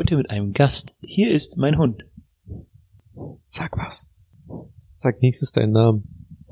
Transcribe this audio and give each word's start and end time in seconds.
Heute 0.00 0.16
mit 0.16 0.30
einem 0.30 0.54
Gast. 0.54 0.96
Hier 1.02 1.30
ist 1.30 1.58
mein 1.58 1.76
Hund. 1.76 2.06
Sag 3.48 3.76
was. 3.76 4.08
Sag 4.96 5.20
nächstes 5.20 5.52
deinen 5.52 5.72
Namen. 5.72 6.46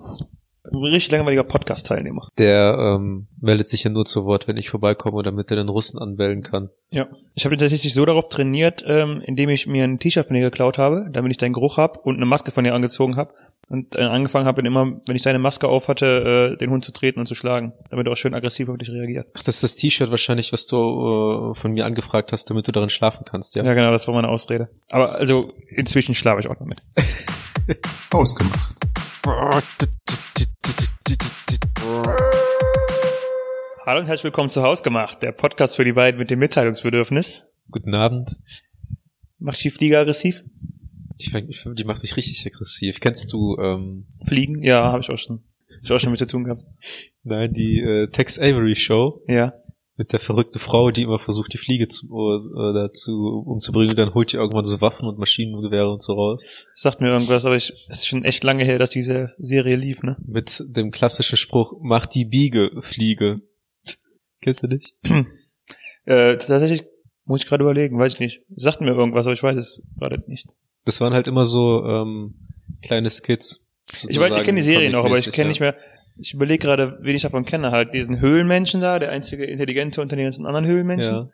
Ein 0.65 0.77
richtig 0.77 1.13
langweiliger 1.13 1.45
Podcast-Teilnehmer. 1.45 2.29
Der 2.37 2.77
ähm, 2.79 3.27
meldet 3.41 3.67
sich 3.69 3.85
ja 3.85 3.91
nur 3.91 4.05
zu 4.05 4.27
Wort, 4.27 4.49
wenn 4.49 4.59
ich 4.59 4.69
vorbeikomme, 4.69 5.23
damit 5.23 5.51
er 5.51 5.57
den 5.57 5.71
Russen 5.71 5.99
anbellen 5.99 6.43
kann. 6.43 6.69
Ja. 6.91 7.09
Ich 7.33 7.47
habe 7.47 7.55
ihn 7.55 7.59
tatsächlich 7.59 7.95
so 7.95 8.05
darauf 8.05 8.29
trainiert, 8.29 8.85
ähm, 8.87 9.23
indem 9.25 9.49
ich 9.49 9.67
mir 9.67 9.85
ein 9.85 9.99
T-Shirt 9.99 10.27
von 10.27 10.35
dir 10.35 10.43
geklaut 10.43 10.77
habe, 10.77 11.07
damit 11.11 11.31
ich 11.31 11.39
deinen 11.39 11.55
Geruch 11.55 11.79
hab 11.79 12.05
und 12.05 12.17
eine 12.17 12.27
Maske 12.27 12.51
von 12.51 12.65
dir 12.65 12.75
angezogen 12.75 13.17
habe 13.17 13.33
und 13.69 13.95
äh, 13.97 14.03
angefangen 14.03 14.47
habe, 14.47 14.63
immer, 14.63 15.01
wenn 15.07 15.17
ich 15.17 15.23
deine 15.23 15.39
Maske 15.39 15.69
auf 15.69 15.89
hatte, 15.89 16.53
äh, 16.55 16.57
den 16.57 16.71
Hund 16.71 16.85
zu 16.85 16.93
treten 16.93 17.21
und 17.21 17.27
zu 17.27 17.35
schlagen, 17.35 17.73
damit 17.91 18.07
er 18.07 18.13
auch 18.13 18.17
schön 18.17 18.35
aggressiv 18.35 18.69
auf 18.69 18.79
dich 18.79 18.91
reagiert. 18.91 19.29
Ach, 19.35 19.43
das 19.43 19.57
ist 19.57 19.63
das 19.63 19.77
T-Shirt 19.77 20.11
wahrscheinlich, 20.11 20.53
was 20.53 20.67
du 20.67 21.53
äh, 21.53 21.55
von 21.55 21.73
mir 21.73 21.85
angefragt 21.85 22.33
hast, 22.33 22.49
damit 22.49 22.67
du 22.67 22.73
darin 22.73 22.89
schlafen 22.89 23.25
kannst, 23.25 23.57
ja? 23.57 23.65
Ja, 23.65 23.75
genau, 23.75 23.91
das 23.91 24.07
war 24.09 24.15
meine 24.15 24.29
Ausrede. 24.29 24.69
Aber 24.91 25.13
also 25.17 25.53
inzwischen 25.69 26.15
schlafe 26.15 26.41
ich 26.41 26.49
auch 26.49 26.57
damit. 26.57 26.83
Ausgemacht. 28.11 28.77
Hallo 33.85 34.01
und 34.01 34.07
herzlich 34.07 34.25
willkommen 34.25 34.49
zu 34.49 34.63
Hausgemacht, 34.63 35.23
der 35.23 35.33
Podcast 35.33 35.77
für 35.77 35.85
die 35.85 35.93
beiden 35.93 36.19
mit 36.19 36.31
dem 36.31 36.39
Mitteilungsbedürfnis. 36.39 37.47
Guten 37.71 37.95
Abend. 37.95 38.37
Macht 39.39 39.63
die 39.63 39.71
Flieger 39.71 40.01
aggressiv? 40.01 40.43
Die, 41.21 41.75
die 41.75 41.85
macht 41.85 42.03
mich 42.03 42.17
richtig 42.17 42.47
aggressiv. 42.47 43.01
Kennst 43.01 43.33
du, 43.33 43.57
ähm, 43.59 44.07
Fliegen? 44.25 44.63
Ja, 44.63 44.85
habe 44.93 45.01
ich 45.01 45.11
auch 45.11 45.19
schon. 45.19 45.43
Hab 45.69 45.85
ich 45.85 45.93
auch 45.93 45.99
schon 46.01 46.11
mit 46.11 46.19
zu 46.19 46.27
tun 46.27 46.45
gehabt. 46.45 46.63
nein, 47.23 47.53
die 47.53 47.81
äh, 47.81 48.09
Tex 48.09 48.39
Avery 48.39 48.75
Show 48.77 49.23
Ja. 49.29 49.53
mit 49.97 50.13
der 50.13 50.21
verrückten 50.21 50.59
Frau, 50.59 50.91
die 50.91 51.03
immer 51.03 51.19
versucht, 51.19 51.53
die 51.53 51.59
Fliege 51.59 51.89
zu, 51.89 52.07
äh, 52.07 52.73
dazu 52.75 53.43
umzubringen. 53.47 53.95
Dann 53.97 54.15
holt 54.15 54.33
die 54.33 54.37
irgendwann 54.37 54.65
so 54.65 54.81
Waffen 54.81 55.07
und 55.07 55.19
Maschinengewehre 55.19 55.91
und 55.93 56.03
so 56.03 56.15
raus. 56.15 56.67
Das 56.73 56.83
sagt 56.83 57.01
mir 57.01 57.09
irgendwas, 57.09 57.45
aber 57.45 57.57
ich, 57.57 57.71
es 57.89 57.99
ist 58.01 58.07
schon 58.07 58.25
echt 58.25 58.43
lange 58.45 58.65
her, 58.65 58.79
dass 58.79 58.91
diese 58.91 59.35
Serie 59.39 59.77
lief, 59.77 60.03
ne? 60.03 60.17
Mit 60.25 60.65
dem 60.69 60.91
klassischen 60.91 61.37
Spruch, 61.37 61.75
mach 61.81 62.07
die 62.07 62.25
Biege, 62.25 62.71
Fliege. 62.81 63.41
Kennst 64.41 64.63
du 64.63 64.69
nicht? 64.69 64.95
Äh, 66.05 66.39
tatsächlich 66.39 66.85
muss 67.27 67.43
ich 67.43 67.47
gerade 67.49 67.63
überlegen, 67.65 67.99
weiß 67.99 68.15
ich 68.15 68.21
nicht. 68.21 68.41
Sagt 68.57 68.81
mir 68.81 68.87
irgendwas, 68.93 69.27
aber 69.27 69.35
ich 69.35 69.43
weiß 69.43 69.57
es 69.57 69.83
gerade 69.99 70.25
nicht. 70.27 70.47
Das 70.89 71.03
waren 71.03 71.13
halt 71.13 71.27
immer 71.27 71.45
so 71.45 71.85
ähm, 71.85 72.35
kleine 72.81 73.11
Skits. 73.11 73.67
Ich 74.09 74.19
weiß, 74.19 74.33
ich 74.33 74.43
kenne 74.43 74.57
die 74.57 74.63
Serie 74.63 74.89
noch, 74.89 75.05
aber 75.05 75.19
ich 75.19 75.31
kenne 75.33 75.45
ja. 75.45 75.49
nicht 75.49 75.61
mehr. 75.61 75.77
Ich 76.17 76.33
überlege 76.33 76.67
gerade, 76.67 76.97
wen 77.03 77.15
ich 77.15 77.21
davon 77.21 77.45
kenne. 77.45 77.73
Halt 77.73 77.93
diesen 77.93 78.21
Höhlenmenschen 78.21 78.81
da, 78.81 78.99
der 78.99 79.11
einzige 79.11 79.45
intelligente 79.45 80.01
unter 80.01 80.17
den 80.17 80.25
ganzen 80.25 80.47
anderen 80.47 80.65
Höhlenmenschen. 80.65 81.15
Ja. 81.15 81.29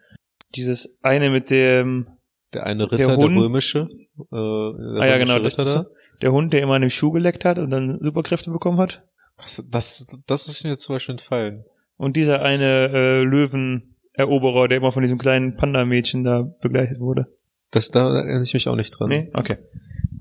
Dieses 0.56 0.98
eine 1.02 1.30
mit 1.30 1.50
dem, 1.50 2.08
Der 2.52 2.66
eine 2.66 2.90
Ritter, 2.90 3.04
der, 3.04 3.16
Hund- 3.16 3.38
römische. 3.38 3.88
Äh, 4.18 4.24
der 4.32 5.02
ah 5.02 5.06
ja 5.06 5.18
genau, 5.18 5.38
das 5.38 5.52
Ritter 5.52 5.66
ist 5.66 5.72
so. 5.74 5.84
der 6.20 6.32
Hund, 6.32 6.52
der 6.52 6.60
immer 6.60 6.74
an 6.74 6.80
dem 6.80 6.90
Schuh 6.90 7.12
geleckt 7.12 7.44
hat 7.44 7.60
und 7.60 7.70
dann 7.70 8.00
Superkräfte 8.00 8.50
bekommen 8.50 8.78
hat. 8.78 9.04
Das, 9.36 9.64
das, 9.70 10.18
das 10.26 10.48
ist 10.48 10.64
mir 10.64 10.76
zum 10.76 10.96
Beispiel 10.96 11.12
entfallen. 11.12 11.64
Und 11.96 12.16
dieser 12.16 12.42
eine 12.42 12.90
äh, 12.92 13.22
Löweneroberer, 13.22 14.66
der 14.66 14.78
immer 14.78 14.90
von 14.90 15.02
diesem 15.02 15.18
kleinen 15.18 15.54
Panda-Mädchen 15.54 16.24
da 16.24 16.42
begleitet 16.42 16.98
wurde. 16.98 17.28
Das, 17.74 17.90
da 17.90 18.18
erinnere 18.18 18.44
ich 18.44 18.54
mich 18.54 18.68
auch 18.68 18.76
nicht 18.76 18.90
dran. 18.90 19.08
Nee? 19.08 19.30
Okay. 19.34 19.56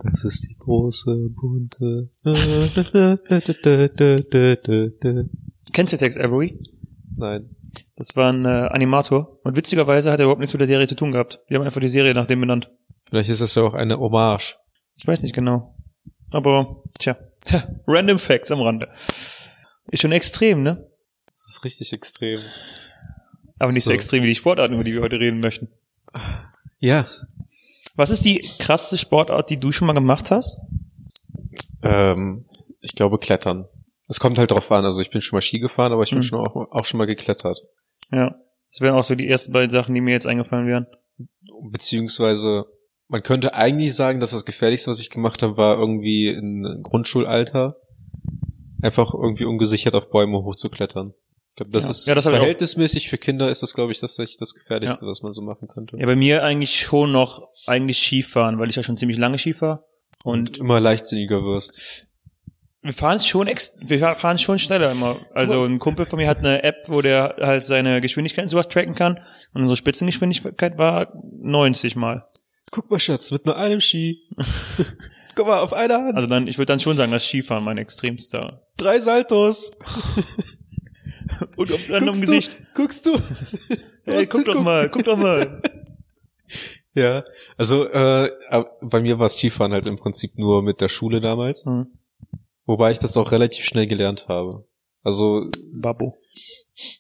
Das 0.04 0.24
ist 0.24 0.48
die 0.50 0.56
große, 0.58 1.30
bunte. 1.30 2.10
Kennst 5.72 5.94
du 5.94 5.98
Tex 5.98 6.18
Avery? 6.18 6.60
Nein. 7.16 7.56
Das 7.96 8.16
war 8.16 8.34
ein 8.34 8.44
äh, 8.46 8.70
Animator. 8.72 9.40
Und 9.44 9.56
witzigerweise 9.56 10.12
hat 10.12 10.20
er 10.20 10.24
überhaupt 10.24 10.40
nichts 10.40 10.54
mit 10.54 10.62
der 10.62 10.68
Serie 10.68 10.88
zu 10.88 10.96
tun 10.96 11.12
gehabt. 11.12 11.42
Wir 11.48 11.60
haben 11.60 11.66
einfach 11.66 11.80
die 11.80 11.90
Serie 11.90 12.16
nach 12.16 12.26
dem 12.26 12.40
benannt. 12.42 12.72
Vielleicht 13.06 13.30
ist 13.30 13.42
das 13.42 13.54
ja 13.54 13.62
auch 13.62 13.76
eine 13.76 14.00
Hommage. 14.00 14.58
Ich 14.96 15.06
weiß 15.06 15.22
nicht 15.22 15.36
genau. 15.36 15.76
Aber, 16.32 16.82
tja. 16.98 17.16
Random 17.88 18.18
Facts 18.18 18.52
am 18.52 18.62
Rande. 18.62 18.90
Ist 19.92 20.02
schon 20.02 20.12
extrem, 20.12 20.64
ne? 20.64 20.88
Das 21.28 21.50
ist 21.50 21.64
richtig 21.64 21.94
extrem. 21.94 22.40
Aber 23.60 23.72
nicht 23.72 23.84
so, 23.84 23.92
So. 23.92 23.94
extrem 23.94 24.24
wie 24.24 24.28
die 24.28 24.36
Sportarten, 24.36 24.74
über 24.74 24.84
die 24.84 24.94
wir 24.94 25.02
heute 25.02 25.20
reden 25.20 25.40
möchten. 25.40 25.68
Ja. 26.80 27.06
Was 27.96 28.10
ist 28.10 28.26
die 28.26 28.40
krasseste 28.60 28.98
Sportart, 28.98 29.50
die 29.50 29.60
du 29.60 29.72
schon 29.72 29.88
mal 29.88 29.94
gemacht 29.94 30.32
hast? 30.32 30.60
Ähm, 31.84 32.46
ich 32.82 32.96
glaube 32.96 33.20
Klettern. 33.20 33.68
Es 34.08 34.20
kommt 34.20 34.38
halt 34.38 34.52
drauf 34.52 34.72
an. 34.72 34.86
Also 34.86 35.02
ich 35.02 35.10
bin 35.10 35.22
schon 35.22 35.38
mal 35.38 35.42
Ski 35.42 35.60
gefahren, 35.60 35.92
aber 35.92 36.04
ich 36.04 36.10
bin 36.10 36.20
Hm. 36.20 36.24
schon 36.24 36.40
auch, 36.40 36.56
auch 36.56 36.86
schon 36.86 36.98
mal 36.98 37.06
geklettert. 37.06 37.60
Ja. 38.12 38.36
Das 38.72 38.82
wären 38.82 38.96
auch 38.96 39.04
so 39.04 39.14
die 39.16 39.28
ersten 39.30 39.54
beiden 39.54 39.70
Sachen, 39.70 39.94
die 39.94 40.02
mir 40.02 40.14
jetzt 40.14 40.26
eingefallen 40.26 40.66
wären. 40.66 40.88
Beziehungsweise, 41.70 42.66
man 43.08 43.22
könnte 43.22 43.54
eigentlich 43.54 43.94
sagen, 43.96 44.20
dass 44.20 44.32
das 44.32 44.46
Gefährlichste, 44.46 44.90
was 44.90 45.00
ich 45.00 45.12
gemacht 45.12 45.44
habe, 45.44 45.58
war 45.58 45.78
irgendwie 45.78 46.30
in 46.30 46.80
Grundschulalter. 46.82 47.78
Einfach 48.82 49.14
irgendwie 49.14 49.46
ungesichert 49.46 49.94
auf 49.96 50.10
Bäume 50.10 50.44
hochzuklettern. 50.44 51.14
Ich 51.54 51.58
glaube, 51.58 51.72
das 51.72 51.84
Ja. 51.86 51.92
ist 51.92 52.08
Ja, 52.08 52.16
das 52.16 52.24
verhältnismäßig 52.26 53.10
für 53.10 53.20
Kinder 53.20 53.48
ist 53.50 53.62
das, 53.62 53.76
glaube 53.76 53.92
ich, 53.92 54.00
das, 54.00 54.16
das 54.16 54.56
Gefährlichste, 54.56 55.06
was 55.06 55.22
man 55.22 55.34
so 55.34 55.44
machen 55.44 55.68
könnte. 55.68 55.98
Ja, 55.98 56.06
bei 56.08 56.16
mir 56.16 56.44
eigentlich 56.44 56.80
schon 56.80 57.12
noch 57.12 57.48
eigentlich 57.68 58.00
Skifahren, 58.00 58.58
weil 58.58 58.70
ich 58.70 58.76
ja 58.76 58.82
schon 58.82 58.98
ziemlich 58.98 59.20
lange 59.20 59.38
Ski 59.38 59.54
fahre. 59.54 59.86
Und 60.24 60.58
immer 60.58 60.80
leichtsinniger 60.80 61.44
wirst. 61.44 62.08
wir 62.82 62.94
fahren 62.94 63.20
schon 63.20 63.46
ex 63.48 63.76
wir 63.80 64.00
fahren 64.16 64.40
schon 64.40 64.58
schneller 64.58 64.92
immer. 64.92 65.16
Also 65.36 65.64
ein 65.64 65.78
Kumpel 65.78 66.06
von 66.08 66.18
mir 66.18 66.28
hat 66.28 66.40
eine 66.40 66.64
App, 66.64 66.86
wo 66.88 67.02
der 67.02 67.36
halt 67.40 67.68
seine 67.68 68.02
Geschwindigkeit 68.02 68.46
und 68.46 68.50
sowas 68.50 68.68
tracken 68.68 68.96
kann. 68.96 69.20
Und 69.54 69.62
unsere 69.62 69.76
Spitzengeschwindigkeit 69.78 70.78
war 70.80 71.14
90 71.40 71.96
mal. 71.96 72.28
Guck 72.72 72.90
mal, 72.90 73.00
Schatz, 73.00 73.30
mit 73.30 73.46
nur 73.46 73.58
einem 73.58 73.80
Ski. 73.80 74.24
Guck 75.36 75.46
mal, 75.46 75.60
auf 75.60 75.74
einer 75.74 75.96
Hand. 76.04 76.16
Also 76.16 76.28
dann, 76.28 76.48
ich 76.48 76.58
würde 76.58 76.72
dann 76.72 76.80
schon 76.80 76.98
sagen, 76.98 77.12
dass 77.12 77.28
Skifahren 77.28 77.64
mein 77.64 77.78
extremster. 77.78 78.64
drei 78.78 79.00
Saltos. 79.00 79.78
Und 81.56 81.72
auf 81.74 81.88
Guckst 81.88 82.22
Gesicht. 82.22 82.60
Du, 82.60 82.82
guckst 82.82 83.06
du? 83.06 83.12
Ey, 84.06 84.18
Was 84.22 84.30
guck 84.30 84.46
doch 84.46 84.54
gucken? 84.54 84.64
mal, 84.66 84.90
guck 84.90 85.04
doch 85.04 85.18
mal. 85.18 85.62
Ja, 86.96 87.24
also 87.58 87.86
äh, 87.90 88.30
bei 88.82 89.02
mir 89.02 89.18
war 89.18 89.26
es 89.26 89.34
Skifahren 89.34 89.74
halt 89.74 89.88
im 89.88 89.96
Prinzip 89.96 90.38
nur 90.38 90.62
mit 90.62 90.80
der 90.80 90.90
Schule 90.90 91.22
damals. 91.22 91.66
Hm. 91.66 91.88
Wobei 92.66 92.92
ich 92.92 93.00
das 93.00 93.18
auch 93.18 93.32
relativ 93.32 93.66
schnell 93.66 93.88
gelernt 93.88 94.28
habe. 94.28 94.68
Also 95.02 95.50
Babo. 95.74 96.16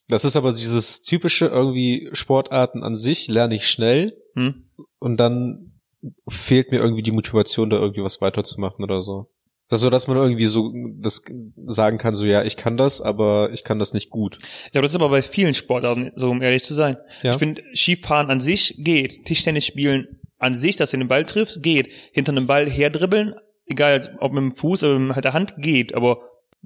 das 0.07 0.25
ist 0.25 0.35
aber 0.35 0.51
dieses 0.51 1.03
typische 1.03 1.45
irgendwie 1.45 2.09
Sportarten 2.13 2.81
an 2.81 2.95
sich 2.95 3.27
lerne 3.27 3.53
ich 3.55 3.67
schnell 3.69 4.17
Hm? 4.35 4.67
und 4.97 5.17
dann 5.17 5.79
fehlt 6.27 6.71
mir 6.71 6.79
irgendwie 6.79 7.03
die 7.03 7.11
Motivation, 7.11 7.69
da 7.69 7.77
irgendwie 7.77 8.01
was 8.03 8.19
weiterzumachen 8.19 8.83
oder 8.83 8.99
so. 8.99 9.29
Das 9.69 9.81
so, 9.81 9.89
dass 9.89 10.07
man 10.07 10.17
irgendwie 10.17 10.45
so 10.45 10.71
das 10.99 11.23
sagen 11.65 11.97
kann, 11.97 12.13
so 12.13 12.25
ja, 12.25 12.43
ich 12.43 12.57
kann 12.57 12.77
das, 12.77 13.01
aber 13.01 13.49
ich 13.53 13.63
kann 13.63 13.79
das 13.79 13.93
nicht 13.93 14.09
gut. 14.09 14.37
Ja, 14.73 14.81
das 14.81 14.91
ist 14.91 14.95
aber 14.95 15.09
bei 15.09 15.21
vielen 15.21 15.53
Sportarten 15.53 16.11
so, 16.15 16.29
um 16.29 16.41
ehrlich 16.41 16.63
zu 16.63 16.73
sein. 16.73 16.97
Ja. 17.21 17.31
Ich 17.31 17.37
finde, 17.37 17.63
Skifahren 17.73 18.29
an 18.29 18.39
sich 18.39 18.75
geht. 18.77 19.25
Tischtennis 19.25 19.65
spielen 19.65 20.19
an 20.37 20.57
sich, 20.57 20.75
dass 20.75 20.91
du 20.91 20.97
den 20.97 21.07
Ball 21.07 21.25
triffst, 21.25 21.63
geht. 21.63 21.91
Hinter 22.11 22.33
einem 22.33 22.45
Ball 22.45 22.69
herdribbeln, 22.69 23.35
egal 23.65 24.01
ob 24.19 24.33
mit 24.33 24.41
dem 24.41 24.51
Fuß 24.51 24.83
oder 24.83 24.99
mit 24.99 25.23
der 25.23 25.33
Hand, 25.33 25.53
geht. 25.57 25.95
Aber 25.95 26.19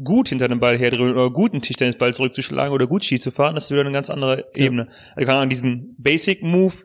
gut 0.03 0.29
hinter 0.29 0.45
einem 0.45 0.59
Ball 0.59 0.77
herdribbeln 0.77 1.15
oder 1.15 1.31
guten 1.31 1.61
Tischtennisball 1.61 2.13
zurückzuschlagen 2.13 2.73
oder 2.73 2.87
gut 2.87 3.03
Ski 3.03 3.19
zu 3.19 3.31
fahren, 3.31 3.55
das 3.55 3.65
ist 3.65 3.71
wieder 3.71 3.81
eine 3.81 3.91
ganz 3.91 4.09
andere 4.09 4.45
Ebene. 4.55 4.89
Also 5.15 5.27
kann 5.27 5.37
an 5.37 5.49
diesen 5.49 5.95
Basic 5.97 6.43
Move, 6.43 6.75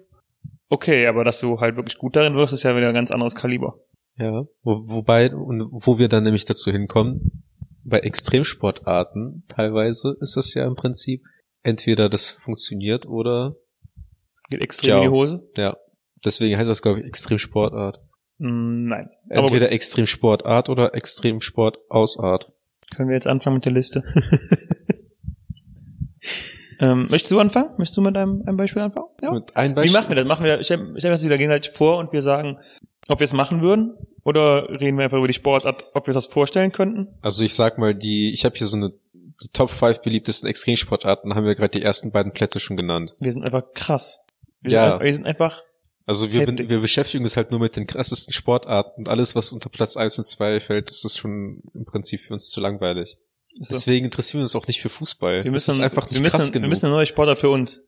okay, 0.69 1.07
aber 1.07 1.25
dass 1.25 1.41
du 1.41 1.61
halt 1.61 1.77
wirklich 1.77 1.99
gut 1.99 2.17
darin 2.17 2.35
wirst, 2.35 2.53
ist 2.53 2.63
ja 2.63 2.77
wieder 2.77 2.89
ein 2.89 2.95
ganz 2.95 3.11
anderes 3.11 3.35
Kaliber. 3.35 3.79
Ja, 4.17 4.45
wo, 4.63 4.89
wobei, 4.89 5.35
und 5.35 5.69
wo 5.71 5.99
wir 5.99 6.09
dann 6.09 6.25
nämlich 6.25 6.45
dazu 6.45 6.71
hinkommen, 6.71 7.45
bei 7.85 7.99
Extremsportarten 7.99 9.45
teilweise 9.49 10.17
ist 10.21 10.37
das 10.37 10.55
ja 10.55 10.67
im 10.67 10.75
Prinzip 10.75 11.25
entweder 11.63 12.09
das 12.09 12.31
funktioniert 12.31 13.07
oder, 13.07 13.57
Geht 14.51 14.63
extrem 14.63 14.89
Ciao. 14.89 14.99
in 14.99 15.03
die 15.03 15.15
Hose? 15.15 15.49
ja, 15.57 15.77
deswegen 16.25 16.57
heißt 16.57 16.69
das, 16.69 16.83
glaube 16.83 17.01
ich, 17.01 17.07
Extremsportart. 17.07 18.01
Mm, 18.39 18.89
nein. 18.89 19.09
Aber 19.31 19.41
Entweder 19.41 19.73
Extremsportart 19.73 20.69
oder 20.69 20.95
Extremsportausart. 20.95 22.53
Können 22.95 23.09
wir 23.09 23.15
jetzt 23.15 23.27
anfangen 23.27 23.57
mit 23.57 23.65
der 23.65 23.73
Liste? 23.73 24.05
ähm, 26.81 27.07
möchtest 27.11 27.31
du 27.31 27.39
anfangen? 27.39 27.71
Möchtest 27.79 27.97
du 27.97 28.03
mit 28.03 28.17
einem, 28.17 28.43
einem 28.47 28.57
Beispiel 28.57 28.83
anfangen? 28.83 29.07
Ja. 29.23 29.33
Mit 29.33 29.57
ein 29.57 29.71
Wie 29.71 29.75
Beispiel. 29.75 29.93
machen 29.93 30.09
wir 30.11 30.17
das? 30.17 30.25
Machen 30.27 30.45
wir, 30.45 30.63
stellen 30.63 30.99
stellen 30.99 31.11
wir 31.11 31.13
uns 31.13 31.25
wieder 31.25 31.39
gegenseitig 31.39 31.71
vor 31.71 31.99
und 31.99 32.13
wir 32.13 32.21
sagen, 32.21 32.59
ob 33.09 33.21
wir 33.21 33.25
es 33.25 33.33
machen 33.33 33.61
würden? 33.61 33.95
Oder 34.25 34.69
reden 34.81 34.97
wir 34.99 35.05
einfach 35.05 35.19
über 35.19 35.27
die 35.27 35.35
Sportart, 35.35 35.85
ob 35.95 36.07
wir 36.07 36.15
das 36.15 36.27
vorstellen 36.27 36.71
könnten? 36.73 37.09
Also 37.23 37.43
ich 37.45 37.55
sag 37.55 37.79
mal, 37.79 37.95
die, 37.95 38.33
ich 38.33 38.45
habe 38.45 38.57
hier 38.57 38.67
so 38.67 38.77
eine 38.77 38.93
die 39.43 39.49
Top 39.49 39.71
5 39.71 40.03
beliebtesten 40.03 40.49
Extremsportarten, 40.49 41.35
haben 41.35 41.45
wir 41.47 41.57
gerade 41.57 41.77
die 41.77 41.83
ersten 41.83 42.13
beiden 42.13 42.33
Plätze 42.33 42.61
schon 42.61 42.77
genannt. 42.77 43.17
Wir 43.19 43.33
sind 43.33 43.43
einfach 43.43 43.65
krass. 43.75 44.21
Wir, 44.61 44.71
Ja. 44.73 44.85
sind, 44.85 44.93
einfach- 44.93 45.05
wir 45.05 45.15
sind 45.15 45.27
einfach, 45.27 45.63
Also 46.07 46.31
wir, 46.33 46.41
Heftig. 46.43 46.57
bin, 46.59 46.69
wir 46.69 46.81
beschäftigen 46.81 47.25
uns 47.25 47.37
halt 47.37 47.51
nur 47.51 47.59
mit 47.59 47.75
den 47.77 47.87
krassesten 47.89 48.33
Sportarten 48.33 49.01
und 49.01 49.09
alles, 49.09 49.35
was 49.35 49.51
unter 49.51 49.69
Platz 49.69 49.97
1 49.97 50.19
und 50.19 50.27
2 50.27 50.61
fällt, 50.61 50.91
ist 50.91 51.05
das 51.05 51.17
schon 51.17 51.63
im 51.75 51.85
Prinzip 51.85 52.21
für 52.21 52.35
uns 52.35 52.51
zu 52.51 52.61
langweilig. 52.61 53.19
so. 53.59 53.75
Deswegen 53.75 54.05
interessieren 54.05 54.41
wir 54.41 54.45
uns 54.45 54.55
auch 54.55 54.69
nicht 54.69 54.81
für 54.81 54.89
Fußball. 54.91 55.43
wir 55.43 55.51
das 55.51 55.67
müssen, 55.67 55.71
ist 55.73 55.81
einfach 55.81 56.05
nicht 56.05 56.15
wir 56.15 56.23
müssen, 56.23 56.37
krass 56.37 56.47
wir 56.47 56.53
genug. 56.53 56.69
müssen 56.69 56.87
eine 56.87 56.95
neue 56.95 57.07
Sportart 57.07 57.39
für 57.39 57.51
uns. 57.51 57.83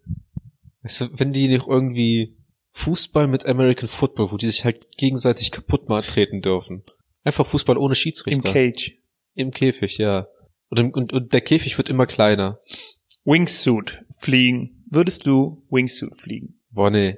Du, 0.83 1.09
wenn 1.13 1.33
die 1.33 1.47
nicht 1.49 1.67
irgendwie 1.69 2.37
Fußball 2.77 3.29
mit 3.29 3.47
American 3.47 3.89
Football, 3.89 4.33
wo 4.33 4.37
die 4.37 4.47
sich 4.47 4.65
halt 4.65 4.97
gegenseitig 4.99 5.53
kaputt 5.53 5.89
mal 5.89 6.03
treten 6.03 6.43
dürfen. 6.43 6.83
Einfach 7.23 7.47
Fußball 7.47 7.79
ohne 7.79 7.93
Im 7.93 7.97
Schiedsrichter. 7.97 8.53
Cage. 8.53 8.99
Im 9.35 9.53
Käfig, 9.53 9.97
ja. 9.99 10.27
Und, 10.71 10.81
im- 10.81 10.91
und, 10.91 11.13
und 11.13 11.33
der 11.33 11.41
Käfig 11.41 11.79
wird 11.79 11.89
immer 11.89 12.07
kleiner. 12.07 12.59
Wingsuit 13.25 14.03
fliegen. 14.19 14.85
Würdest 14.91 15.25
du 15.25 15.65
Wingsuit 15.71 16.17
fliegen? 16.17 16.61
Boah, 16.71 16.91
nee. 16.91 17.17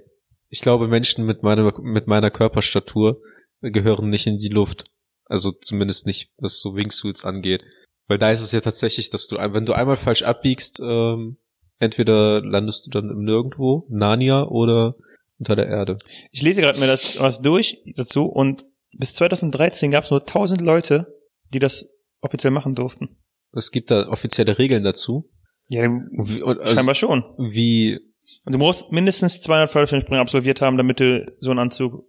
Ich 0.48 0.60
glaube, 0.60 0.88
Menschen 0.88 1.24
mit 1.24 1.42
meiner, 1.42 1.72
mit 1.80 2.06
meiner 2.06 2.30
Körperstatur 2.30 3.20
gehören 3.62 4.10
nicht 4.10 4.26
in 4.26 4.38
die 4.38 4.48
Luft. 4.48 4.84
Also 5.24 5.52
zumindest 5.52 6.06
nicht, 6.06 6.30
was 6.38 6.60
so 6.60 6.76
Wingsuits 6.76 7.24
angeht. 7.24 7.64
Weil 8.08 8.18
da 8.18 8.30
ist 8.30 8.42
es 8.42 8.52
ja 8.52 8.60
tatsächlich, 8.60 9.10
dass 9.10 9.26
du, 9.26 9.36
wenn 9.36 9.66
du 9.66 9.72
einmal 9.72 9.96
falsch 9.96 10.22
abbiegst, 10.22 10.80
ähm, 10.80 11.38
entweder 11.78 12.42
landest 12.42 12.86
du 12.86 12.90
dann 12.90 13.10
im 13.10 13.24
Nirgendwo, 13.24 13.86
Narnia, 13.88 14.44
oder 14.44 14.94
unter 15.38 15.56
der 15.56 15.68
Erde. 15.68 15.98
Ich 16.30 16.42
lese 16.42 16.62
gerade 16.62 16.80
mir 16.80 16.86
das 16.86 17.20
was 17.20 17.40
durch 17.40 17.78
dazu 17.96 18.24
und 18.26 18.64
bis 18.92 19.14
2013 19.14 19.90
gab 19.90 20.04
es 20.04 20.10
nur 20.10 20.20
1000 20.20 20.60
Leute, 20.60 21.06
die 21.52 21.58
das 21.58 21.90
offiziell 22.20 22.50
machen 22.50 22.74
durften. 22.74 23.18
Es 23.52 23.70
gibt 23.70 23.90
da 23.90 24.08
offizielle 24.08 24.58
Regeln 24.58 24.82
dazu. 24.82 25.30
Ja, 25.68 25.82
Wie, 25.82 26.42
und 26.42 26.60
also, 26.60 26.74
scheinbar 26.74 26.94
schon. 26.94 27.24
wie 27.38 27.98
Und 28.44 28.52
du 28.52 28.58
musst 28.58 28.92
mindestens 28.92 29.40
200 29.40 29.70
Fallschirmsprünge 29.70 30.20
absolviert 30.20 30.60
haben, 30.60 30.76
damit 30.76 31.00
du 31.00 31.26
so 31.38 31.50
einen 31.50 31.58
Anzug, 31.58 32.04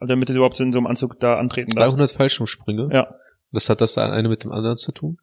also 0.00 0.12
damit 0.12 0.28
du 0.28 0.34
überhaupt 0.34 0.58
in 0.60 0.72
so 0.72 0.78
einem 0.78 0.86
Anzug 0.86 1.18
da 1.20 1.38
antreten 1.38 1.74
darfst. 1.74 1.94
200 1.94 2.10
Fallschirmsprünge? 2.12 2.88
Ja. 2.92 3.14
Was 3.50 3.68
hat 3.70 3.80
das 3.80 3.96
eine 3.96 4.28
mit 4.28 4.42
dem 4.42 4.52
anderen 4.52 4.76
zu 4.76 4.92
tun? 4.92 5.18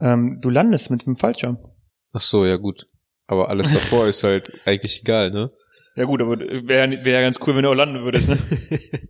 Ähm, 0.00 0.38
du 0.40 0.50
landest 0.50 0.90
mit 0.90 1.04
dem 1.06 1.16
Fallschirm. 1.16 1.58
Ach 2.12 2.20
so, 2.20 2.44
ja 2.44 2.56
gut. 2.56 2.86
Aber 3.26 3.48
alles 3.48 3.72
davor 3.72 4.06
ist 4.08 4.22
halt 4.22 4.52
eigentlich 4.64 5.00
egal, 5.00 5.30
ne? 5.30 5.50
Ja 5.98 6.04
gut, 6.04 6.22
aber 6.22 6.38
wäre 6.38 7.04
wär 7.04 7.12
ja 7.12 7.20
ganz 7.22 7.40
cool, 7.46 7.56
wenn 7.56 7.64
du 7.64 7.70
auch 7.70 7.74
landen 7.74 8.02
würdest. 8.02 8.28
Ne? 8.28 8.38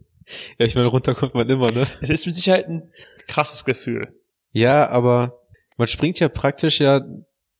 ja, 0.59 0.67
ich 0.67 0.75
meine, 0.75 0.89
runter 0.89 1.15
kommt 1.15 1.35
man 1.35 1.49
immer, 1.49 1.71
ne? 1.71 1.87
es 2.01 2.09
ist 2.11 2.27
mit 2.27 2.35
Sicherheit 2.35 2.67
ein 2.69 2.91
krasses 3.27 3.65
Gefühl. 3.65 4.09
Ja, 4.53 4.89
aber 4.89 5.39
man 5.77 5.87
springt 5.87 6.19
ja 6.19 6.29
praktisch 6.31 6.81
ja 6.81 7.01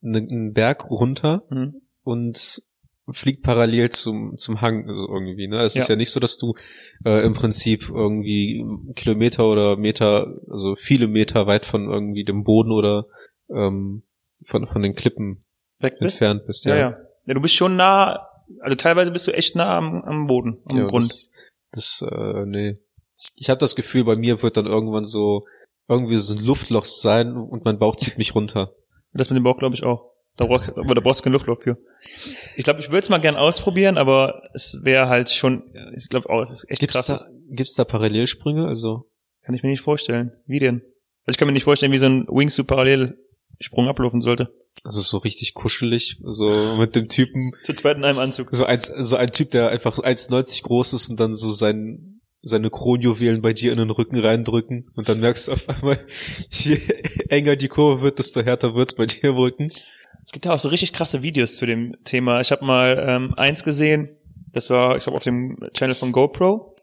ne- 0.01 0.27
einen 0.31 0.55
Berg 0.55 0.91
runter 0.91 1.43
Hm? 1.51 1.75
und 2.05 2.63
fliegt 3.11 3.43
parallel 3.43 3.91
zum, 3.91 4.37
zum 4.37 4.61
Hang 4.61 4.87
so 4.95 5.09
irgendwie. 5.09 5.49
Ne? 5.49 5.61
Es 5.63 5.77
ist 5.77 5.89
Ja. 5.89 5.95
ja 5.95 5.97
nicht 5.97 6.11
so, 6.11 6.21
dass 6.21 6.37
du 6.39 6.55
äh, 7.05 7.25
im 7.25 7.35
Prinzip 7.35 7.89
irgendwie 7.89 8.65
Kilometer 8.97 9.47
oder 9.47 9.77
Meter, 9.77 10.35
also 10.51 10.75
viele 10.77 11.07
Meter 11.07 11.47
weit 11.47 11.65
von 11.67 11.89
irgendwie 11.91 12.25
dem 12.25 12.45
Boden 12.45 12.71
oder 12.71 13.07
ähm, 13.51 14.03
von, 14.43 14.67
von 14.67 14.83
den 14.83 14.95
Klippen 14.95 15.45
Weg 15.81 15.95
bist? 16.01 16.21
entfernt 16.21 16.47
bist. 16.47 16.65
Ja, 16.67 16.77
ja. 16.77 16.97
Ja, 17.27 17.35
du 17.35 17.41
bist 17.43 17.55
schon 17.55 17.77
nah, 17.77 18.28
also 18.61 18.77
teilweise 18.77 19.11
bist 19.11 19.27
du 19.27 19.33
echt 19.33 19.57
nah 19.57 19.77
am, 19.77 20.03
am 20.03 20.27
Boden, 20.27 20.59
am 20.71 20.79
Ja, 20.79 20.87
Grund. 20.87 21.11
Das, 21.73 22.01
das 22.01 22.09
äh, 22.11 22.45
nee. 22.47 22.79
Ich 23.35 23.51
habe 23.51 23.59
das 23.59 23.75
Gefühl, 23.77 24.05
bei 24.05 24.17
mir 24.17 24.43
wird 24.43 24.57
dann 24.57 24.67
irgendwann 24.67 25.05
so 25.05 25.47
irgendwie 25.89 26.17
so 26.17 26.35
ein 26.35 26.45
Luftloch 26.45 26.85
sein 26.85 27.37
und 27.37 27.65
mein 27.65 27.79
Bauch 27.79 27.97
zieht 27.97 28.19
mich 28.19 28.35
runter. 28.35 28.73
Das 29.13 29.31
mit 29.31 29.37
dem 29.37 29.43
Bauch 29.45 29.59
glaube 29.59 29.75
ich 29.75 29.85
auch. 29.85 30.13
Da, 30.37 30.47
brauch, 30.47 30.63
aber 30.77 30.95
da 30.95 31.01
brauchst 31.01 31.21
du 31.21 31.25
kein 31.25 31.33
Luftloch 31.33 31.61
für. 31.61 31.79
Ich 32.57 32.63
glaube, 32.63 32.79
ich 32.79 32.91
würde 32.91 33.01
es 33.01 33.09
mal 33.09 33.19
gern 33.19 33.35
ausprobieren, 33.35 33.99
aber 33.99 34.43
es 34.55 34.79
wäre 34.83 35.09
halt 35.09 35.31
schon, 35.31 35.65
ich 35.97 36.09
glaube 36.09 36.31
auch, 36.31 36.43
es 36.43 36.51
ist 36.51 36.71
echt 36.71 36.81
Gibt's 36.81 37.05
krass. 37.07 37.25
da, 37.25 37.31
gibt's 37.51 37.75
da 37.75 37.85
Parallelsprünge? 37.85 38.67
Also 38.67 39.11
Kann 39.43 39.57
ich 39.57 39.65
mir 39.65 39.71
nicht 39.71 39.81
vorstellen. 39.81 40.31
Wie 40.47 40.61
denn? 40.61 40.83
Also 41.27 41.35
ich 41.35 41.39
kann 41.39 41.49
mir 41.49 41.53
nicht 41.53 41.65
vorstellen, 41.65 41.93
wie 41.93 41.99
so 41.99 42.07
ein 42.07 42.27
Wingsuit 42.29 42.69
Parallelsprung 43.59 43.89
ablaufen 43.89 44.21
sollte. 44.21 44.53
Also 44.85 45.01
so 45.01 45.19
richtig 45.19 45.55
kuschelig, 45.55 46.19
so 46.23 46.77
mit 46.79 46.95
dem 46.95 47.09
Typen, 47.09 47.53
Zu 47.65 47.75
zweit 47.75 47.97
in 47.97 48.05
einem 48.05 48.19
Anzug. 48.19 48.49
so 48.53 48.65
ein, 48.65 48.79
so 48.81 49.17
ein 49.17 49.31
Typ, 49.31 49.51
der 49.51 49.71
einfach 49.71 49.97
so 49.97 50.03
1,90 50.03 50.63
groß 50.63 50.93
ist 50.93 51.11
und 51.11 51.19
dann 51.19 51.35
so 51.35 51.51
sein, 51.51 52.21
seine 52.43 52.71
Kronjuwelen 52.71 53.43
bei 53.43 53.53
dir 53.53 53.73
in 53.73 53.79
den 53.79 53.91
Rücken 53.91 54.19
reindrücken 54.19 54.91
und 54.95 55.09
dann 55.09 55.21
merkst 55.21 55.49
du 55.49 55.53
auf 55.53 55.69
einmal, 55.69 55.99
je 56.51 56.79
enger 57.29 57.57
die 57.57 57.69
Kurve 57.69 58.03
wird, 58.03 58.21
desto 58.21 58.43
härter 58.43 58.75
wird's 58.75 58.95
bei 58.95 59.07
dir 59.07 59.31
im 59.31 59.37
Rücken. 59.37 59.73
Es 60.25 60.33
gibt 60.33 60.45
ja 60.45 60.53
auch 60.53 60.59
so 60.59 60.69
richtig 60.69 60.93
krasse 60.93 61.23
Videos 61.23 61.57
zu 61.57 61.67
dem 61.67 61.97
Thema. 62.05 62.41
Ich 62.41 62.53
habe 62.53 62.65
mal 62.65 63.05
ähm, 63.07 63.35
eins 63.37 63.65
gesehen, 63.65 64.11
das 64.53 64.71
war, 64.71 64.97
ich 64.97 65.05
glaube, 65.05 65.17
auf 65.17 65.25
dem 65.25 65.59
Channel 65.73 65.95
von 65.95 66.13
GoPro. 66.13 66.77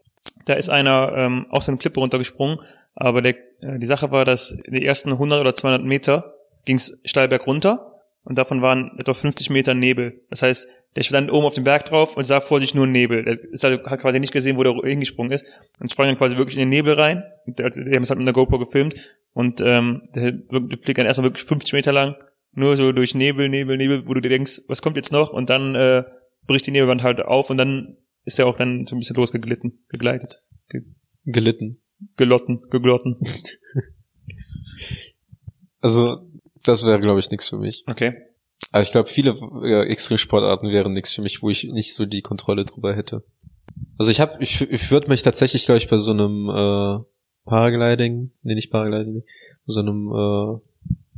Da 0.44 0.54
ist 0.54 0.68
einer 0.68 1.12
ähm, 1.16 1.46
aus 1.50 1.68
einer 1.68 1.78
Klippe 1.78 2.00
runtergesprungen, 2.00 2.58
aber 2.94 3.22
der, 3.22 3.36
äh, 3.60 3.78
die 3.78 3.86
Sache 3.86 4.10
war, 4.10 4.24
dass 4.24 4.56
die 4.66 4.84
ersten 4.84 5.12
100 5.12 5.40
oder 5.40 5.54
200 5.54 5.84
Meter 5.84 6.35
ging's 6.66 6.98
steil 7.04 7.28
berg 7.28 7.46
runter 7.46 7.94
und 8.22 8.36
davon 8.36 8.60
waren 8.60 8.90
etwa 8.98 9.14
50 9.14 9.48
Meter 9.50 9.74
Nebel. 9.74 10.20
Das 10.28 10.42
heißt, 10.42 10.68
der 10.96 11.02
stand 11.02 11.30
oben 11.30 11.46
auf 11.46 11.54
dem 11.54 11.64
Berg 11.64 11.86
drauf 11.86 12.16
und 12.16 12.24
sah 12.24 12.40
vor 12.40 12.60
sich 12.60 12.74
nur 12.74 12.86
Nebel. 12.86 13.24
Der 13.24 13.38
ist 13.52 13.64
halt, 13.64 13.84
hat 13.84 14.00
quasi 14.00 14.20
nicht 14.20 14.32
gesehen, 14.32 14.56
wo 14.56 14.62
der 14.62 14.74
hingesprungen 14.74 15.32
ist 15.32 15.46
und 15.78 15.90
sprang 15.90 16.08
dann 16.08 16.18
quasi 16.18 16.36
wirklich 16.36 16.56
in 16.56 16.60
den 16.60 16.70
Nebel 16.70 16.94
rein. 16.94 17.22
Der, 17.46 17.66
also, 17.66 17.82
die 17.82 17.94
haben 17.94 18.02
es 18.02 18.10
halt 18.10 18.18
mit 18.18 18.26
der 18.26 18.34
GoPro 18.34 18.58
gefilmt 18.58 18.94
und 19.32 19.60
ähm, 19.62 20.02
der, 20.14 20.32
der 20.32 20.78
fliegt 20.78 20.98
dann 20.98 21.06
erstmal 21.06 21.28
wirklich 21.28 21.46
50 21.46 21.72
Meter 21.72 21.92
lang 21.92 22.16
nur 22.56 22.76
so 22.76 22.90
durch 22.92 23.14
Nebel, 23.14 23.48
Nebel, 23.48 23.76
Nebel, 23.76 24.08
wo 24.08 24.14
du 24.14 24.20
dir 24.20 24.30
denkst, 24.30 24.62
was 24.66 24.80
kommt 24.82 24.96
jetzt 24.96 25.12
noch? 25.12 25.30
Und 25.30 25.50
dann 25.50 25.74
äh, 25.74 26.04
bricht 26.46 26.66
die 26.66 26.70
Nebelwand 26.70 27.02
halt 27.02 27.22
auf 27.22 27.50
und 27.50 27.58
dann 27.58 27.98
ist 28.24 28.38
er 28.38 28.46
auch 28.46 28.56
dann 28.56 28.86
so 28.86 28.96
ein 28.96 28.98
bisschen 28.98 29.16
losgeglitten, 29.16 29.84
gegleitet, 29.88 30.42
Gelitten. 31.24 31.82
gelotten, 32.16 32.62
geglotten. 32.70 33.20
Also, 35.80 36.26
das 36.68 36.84
wäre, 36.84 37.00
glaube 37.00 37.20
ich, 37.20 37.30
nichts 37.30 37.48
für 37.48 37.58
mich. 37.58 37.84
Okay. 37.86 38.14
Aber 38.72 38.82
ich 38.82 38.90
glaube, 38.90 39.08
viele 39.08 39.38
äh, 39.62 39.86
Extremsportarten 39.88 40.70
wären 40.70 40.92
nichts 40.92 41.12
für 41.12 41.22
mich, 41.22 41.42
wo 41.42 41.50
ich 41.50 41.64
nicht 41.64 41.94
so 41.94 42.06
die 42.06 42.22
Kontrolle 42.22 42.64
drüber 42.64 42.94
hätte. 42.94 43.22
Also 43.98 44.10
ich 44.10 44.20
habe, 44.20 44.36
ich, 44.40 44.60
ich 44.62 44.90
würde 44.90 45.08
mich 45.08 45.22
tatsächlich, 45.22 45.64
glaube 45.64 45.78
ich, 45.78 45.88
bei 45.88 45.96
so 45.96 46.12
einem 46.12 46.48
äh, 46.48 47.04
Paragliding, 47.44 48.32
nee, 48.42 48.54
nicht 48.54 48.70
Paragliding, 48.70 49.22
so 49.64 49.80
einem 49.80 50.08
äh, 50.12 50.60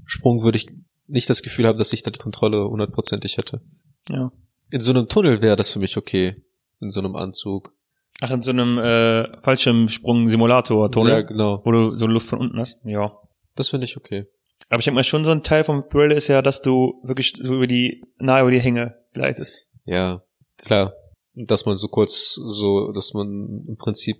Sprung 0.04 0.42
würde 0.42 0.58
ich 0.58 0.68
nicht 1.06 1.28
das 1.30 1.42
Gefühl 1.42 1.66
haben, 1.66 1.78
dass 1.78 1.92
ich 1.92 2.02
da 2.02 2.10
die 2.10 2.18
Kontrolle 2.18 2.68
hundertprozentig 2.68 3.38
hätte. 3.38 3.60
Ja. 4.08 4.30
In 4.70 4.80
so 4.80 4.90
einem 4.90 5.08
Tunnel 5.08 5.40
wäre 5.42 5.56
das 5.56 5.70
für 5.70 5.78
mich 5.78 5.96
okay. 5.96 6.42
In 6.80 6.90
so 6.90 7.00
einem 7.00 7.16
Anzug. 7.16 7.72
Ach, 8.20 8.30
in 8.30 8.42
so 8.42 8.50
einem 8.50 8.78
äh, 8.78 9.40
Fallschirmsprung-Simulator-Tunnel, 9.42 11.12
Ja, 11.12 11.22
genau. 11.22 11.62
wo 11.64 11.72
du 11.72 11.96
so 11.96 12.06
Luft 12.06 12.26
von 12.26 12.40
unten 12.40 12.58
hast. 12.58 12.78
Ja. 12.84 13.12
Das 13.54 13.68
finde 13.68 13.84
ich 13.86 13.96
okay. 13.96 14.26
Aber 14.68 14.80
ich 14.80 14.84
denke 14.84 14.96
mal, 14.96 15.04
schon 15.04 15.24
so 15.24 15.30
ein 15.30 15.42
Teil 15.42 15.64
vom 15.64 15.88
Thrill 15.88 16.12
ist 16.12 16.28
ja, 16.28 16.42
dass 16.42 16.62
du 16.62 17.00
wirklich 17.02 17.34
so 17.40 17.54
über 17.54 17.66
die, 17.66 18.04
nahe 18.18 18.42
über 18.42 18.50
die 18.50 18.60
Hänge 18.60 18.96
gleitest. 19.14 19.66
Ja, 19.84 20.22
klar. 20.58 20.92
Dass 21.34 21.66
man 21.66 21.76
so 21.76 21.88
kurz, 21.88 22.34
so, 22.34 22.92
dass 22.92 23.14
man 23.14 23.64
im 23.66 23.76
Prinzip 23.76 24.18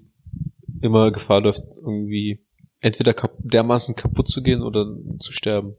immer 0.81 1.10
Gefahr 1.10 1.43
läuft, 1.43 1.63
irgendwie 1.77 2.41
entweder 2.81 3.13
kap 3.13 3.32
dermaßen 3.39 3.96
kaputt 3.96 4.29
zu 4.29 4.43
gehen 4.43 4.63
oder 4.63 4.86
zu 5.19 5.32
sterben. 5.32 5.77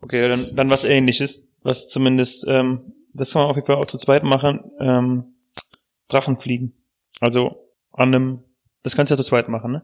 Okay, 0.00 0.28
dann, 0.28 0.54
dann 0.54 0.70
was 0.70 0.84
ähnliches, 0.84 1.44
was 1.62 1.88
zumindest, 1.88 2.44
ähm, 2.48 2.92
das 3.12 3.32
kann 3.32 3.42
man 3.42 3.50
auf 3.50 3.56
jeden 3.56 3.66
Fall 3.66 3.76
auch 3.76 3.86
zu 3.86 3.98
zweit 3.98 4.22
machen, 4.22 4.60
ähm, 4.78 5.34
Drachenfliegen. 6.08 6.74
Also 7.20 7.68
an 7.92 8.14
einem, 8.14 8.44
das 8.82 8.96
kannst 8.96 9.10
du 9.10 9.14
ja 9.14 9.18
zu 9.18 9.28
zweit 9.28 9.48
machen, 9.48 9.72
ne? 9.72 9.82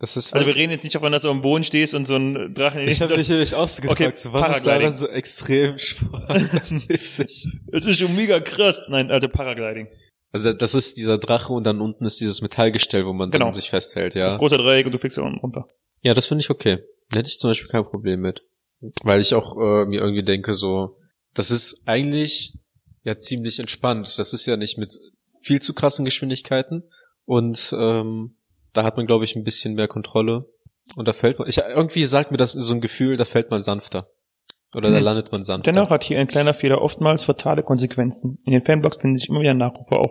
Das 0.00 0.16
ist 0.16 0.32
Also 0.34 0.46
wir 0.46 0.54
reden 0.56 0.72
jetzt 0.72 0.82
nicht 0.82 0.94
davon, 0.94 1.12
dass 1.12 1.22
du 1.22 1.30
am 1.30 1.40
Boden 1.40 1.62
stehst 1.64 1.94
und 1.94 2.04
so 2.04 2.16
ein 2.16 2.52
Drachen 2.52 2.80
ich 2.86 3.00
habe 3.00 3.16
mich 3.16 3.28
nämlich 3.28 3.54
auch 3.54 3.68
so 3.68 3.80
gefragt, 3.82 4.00
Okay, 4.00 4.12
so, 4.16 4.32
was 4.32 4.56
ist 4.56 4.66
daran 4.66 4.92
so 4.92 5.08
extrem 5.08 5.78
sportmäßig? 6.38 7.46
Es 7.72 7.86
ist 7.86 7.98
schon 7.98 8.14
mega 8.16 8.40
krass. 8.40 8.80
Nein, 8.88 9.10
also 9.10 9.28
Paragliding. 9.28 9.88
Also 10.32 10.52
das 10.52 10.74
ist 10.74 10.96
dieser 10.96 11.18
Drache 11.18 11.52
und 11.52 11.64
dann 11.64 11.80
unten 11.80 12.04
ist 12.04 12.20
dieses 12.20 12.42
Metallgestell, 12.42 13.06
wo 13.06 13.12
man 13.12 13.30
Genau. 13.30 13.46
dann 13.46 13.54
sich 13.54 13.70
festhält, 13.70 14.16
Das 14.16 14.32
ja. 14.32 14.38
große 14.38 14.56
Dreieck 14.56 14.86
und 14.86 14.92
du 14.92 14.98
fliegst 14.98 15.16
da 15.18 15.22
unten 15.22 15.38
runter. 15.38 15.66
Ja, 16.02 16.12
das 16.12 16.26
finde 16.26 16.42
ich 16.42 16.50
okay. 16.50 16.78
Da 17.10 17.20
hätte 17.20 17.28
ich 17.28 17.38
zum 17.38 17.50
Beispiel 17.50 17.68
kein 17.68 17.84
Problem 17.84 18.20
mit. 18.20 18.42
Weil 19.02 19.20
ich 19.20 19.34
auch 19.34 19.56
äh, 19.56 19.86
mir 19.86 20.00
irgendwie 20.00 20.24
denke, 20.24 20.54
so, 20.54 20.96
das 21.34 21.50
ist 21.50 21.82
eigentlich 21.86 22.54
ja 23.04 23.16
ziemlich 23.16 23.58
entspannt. 23.60 24.18
Das 24.18 24.32
ist 24.32 24.44
ja 24.46 24.56
nicht 24.56 24.76
mit 24.76 24.98
viel 25.40 25.62
zu 25.62 25.72
krassen 25.72 26.04
Geschwindigkeiten. 26.04 26.82
Und 27.24 27.74
ähm, 27.78 28.36
da 28.74 28.84
hat 28.84 28.96
man, 28.96 29.06
glaube 29.06 29.24
ich, 29.24 29.34
ein 29.36 29.44
bisschen 29.44 29.74
mehr 29.74 29.88
Kontrolle. 29.88 30.46
Und 30.96 31.08
da 31.08 31.12
fällt 31.14 31.38
man, 31.38 31.48
ich, 31.48 31.56
irgendwie 31.58 32.04
sagt 32.04 32.30
mir 32.30 32.36
das 32.36 32.52
so 32.52 32.74
ein 32.74 32.80
Gefühl, 32.82 33.16
da 33.16 33.24
fällt 33.24 33.50
man 33.50 33.58
sanfter. 33.60 34.08
Oder 34.76 34.90
da 34.90 34.98
Mhm. 34.98 35.04
landet 35.04 35.32
man 35.32 35.42
sanfter. 35.42 35.72
Dennoch 35.72 35.90
hat 35.90 36.04
hier 36.04 36.18
ein 36.18 36.26
kleiner 36.26 36.52
Fehler 36.52 36.82
oftmals 36.82 37.24
fatale 37.24 37.62
Konsequenzen. 37.62 38.38
In 38.44 38.52
den 38.52 38.62
Fanblogs 38.64 38.98
finden 38.98 39.16
sich 39.16 39.28
immer 39.28 39.40
wieder 39.40 39.54
Nachrufe 39.54 39.96
auf 39.96 40.10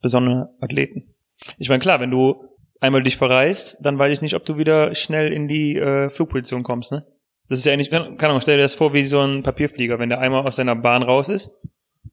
besondere 0.00 0.50
Athleten. 0.60 1.14
Ich 1.58 1.68
meine, 1.68 1.80
klar, 1.80 2.00
wenn 2.00 2.10
du 2.10 2.44
einmal 2.80 3.02
dich 3.02 3.16
verreist, 3.16 3.76
dann 3.82 3.98
weiß 3.98 4.12
ich 4.12 4.22
nicht, 4.22 4.34
ob 4.34 4.44
du 4.44 4.56
wieder 4.56 4.94
schnell 4.94 5.32
in 5.32 5.48
die 5.48 5.76
äh, 5.76 6.10
Flugposition 6.10 6.62
kommst, 6.62 6.92
ne? 6.92 7.04
Das 7.48 7.58
ist 7.58 7.64
ja 7.66 7.72
eigentlich, 7.74 7.90
keine 7.90 8.18
Ahnung, 8.20 8.40
stell 8.40 8.56
dir 8.56 8.62
das 8.62 8.74
vor 8.74 8.94
wie 8.94 9.02
so 9.02 9.20
ein 9.20 9.42
Papierflieger. 9.42 9.98
Wenn 9.98 10.08
der 10.08 10.20
einmal 10.20 10.46
aus 10.46 10.56
seiner 10.56 10.76
Bahn 10.76 11.02
raus 11.02 11.28
ist, 11.28 11.52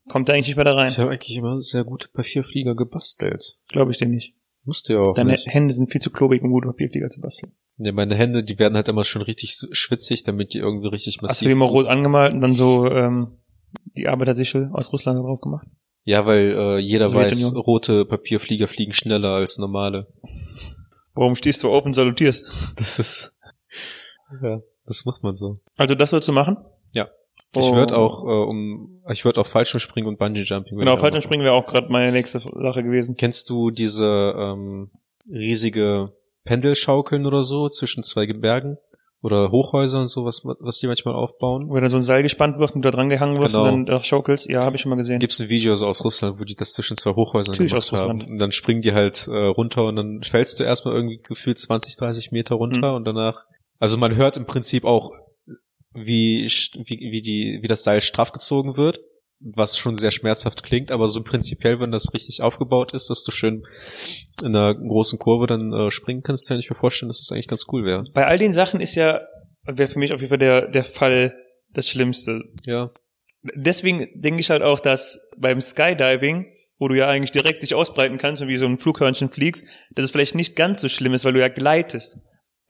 kommt 0.10 0.28
er 0.28 0.36
eigentlich 0.36 0.48
nicht 0.48 0.56
mehr 0.58 0.66
da 0.66 0.74
rein. 0.74 0.90
Ich 0.90 0.98
habe 1.00 1.12
eigentlich 1.12 1.38
immer 1.38 1.58
sehr 1.60 1.86
gute 1.86 2.10
Papierflieger 2.10 2.76
gebastelt. 2.76 3.58
Glaube 3.70 3.92
ich 3.92 3.98
dir 3.98 4.08
nicht. 4.10 4.34
Musste 4.64 4.94
ja 4.94 5.00
auch 5.00 5.16
Deine 5.16 5.32
nicht. 5.32 5.48
Hände 5.48 5.74
sind 5.74 5.92
viel 5.92 6.02
zu 6.02 6.12
klobig, 6.12 6.44
um 6.44 6.52
gute 6.52 6.68
Papierflieger 6.68 7.10
zu 7.10 7.22
basteln. 7.22 7.54
Ja, 7.78 7.92
meine 7.92 8.16
Hände, 8.16 8.44
die 8.44 8.60
werden 8.60 8.76
halt 8.76 8.88
immer 8.88 9.04
schon 9.04 9.24
richtig 9.24 9.58
schwitzig, 9.72 10.24
damit 10.24 10.54
die 10.54 10.60
irgendwie 10.60 10.88
richtig 10.88 11.16
Hast 11.16 11.22
du 11.22 11.26
massiv 11.26 11.48
die 11.48 11.56
mal 11.56 11.66
rot 11.66 11.88
angemalt 11.88 12.34
und 12.34 12.42
dann 12.42 12.54
so 12.54 12.88
ähm, 12.90 13.40
die 13.98 14.08
Arbeitersichel 14.08 14.70
aus 14.74 14.94
Russland 14.94 15.20
drauf 15.20 15.42
gemacht? 15.42 15.68
Ja, 16.04 16.26
weil 16.26 16.56
äh, 16.58 16.78
jeder 16.78 17.12
weiß, 17.12 17.56
rote 17.56 18.06
Papierflieger 18.06 18.68
fliegen 18.68 18.94
schneller 18.94 19.30
als 19.30 19.58
normale. 19.58 20.08
Warum 21.14 21.36
stehst 21.36 21.64
du 21.64 21.70
auf 21.72 21.86
und 21.86 21.94
salutierst? 21.94 22.76
Das 22.78 23.00
ist 23.00 23.36
ja, 24.42 24.62
das 24.86 25.06
macht 25.06 25.24
man 25.24 25.36
so. 25.36 25.60
Also 25.76 25.96
das 25.96 26.12
sollst 26.12 26.28
du 26.28 26.32
machen? 26.32 26.58
Ja. 26.92 27.10
Ich 27.56 27.66
Oh. 27.66 27.76
würde 27.76 27.98
auch 27.98 28.24
äh, 28.24 28.28
um 28.50 29.02
ich 29.10 29.26
würde 29.26 29.42
auch 29.42 29.48
Fallschirmspringen 29.48 30.08
und 30.08 30.18
Bungee 30.18 30.44
Jumping. 30.44 30.78
Genau, 30.78 30.96
Fallschirmspringen 30.96 31.44
wäre 31.44 31.56
auch 31.56 31.68
gerade 31.68 31.92
meine 31.92 32.12
nächste 32.12 32.40
Sache 32.40 32.84
gewesen. 32.84 33.16
Kennst 33.16 33.50
du 33.50 33.72
diese 33.72 34.34
ähm, 34.38 34.90
riesige 35.30 36.14
Pendelschaukeln 36.44 37.26
oder 37.26 37.44
so 37.44 37.68
zwischen 37.68 38.04
zwei 38.04 38.26
Bergen 38.28 38.78
oder 39.24 39.52
Hochhäusern 39.52 40.02
und 40.02 40.08
so, 40.08 40.26
was, 40.26 40.42
was 40.44 40.80
die 40.80 40.88
manchmal 40.88 41.14
aufbauen? 41.14 41.70
Wo 41.70 41.80
dann 41.80 41.90
so 41.90 41.98
ein 41.98 42.02
Seil 42.04 42.24
gespannt 42.24 42.58
wird 42.58 42.72
und 42.74 42.84
du 42.84 42.90
da 42.90 42.96
dran 42.96 43.10
gehangen 43.10 43.40
wirst 43.40 43.54
Genau. 43.56 43.66
und 43.66 43.72
dann 43.72 43.98
da 43.98 44.04
schaukelst. 44.04 44.50
Ja, 44.50 44.64
habe 44.64 44.76
ich 44.76 44.82
schon 44.82 44.90
mal 44.90 44.96
gesehen. 44.96 45.20
Gibt's 45.20 45.40
ein 45.40 45.50
Video 45.50 45.76
so 45.76 45.86
aus 45.88 46.04
Russland, 46.04 46.40
wo 46.40 46.44
die 46.44 46.56
das 46.56 46.74
zwischen 46.74 46.98
zwei 46.98 47.12
Hochhäusern 47.12 47.54
Natürlich 47.54 47.72
gemacht 47.74 47.94
aus 47.94 48.00
haben. 48.02 48.12
Russland. 48.14 48.32
Und 48.32 48.42
dann 48.42 48.52
springen 48.52 48.82
die 48.82 48.94
halt 48.94 49.28
äh, 49.28 49.36
runter 49.48 49.86
und 49.88 49.96
dann 49.98 50.24
fällst 50.24 50.60
du 50.60 50.64
erstmal 50.64 50.96
irgendwie 50.96 51.20
gefühlt 51.22 51.60
20, 51.60 51.98
30 51.98 52.32
Meter 52.32 52.56
runter 52.56 52.92
Mhm. 52.92 52.96
und 52.96 53.04
danach, 53.06 53.46
also 53.80 53.98
man 54.00 54.16
hört 54.16 54.38
im 54.38 54.46
Prinzip 54.46 54.86
auch, 54.86 55.12
wie, 55.94 56.46
wie, 56.46 57.12
wie 57.12 57.22
die, 57.22 57.60
wie 57.62 57.68
das 57.68 57.84
Seil 57.84 58.02
straff 58.02 58.32
gezogen 58.32 58.78
wird, 58.78 59.00
was 59.40 59.78
schon 59.78 59.96
sehr 59.96 60.12
schmerzhaft 60.12 60.64
klingt, 60.64 60.92
aber 60.92 61.08
so 61.08 61.24
prinzipiell, 61.24 61.80
wenn 61.80 61.92
das 61.92 62.14
richtig 62.14 62.42
aufgebaut 62.42 62.94
ist, 62.94 63.10
dass 63.10 63.24
du 63.24 63.32
schön 63.32 63.64
in 64.42 64.56
einer 64.56 64.76
großen 64.76 65.20
Kurve 65.20 65.48
dann 65.48 65.74
äh, 65.74 65.92
springen 65.92 66.22
kannst, 66.22 66.48
kann 66.48 66.60
ich 66.60 66.70
mir 66.70 66.76
vorstellen, 66.76 67.10
dass 67.10 67.20
das 67.20 67.32
eigentlich 67.32 67.48
ganz 67.48 67.66
cool 67.72 67.84
wäre. 67.84 68.04
Bei 68.14 68.28
all 68.28 68.38
den 68.38 68.54
Sachen 68.54 68.82
ist 68.82 68.96
ja, 68.96 69.22
wäre 69.64 69.90
für 69.90 70.00
mich 70.00 70.14
auf 70.14 70.22
jeden 70.22 70.30
Fall 70.30 70.38
der, 70.38 70.68
der 70.68 70.84
Fall 70.84 71.36
das 71.74 71.90
Schlimmste. 71.90 72.40
Ja. 72.66 72.90
Deswegen 73.56 74.08
denke 74.14 74.40
ich 74.40 74.52
halt 74.52 74.62
auch, 74.62 74.80
dass 74.80 75.20
beim 75.38 75.60
Skydiving, 75.60 76.46
wo 76.78 76.88
du 76.88 76.96
ja 76.96 77.08
eigentlich 77.08 77.32
direkt 77.32 77.64
dich 77.64 77.74
ausbreiten 77.74 78.18
kannst 78.18 78.42
und 78.42 78.48
wie 78.48 78.58
so 78.58 78.66
ein 78.66 78.78
Flughörnchen 78.78 79.30
fliegst, 79.30 79.66
dass 79.96 80.06
es 80.06 80.12
vielleicht 80.12 80.36
nicht 80.36 80.56
ganz 80.56 80.82
so 80.82 80.90
schlimm 80.90 81.14
ist, 81.14 81.26
weil 81.26 81.34
du 81.34 81.40
ja 81.40 81.48
gleitest. 81.48 82.20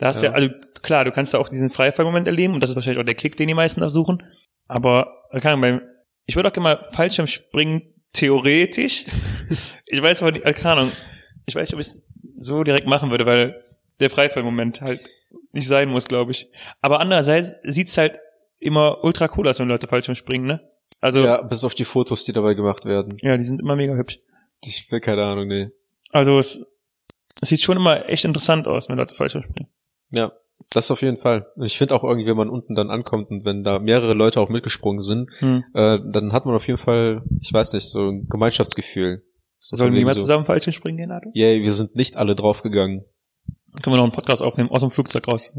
Da 0.01 0.07
hast 0.07 0.23
Ja. 0.23 0.29
ja, 0.29 0.35
also 0.35 0.49
klar, 0.81 1.05
du 1.05 1.11
kannst 1.11 1.35
da 1.35 1.37
auch 1.37 1.47
diesen 1.47 1.69
Freifallmoment 1.69 2.25
erleben 2.25 2.55
und 2.55 2.63
das 2.63 2.71
ist 2.71 2.75
wahrscheinlich 2.75 2.99
auch 2.99 3.05
der 3.05 3.13
Kick, 3.13 3.37
den 3.37 3.47
die 3.47 3.53
meisten 3.53 3.81
da 3.81 3.87
suchen. 3.87 4.23
Aber 4.67 5.27
keine 5.31 5.49
Ahnung, 5.49 5.61
beim, 5.61 5.81
ich 6.25 6.35
würde 6.35 6.49
auch 6.49 6.53
gerne 6.53 6.75
mal 6.75 6.83
Fallschirmspringen 6.85 7.83
theoretisch. 8.11 9.05
ich 9.85 10.01
weiß 10.01 10.23
aber 10.23 10.31
nicht, 10.31 10.43
äh, 10.43 10.53
keine 10.53 10.81
Ahnung, 10.81 10.91
ich 11.45 11.53
weiß 11.53 11.69
nicht, 11.69 11.75
ob 11.75 11.79
ich 11.81 11.87
es 11.87 12.03
so 12.35 12.63
direkt 12.63 12.87
machen 12.87 13.11
würde, 13.11 13.27
weil 13.27 13.63
der 13.99 14.09
Freifallmoment 14.09 14.81
halt 14.81 15.07
nicht 15.51 15.67
sein 15.67 15.87
muss, 15.87 16.07
glaube 16.07 16.31
ich. 16.31 16.49
Aber 16.81 16.99
andererseits 16.99 17.53
sieht's 17.63 17.95
halt 17.95 18.17
immer 18.57 19.03
ultra 19.03 19.29
cool 19.37 19.47
aus, 19.47 19.59
wenn 19.59 19.67
Leute 19.67 19.87
Fallschirm 19.87 20.15
springen, 20.15 20.47
ne? 20.47 20.67
Also, 20.99 21.19
ja. 21.19 21.37
ja, 21.37 21.41
bis 21.43 21.63
auf 21.63 21.75
die 21.75 21.85
Fotos, 21.85 22.25
die 22.25 22.33
dabei 22.33 22.55
gemacht 22.55 22.85
werden. 22.85 23.17
die 23.37 23.43
sind 23.43 23.59
immer 23.59 23.75
mega 23.75 23.93
hübsch. 23.93 24.19
Ich 24.63 24.91
will 24.91 24.99
keine 24.99 25.23
Ahnung, 25.25 25.47
nee. 25.47 25.69
Also 26.11 26.39
es, 26.39 26.65
es 27.39 27.49
sieht 27.49 27.61
schon 27.61 27.77
immer 27.77 28.09
echt 28.09 28.25
interessant 28.25 28.67
aus, 28.67 28.89
wenn 28.89 28.97
Leute 28.97 29.13
Fallschirm 29.13 29.43
springen. 29.43 29.69
Ja, 30.11 30.31
das 30.69 30.91
auf 30.91 31.01
jeden 31.01 31.17
Fall. 31.17 31.47
Und 31.55 31.65
ich 31.65 31.77
finde 31.77 31.95
auch 31.95 32.03
irgendwie, 32.03 32.27
wenn 32.27 32.37
man 32.37 32.49
unten 32.49 32.75
dann 32.75 32.89
ankommt 32.89 33.29
und 33.29 33.45
wenn 33.45 33.63
da 33.63 33.79
mehrere 33.79 34.13
Leute 34.13 34.39
auch 34.39 34.49
mitgesprungen 34.49 34.99
sind, 35.01 35.29
Hm. 35.39 35.63
äh, 35.73 35.99
dann 36.11 36.33
hat 36.33 36.45
man 36.45 36.55
auf 36.55 36.67
jeden 36.67 36.79
Fall, 36.79 37.23
ich 37.39 37.51
weiß 37.51 37.73
nicht, 37.73 37.89
so 37.89 38.09
ein 38.09 38.27
Gemeinschaftsgefühl. 38.27 39.23
So 39.59 39.77
Sollen 39.77 39.93
wir 39.93 40.03
mal 40.05 40.13
so, 40.15 40.21
zusammen 40.21 40.45
springen 40.71 40.97
gehen, 40.97 41.11
Arthur? 41.11 41.31
Yay, 41.35 41.61
wir 41.61 41.71
sind 41.71 41.95
nicht 41.95 42.17
alle 42.17 42.35
draufgegangen. 42.35 43.05
Können 43.81 43.93
wir 43.93 43.97
noch 43.97 44.03
einen 44.03 44.11
Podcast 44.11 44.41
aufnehmen, 44.41 44.69
aus 44.69 44.81
dem 44.81 44.91
Flugzeug 44.91 45.27
raus. 45.27 45.53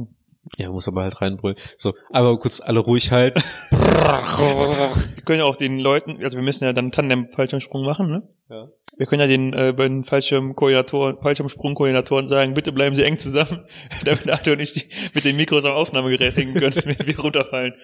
Ja, 0.57 0.71
muss 0.71 0.89
aber 0.89 1.03
halt 1.03 1.21
reinbrüllen. 1.21 1.57
So, 1.77 1.95
aber 2.11 2.39
kurz 2.39 2.61
alle 2.61 2.81
ruhig 2.81 3.13
halten. 3.13 3.43
Wir 3.71 5.23
können 5.25 5.39
ja 5.39 5.45
auch 5.45 5.57
den 5.57 5.79
Leuten, 5.79 6.23
also 6.23 6.37
wir 6.37 6.43
müssen 6.43 6.65
ja 6.65 6.73
dann 6.73 6.91
Tandem-Fallschirmsprung 6.91 7.85
machen, 7.85 8.11
ne? 8.11 8.29
Ja. 8.51 8.69
Wir 8.97 9.07
können 9.07 9.21
ja 9.21 9.29
den 9.29 9.53
äh, 9.53 9.73
beiden 9.73 10.03
Fallschirmkoordinatoren, 10.03 11.19
Fallschirmsprung-Koordinatoren 11.23 12.27
sagen, 12.27 12.55
bitte 12.55 12.73
bleiben 12.73 12.95
Sie 12.95 13.05
eng 13.05 13.19
zusammen, 13.19 13.65
damit 14.05 14.29
Arthur 14.29 14.55
und 14.55 14.61
ich 14.61 14.73
die, 14.73 14.83
mit 15.15 15.25
den 15.25 15.37
Mikros 15.37 15.65
am 15.65 15.75
Aufnahmegerät 15.75 16.37
hängen 16.37 16.55
können, 16.55 16.75
wenn 16.85 17.07
wir 17.07 17.21
runterfallen. 17.21 17.75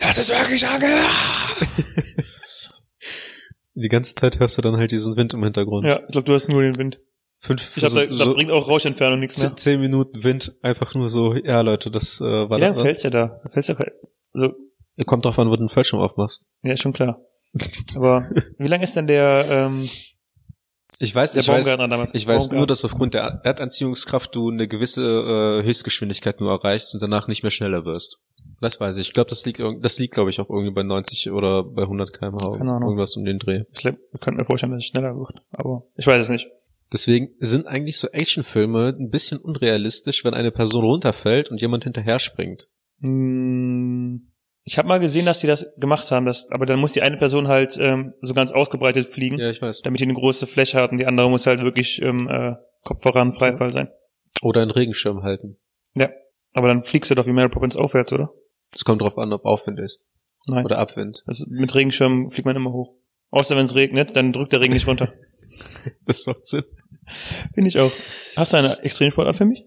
Das 0.00 0.18
ist 0.18 0.28
wirklich 0.28 0.66
angenehm. 0.66 0.96
Die 3.74 3.88
ganze 3.88 4.14
Zeit 4.14 4.38
hörst 4.38 4.58
du 4.58 4.62
dann 4.62 4.76
halt 4.76 4.90
diesen 4.90 5.16
Wind 5.16 5.34
im 5.34 5.42
Hintergrund. 5.42 5.86
Ja, 5.86 6.00
ich 6.00 6.12
glaube, 6.12 6.26
du 6.26 6.34
hast 6.34 6.48
nur 6.48 6.62
den 6.62 6.76
Wind. 6.76 6.98
Fünf, 7.38 7.76
Ich 7.76 7.82
glaube, 7.84 7.88
so, 7.94 8.00
da, 8.00 8.06
da 8.06 8.24
so 8.24 8.32
bringt 8.34 8.50
auch 8.50 8.66
Rauschentfernung 8.68 9.18
nichts 9.20 9.40
mehr. 9.42 9.54
zehn, 9.56 9.80
Minuten 9.80 10.24
Wind, 10.24 10.54
einfach 10.62 10.94
nur 10.94 11.08
so, 11.08 11.34
ja 11.34 11.60
Leute, 11.60 11.90
das 11.90 12.20
äh, 12.20 12.24
war 12.24 12.56
Wie 12.58 12.62
lange 12.62 12.74
das. 12.74 12.82
fällt's 12.82 13.02
ja 13.02 13.10
da? 13.10 13.40
Fällt's 13.52 13.68
ja 13.68 13.74
kein- 13.74 13.90
also, 14.32 14.54
Kommt 15.04 15.24
drauf 15.26 15.38
an, 15.38 15.48
wo 15.48 15.52
du 15.52 15.58
den 15.58 15.68
Fallschirm 15.68 16.00
aufmachst. 16.00 16.46
ja, 16.62 16.72
ist 16.72 16.80
schon 16.80 16.92
klar. 16.94 17.20
Aber 17.96 18.30
wie 18.58 18.66
lang 18.66 18.80
ist 18.80 18.96
denn 18.96 19.06
der, 19.06 19.44
ähm, 19.48 19.88
Ich 20.98 21.14
weiß, 21.14 21.32
der 21.32 21.42
ich 21.42 21.48
weiß? 21.48 22.12
Ich 22.14 22.26
weiß 22.26 22.52
nur, 22.52 22.66
dass 22.66 22.84
aufgrund 22.84 23.12
der 23.14 23.40
Erdanziehungskraft 23.44 24.34
du 24.34 24.50
eine 24.50 24.66
gewisse 24.68 25.02
äh, 25.04 25.66
Höchstgeschwindigkeit 25.66 26.40
nur 26.40 26.50
erreichst 26.50 26.94
und 26.94 27.02
danach 27.02 27.28
nicht 27.28 27.42
mehr 27.42 27.50
schneller 27.50 27.84
wirst. 27.84 28.20
Das 28.62 28.80
weiß 28.80 28.96
ich. 28.96 29.08
Ich 29.08 29.12
glaube, 29.14 29.28
das 29.28 29.44
liegt, 29.44 29.60
das 29.82 29.98
liegt, 29.98 30.14
glaube 30.14 30.30
ich, 30.30 30.40
auch 30.40 30.48
irgendwie 30.48 30.72
bei 30.72 30.82
90 30.82 31.30
oder 31.30 31.62
bei 31.62 31.82
100 31.82 32.12
km/h. 32.14 32.56
Keine 32.56 32.72
Ahnung. 32.72 32.88
Irgendwas 32.88 33.14
um 33.16 33.24
den 33.26 33.38
Dreh. 33.38 33.64
Ich 33.72 33.80
glaub, 33.80 33.96
wir 34.10 34.18
könnten 34.20 34.38
mir 34.40 34.46
vorstellen, 34.46 34.72
dass 34.72 34.82
es 34.84 34.86
schneller 34.88 35.14
wird. 35.14 35.42
Aber 35.52 35.82
ich 35.96 36.06
weiß 36.06 36.22
es 36.22 36.28
nicht. 36.30 36.48
Deswegen 36.92 37.30
sind 37.38 37.66
eigentlich 37.66 37.98
so 37.98 38.08
Actionfilme 38.08 38.94
ein 38.98 39.10
bisschen 39.10 39.38
unrealistisch, 39.38 40.24
wenn 40.24 40.34
eine 40.34 40.52
Person 40.52 40.84
runterfällt 40.84 41.50
und 41.50 41.60
jemand 41.60 41.84
hinterher 41.84 42.18
springt. 42.18 42.68
Hm, 43.00 44.30
Ich 44.64 44.78
habe 44.78 44.88
mal 44.88 44.98
gesehen, 45.00 45.26
dass 45.26 45.40
die 45.40 45.46
das 45.46 45.66
gemacht 45.76 46.10
haben, 46.10 46.26
das, 46.26 46.48
aber 46.50 46.66
dann 46.66 46.78
muss 46.80 46.92
die 46.92 47.02
eine 47.02 47.16
Person 47.16 47.48
halt 47.48 47.76
ähm, 47.80 48.14
so 48.20 48.34
ganz 48.34 48.52
ausgebreitet 48.52 49.06
fliegen, 49.06 49.38
Ja, 49.38 49.50
ich 49.50 49.62
weiß. 49.62 49.82
damit 49.82 50.00
die 50.00 50.04
eine 50.04 50.14
große 50.14 50.46
Fläche 50.46 50.78
hat 50.80 50.90
und 50.92 50.98
die 50.98 51.06
andere 51.06 51.28
muss 51.30 51.46
halt 51.46 51.60
wirklich 51.60 52.00
ähm, 52.02 52.28
äh, 52.28 52.54
Kopf 52.82 53.02
voran 53.02 53.32
Freifall 53.32 53.70
sein. 53.72 53.88
Oder 54.42 54.62
einen 54.62 54.70
Regenschirm 54.70 55.22
halten. 55.22 55.58
Ja. 55.94 56.10
Aber 56.52 56.68
dann 56.68 56.82
fliegst 56.82 57.10
du 57.10 57.14
doch 57.14 57.26
wie 57.26 57.32
Mary 57.32 57.48
Poppins 57.48 57.76
aufwärts, 57.76 58.12
oder? 58.12 58.32
Es 58.74 58.84
kommt 58.84 59.02
drauf 59.02 59.18
an, 59.18 59.32
ob 59.32 59.44
Aufwind 59.44 59.78
ist. 59.80 60.04
Nein. 60.48 60.64
Oder 60.64 60.78
Abwind. 60.78 61.22
Ist, 61.26 61.48
mit 61.50 61.74
Regenschirm 61.74 62.30
fliegt 62.30 62.46
man 62.46 62.56
immer 62.56 62.72
hoch. 62.72 62.94
Außer 63.30 63.56
wenn 63.56 63.64
es 63.66 63.74
regnet, 63.74 64.14
dann 64.16 64.32
drückt 64.32 64.52
der 64.52 64.60
Regen 64.60 64.72
nicht 64.72 64.86
runter. 64.86 65.12
Das 66.06 66.26
macht 66.26 66.46
Sinn. 66.46 66.64
Finde 67.54 67.68
ich 67.68 67.78
auch. 67.78 67.92
Hast 68.36 68.52
du 68.52 68.56
eine 68.58 68.78
Extremsportart 68.82 69.36
für 69.36 69.44
mich? 69.44 69.64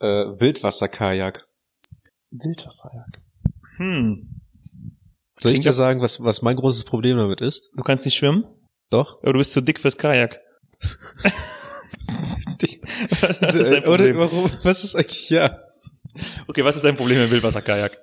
Äh, 0.00 0.06
Wildwasserkajak. 0.06 1.46
Wildwasserjagd. 2.30 3.18
Hm. 3.76 4.40
Soll 5.38 5.52
ich 5.52 5.60
dir 5.60 5.72
sagen, 5.72 6.00
was, 6.00 6.22
was 6.22 6.42
mein 6.42 6.56
großes 6.56 6.84
Problem 6.84 7.16
damit 7.16 7.40
ist? 7.40 7.70
Du 7.76 7.82
kannst 7.82 8.04
nicht 8.04 8.16
schwimmen, 8.16 8.44
Doch. 8.90 9.22
aber 9.22 9.32
du 9.32 9.38
bist 9.38 9.52
zu 9.52 9.60
dick 9.60 9.80
fürs 9.80 9.96
Kajak. 9.96 10.40
was 13.40 13.54
ist 13.54 13.72
dein 13.72 13.84
Oder 13.84 13.96
Problem? 14.12 14.18
warum? 14.18 14.50
Was 14.62 14.84
ist 14.84 14.94
eigentlich, 14.94 15.30
ja. 15.30 15.58
Okay, 16.46 16.64
was 16.64 16.76
ist 16.76 16.84
dein 16.84 16.96
Problem 16.96 17.20
mit 17.20 17.30
Wildwasserkajak? 17.30 17.98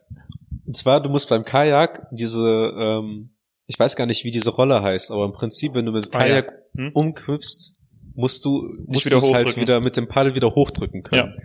Und 0.66 0.76
zwar, 0.76 1.02
du 1.02 1.10
musst 1.10 1.30
beim 1.30 1.46
Kajak 1.46 2.08
diese, 2.12 2.74
ähm, 2.78 3.30
ich 3.68 3.78
weiß 3.78 3.96
gar 3.96 4.06
nicht, 4.06 4.24
wie 4.24 4.32
diese 4.32 4.50
Rolle 4.50 4.82
heißt, 4.82 5.12
aber 5.12 5.26
im 5.26 5.34
Prinzip, 5.34 5.74
wenn 5.74 5.86
du 5.86 5.92
mit 5.92 6.06
dem 6.06 6.12
Kajak 6.12 6.48
Kajak. 6.48 6.64
Hm? 6.76 6.92
umkippst, 6.94 7.76
musst 8.16 8.46
du, 8.46 8.68
musst 8.86 9.12
du 9.12 9.18
es 9.18 9.32
halt 9.32 9.56
wieder 9.58 9.82
mit 9.82 9.98
dem 9.98 10.08
Paddel 10.08 10.36
wieder 10.36 10.56
hochdrücken 10.56 11.04
können. 11.04 11.36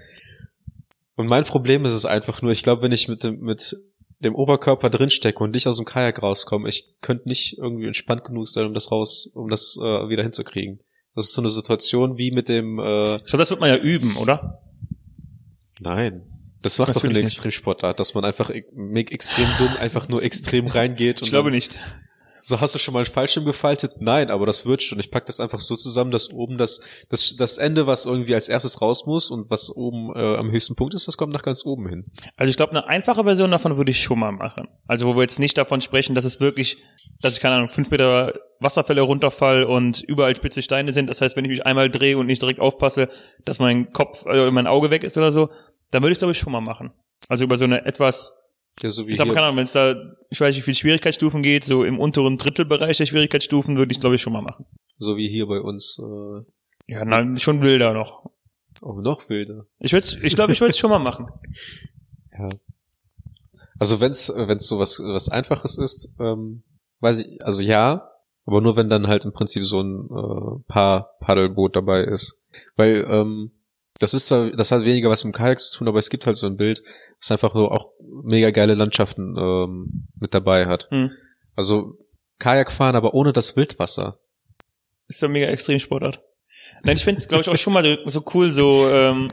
Und 1.16 1.26
mein 1.26 1.44
Problem 1.44 1.84
ist 1.84 1.92
es 1.92 2.06
einfach 2.06 2.40
nur, 2.42 2.52
ich 2.52 2.62
glaube, 2.62 2.82
wenn 2.82 2.92
ich 2.92 3.08
mit 3.08 3.24
dem, 3.24 3.40
mit 3.40 3.76
dem 4.20 4.34
Oberkörper 4.34 4.88
drinstecke 4.88 5.42
und 5.42 5.50
nicht 5.52 5.66
aus 5.66 5.76
dem 5.76 5.84
Kajak 5.84 6.22
rauskomme, 6.22 6.68
ich 6.68 6.94
könnte 7.00 7.28
nicht 7.28 7.58
irgendwie 7.58 7.86
entspannt 7.86 8.24
genug 8.24 8.48
sein, 8.48 8.66
um 8.66 8.74
das 8.74 8.90
raus, 8.90 9.30
um 9.34 9.50
das 9.50 9.76
äh, 9.78 10.08
wieder 10.08 10.22
hinzukriegen. 10.22 10.80
Das 11.14 11.26
ist 11.26 11.34
so 11.34 11.42
eine 11.42 11.50
Situation 11.50 12.16
wie 12.16 12.30
mit 12.30 12.48
dem, 12.48 12.78
äh, 12.78 13.16
Ich 13.16 13.24
glaube, 13.24 13.38
das 13.38 13.50
wird 13.50 13.60
man 13.60 13.68
ja 13.68 13.76
üben, 13.76 14.16
oder? 14.16 14.62
nein. 15.80 16.22
Das 16.62 16.78
macht 16.78 16.90
doch 16.90 16.94
Natürlich 16.94 17.16
eine 17.16 17.24
nicht. 17.24 17.32
Extremsportart, 17.32 17.98
dass 17.98 18.14
man 18.14 18.24
einfach 18.24 18.48
e- 18.50 18.64
extrem 18.94 19.46
dumm 19.58 19.76
einfach 19.80 20.08
nur 20.08 20.22
extrem 20.22 20.68
reingeht. 20.68 21.20
Ich 21.20 21.30
glaube 21.30 21.50
nicht. 21.50 21.76
So, 22.44 22.60
hast 22.60 22.74
du 22.74 22.78
schon 22.80 22.92
mal 22.92 23.00
einen 23.00 23.06
Fallschirm 23.06 23.44
gefaltet? 23.44 23.92
Nein, 24.00 24.30
aber 24.30 24.46
das 24.46 24.66
wird 24.66 24.82
schon. 24.82 24.98
Ich 24.98 25.10
pack 25.12 25.26
das 25.26 25.38
einfach 25.38 25.60
so 25.60 25.76
zusammen, 25.76 26.10
dass 26.10 26.30
oben 26.30 26.58
das, 26.58 26.80
das, 27.08 27.36
das 27.36 27.56
Ende, 27.56 27.86
was 27.86 28.04
irgendwie 28.04 28.34
als 28.34 28.48
erstes 28.48 28.80
raus 28.80 29.06
muss 29.06 29.30
und 29.30 29.48
was 29.48 29.70
oben 29.70 30.12
äh, 30.14 30.36
am 30.36 30.50
höchsten 30.50 30.74
Punkt 30.74 30.92
ist, 30.94 31.06
das 31.06 31.16
kommt 31.16 31.32
nach 31.32 31.42
ganz 31.42 31.64
oben 31.64 31.88
hin. 31.88 32.04
Also 32.36 32.50
ich 32.50 32.56
glaube, 32.56 32.72
eine 32.72 32.88
einfache 32.88 33.22
Version 33.22 33.52
davon 33.52 33.76
würde 33.76 33.92
ich 33.92 34.02
schon 34.02 34.18
mal 34.18 34.32
machen. 34.32 34.66
Also 34.88 35.06
wo 35.06 35.14
wir 35.14 35.22
jetzt 35.22 35.38
nicht 35.38 35.56
davon 35.56 35.80
sprechen, 35.80 36.16
dass 36.16 36.24
es 36.24 36.40
wirklich, 36.40 36.78
dass 37.20 37.34
ich 37.34 37.40
keine 37.40 37.54
Ahnung, 37.54 37.68
fünf 37.68 37.90
Meter 37.90 38.34
Wasserfälle 38.58 39.02
runterfall 39.02 39.62
und 39.64 40.02
überall 40.02 40.34
spitze 40.34 40.62
Steine 40.62 40.92
sind. 40.92 41.08
Das 41.08 41.20
heißt, 41.20 41.36
wenn 41.36 41.44
ich 41.44 41.50
mich 41.50 41.66
einmal 41.66 41.90
drehe 41.90 42.18
und 42.18 42.26
nicht 42.26 42.42
direkt 42.42 42.60
aufpasse, 42.60 43.08
dass 43.44 43.60
mein 43.60 43.92
Kopf, 43.92 44.26
äh, 44.26 44.50
mein 44.50 44.66
Auge 44.66 44.90
weg 44.90 45.04
ist 45.04 45.16
oder 45.16 45.30
so, 45.30 45.48
dann 45.92 46.02
würde 46.02 46.12
ich 46.12 46.18
glaube 46.18 46.32
ich 46.32 46.38
schon 46.38 46.52
mal 46.52 46.60
machen. 46.60 46.92
Also 47.28 47.44
über 47.44 47.56
so 47.56 47.64
eine 47.64 47.84
etwas, 47.84 48.34
Ja, 48.80 48.90
so 48.90 49.06
wie 49.06 49.12
ich 49.12 49.18
hier. 49.20 49.34
keine 49.34 49.46
Ahnung, 49.46 49.58
wenn 49.58 49.64
es 49.64 49.72
da, 49.72 49.94
ich 50.30 50.40
weiß 50.40 50.48
nicht, 50.54 50.58
wie 50.62 50.64
viele 50.64 50.74
Schwierigkeitsstufen 50.76 51.42
geht, 51.42 51.64
so 51.64 51.84
im 51.84 51.98
unteren 51.98 52.36
Drittelbereich 52.36 52.96
der 52.96 53.06
Schwierigkeitsstufen 53.06 53.76
würde 53.76 53.92
ich 53.92 54.00
glaube 54.00 54.16
ich 54.16 54.22
schon 54.22 54.32
mal 54.32 54.42
machen. 54.42 54.66
So 54.98 55.16
wie 55.16 55.28
hier 55.28 55.46
bei 55.46 55.60
uns. 55.60 55.98
Äh, 56.00 56.92
Ja, 56.92 57.04
nein, 57.04 57.36
schon 57.36 57.62
wilder 57.62 57.92
noch. 57.92 58.30
oh, 58.80 59.00
noch 59.00 59.28
wilder. 59.28 59.66
Ich 59.78 59.92
würde, 59.92 60.06
ich 60.22 60.34
glaube, 60.34 60.52
ich 60.52 60.60
würde 60.60 60.70
es 60.70 60.78
schon 60.78 60.90
mal 60.90 60.98
machen. 60.98 61.26
Ja. 62.38 62.48
Also 63.78 64.00
wenn's, 64.00 64.32
wenn's 64.34 64.66
so 64.66 64.78
was, 64.78 65.00
was 65.04 65.28
Einfaches 65.28 65.76
ist, 65.76 66.14
ähm, 66.18 66.62
weiß 67.00 67.18
ich, 67.26 67.44
also 67.44 67.60
ja, 67.62 68.08
Aber 68.46 68.60
nur 68.62 68.74
wenn 68.76 68.88
dann 68.88 69.06
halt 69.06 69.24
im 69.26 69.32
Prinzip 69.32 69.64
so 69.64 69.80
ein 69.82 70.08
äh, 70.08 70.62
Paar 70.66 71.10
Paddelboot 71.20 71.76
dabei 71.76 72.02
ist. 72.04 72.38
Weil 72.76 73.04
ähm, 73.08 73.52
das 74.00 74.14
ist 74.14 74.26
zwar, 74.28 74.50
das 74.52 74.72
hat 74.72 74.82
weniger 74.84 75.10
was 75.10 75.24
mit 75.24 75.34
Kajak 75.34 75.60
zu 75.60 75.78
tun, 75.78 75.88
aber 75.88 75.98
es 75.98 76.08
gibt 76.10 76.26
halt 76.26 76.36
so 76.36 76.46
ein 76.46 76.56
Bild, 76.56 76.82
das 77.22 77.30
einfach 77.30 77.54
so 77.54 77.70
auch 77.70 77.92
mega 78.24 78.50
geile 78.50 78.74
Landschaften 78.74 79.36
ähm, 79.38 80.08
mit 80.18 80.34
dabei 80.34 80.66
hat. 80.66 80.90
Hm. 80.90 81.12
Also 81.54 81.98
Kajak 82.38 82.72
fahren, 82.72 82.96
aber 82.96 83.14
ohne 83.14 83.32
das 83.32 83.56
Wildwasser. 83.56 84.18
Ist 85.06 85.22
doch 85.22 85.28
mega 85.28 85.46
Extremsportart. 85.46 86.20
Nein, 86.82 86.96
ich 86.96 87.04
finde 87.04 87.20
es, 87.20 87.28
glaube 87.28 87.42
ich, 87.42 87.48
auch 87.48 87.56
schon 87.56 87.72
mal 87.72 87.84
so, 87.84 87.96
so 88.08 88.24
cool, 88.34 88.50
so, 88.50 88.88
ähm, 88.90 89.30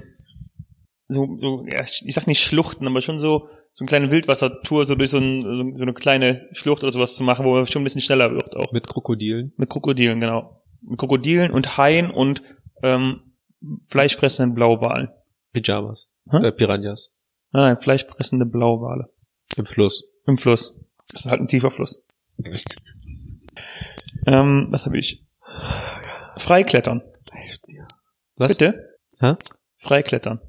so, 1.08 1.38
so, 1.42 1.66
ja, 1.66 1.82
ich 1.82 2.14
sag 2.14 2.28
nicht 2.28 2.44
Schluchten, 2.44 2.86
aber 2.88 3.02
schon 3.02 3.20
so, 3.20 3.50
so 3.74 3.84
eine 3.84 3.88
kleine 3.88 4.12
Wildwassertour, 4.12 4.86
so 4.86 4.96
durch 4.96 5.10
so, 5.10 5.18
ein, 5.18 5.42
so, 5.42 5.82
eine 5.82 5.94
kleine 5.94 6.48
Schlucht 6.52 6.84
oder 6.84 6.94
sowas 6.94 7.16
zu 7.16 7.24
machen, 7.24 7.46
wo 7.46 7.56
man 7.56 7.66
schon 7.66 7.82
ein 7.82 7.86
bisschen 7.86 8.02
schneller 8.02 8.32
wird 8.32 8.56
auch. 8.56 8.72
Mit 8.72 8.88
Krokodilen. 8.88 9.54
Mit 9.58 9.70
Krokodilen, 9.70 10.20
genau. 10.20 10.62
Mit 10.82 11.00
Krokodilen 11.00 11.52
und 11.52 11.78
Haien 11.78 12.12
und 12.12 12.44
ähm, 12.84 13.34
fleischfressenden 13.86 14.54
Blauwalen. 14.54 15.10
Pyjamas. 15.54 16.10
Hä? 16.30 16.48
Äh, 16.48 16.52
Piranhas. 16.52 17.12
Nein, 17.52 17.74
nein, 17.74 17.82
fleischfressende 17.82 18.46
Blauwale. 18.46 19.10
Im 19.56 19.66
Fluss. 19.66 20.08
Im 20.26 20.38
Fluss. 20.38 20.76
Das 21.08 21.22
ist 21.22 21.26
halt 21.28 21.40
ein 21.40 21.48
tiefer 21.48 21.72
Fluss. 21.72 22.04
Ähm, 24.28 24.68
was 24.70 24.86
habe 24.86 24.98
ich? 24.98 25.26
Freiklettern. 26.38 27.02
Was? 28.36 28.58
Bitte? 28.58 28.98
Hä? 29.20 29.36
Freiklettern. 29.78 30.40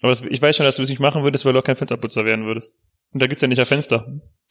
Aber 0.00 0.10
das, 0.10 0.22
ich 0.22 0.40
weiß 0.40 0.56
schon, 0.56 0.64
dass 0.64 0.76
du 0.76 0.82
es 0.82 0.88
nicht 0.88 1.00
machen 1.00 1.24
würdest, 1.24 1.44
weil 1.44 1.52
du 1.52 1.58
auch 1.58 1.64
kein 1.64 1.76
Fensterputzer 1.76 2.24
werden 2.24 2.46
würdest. 2.46 2.74
Und 3.12 3.20
da 3.20 3.26
gibt's 3.26 3.42
ja 3.42 3.48
nicht 3.48 3.58
ein 3.58 3.66
Fenster. 3.66 4.06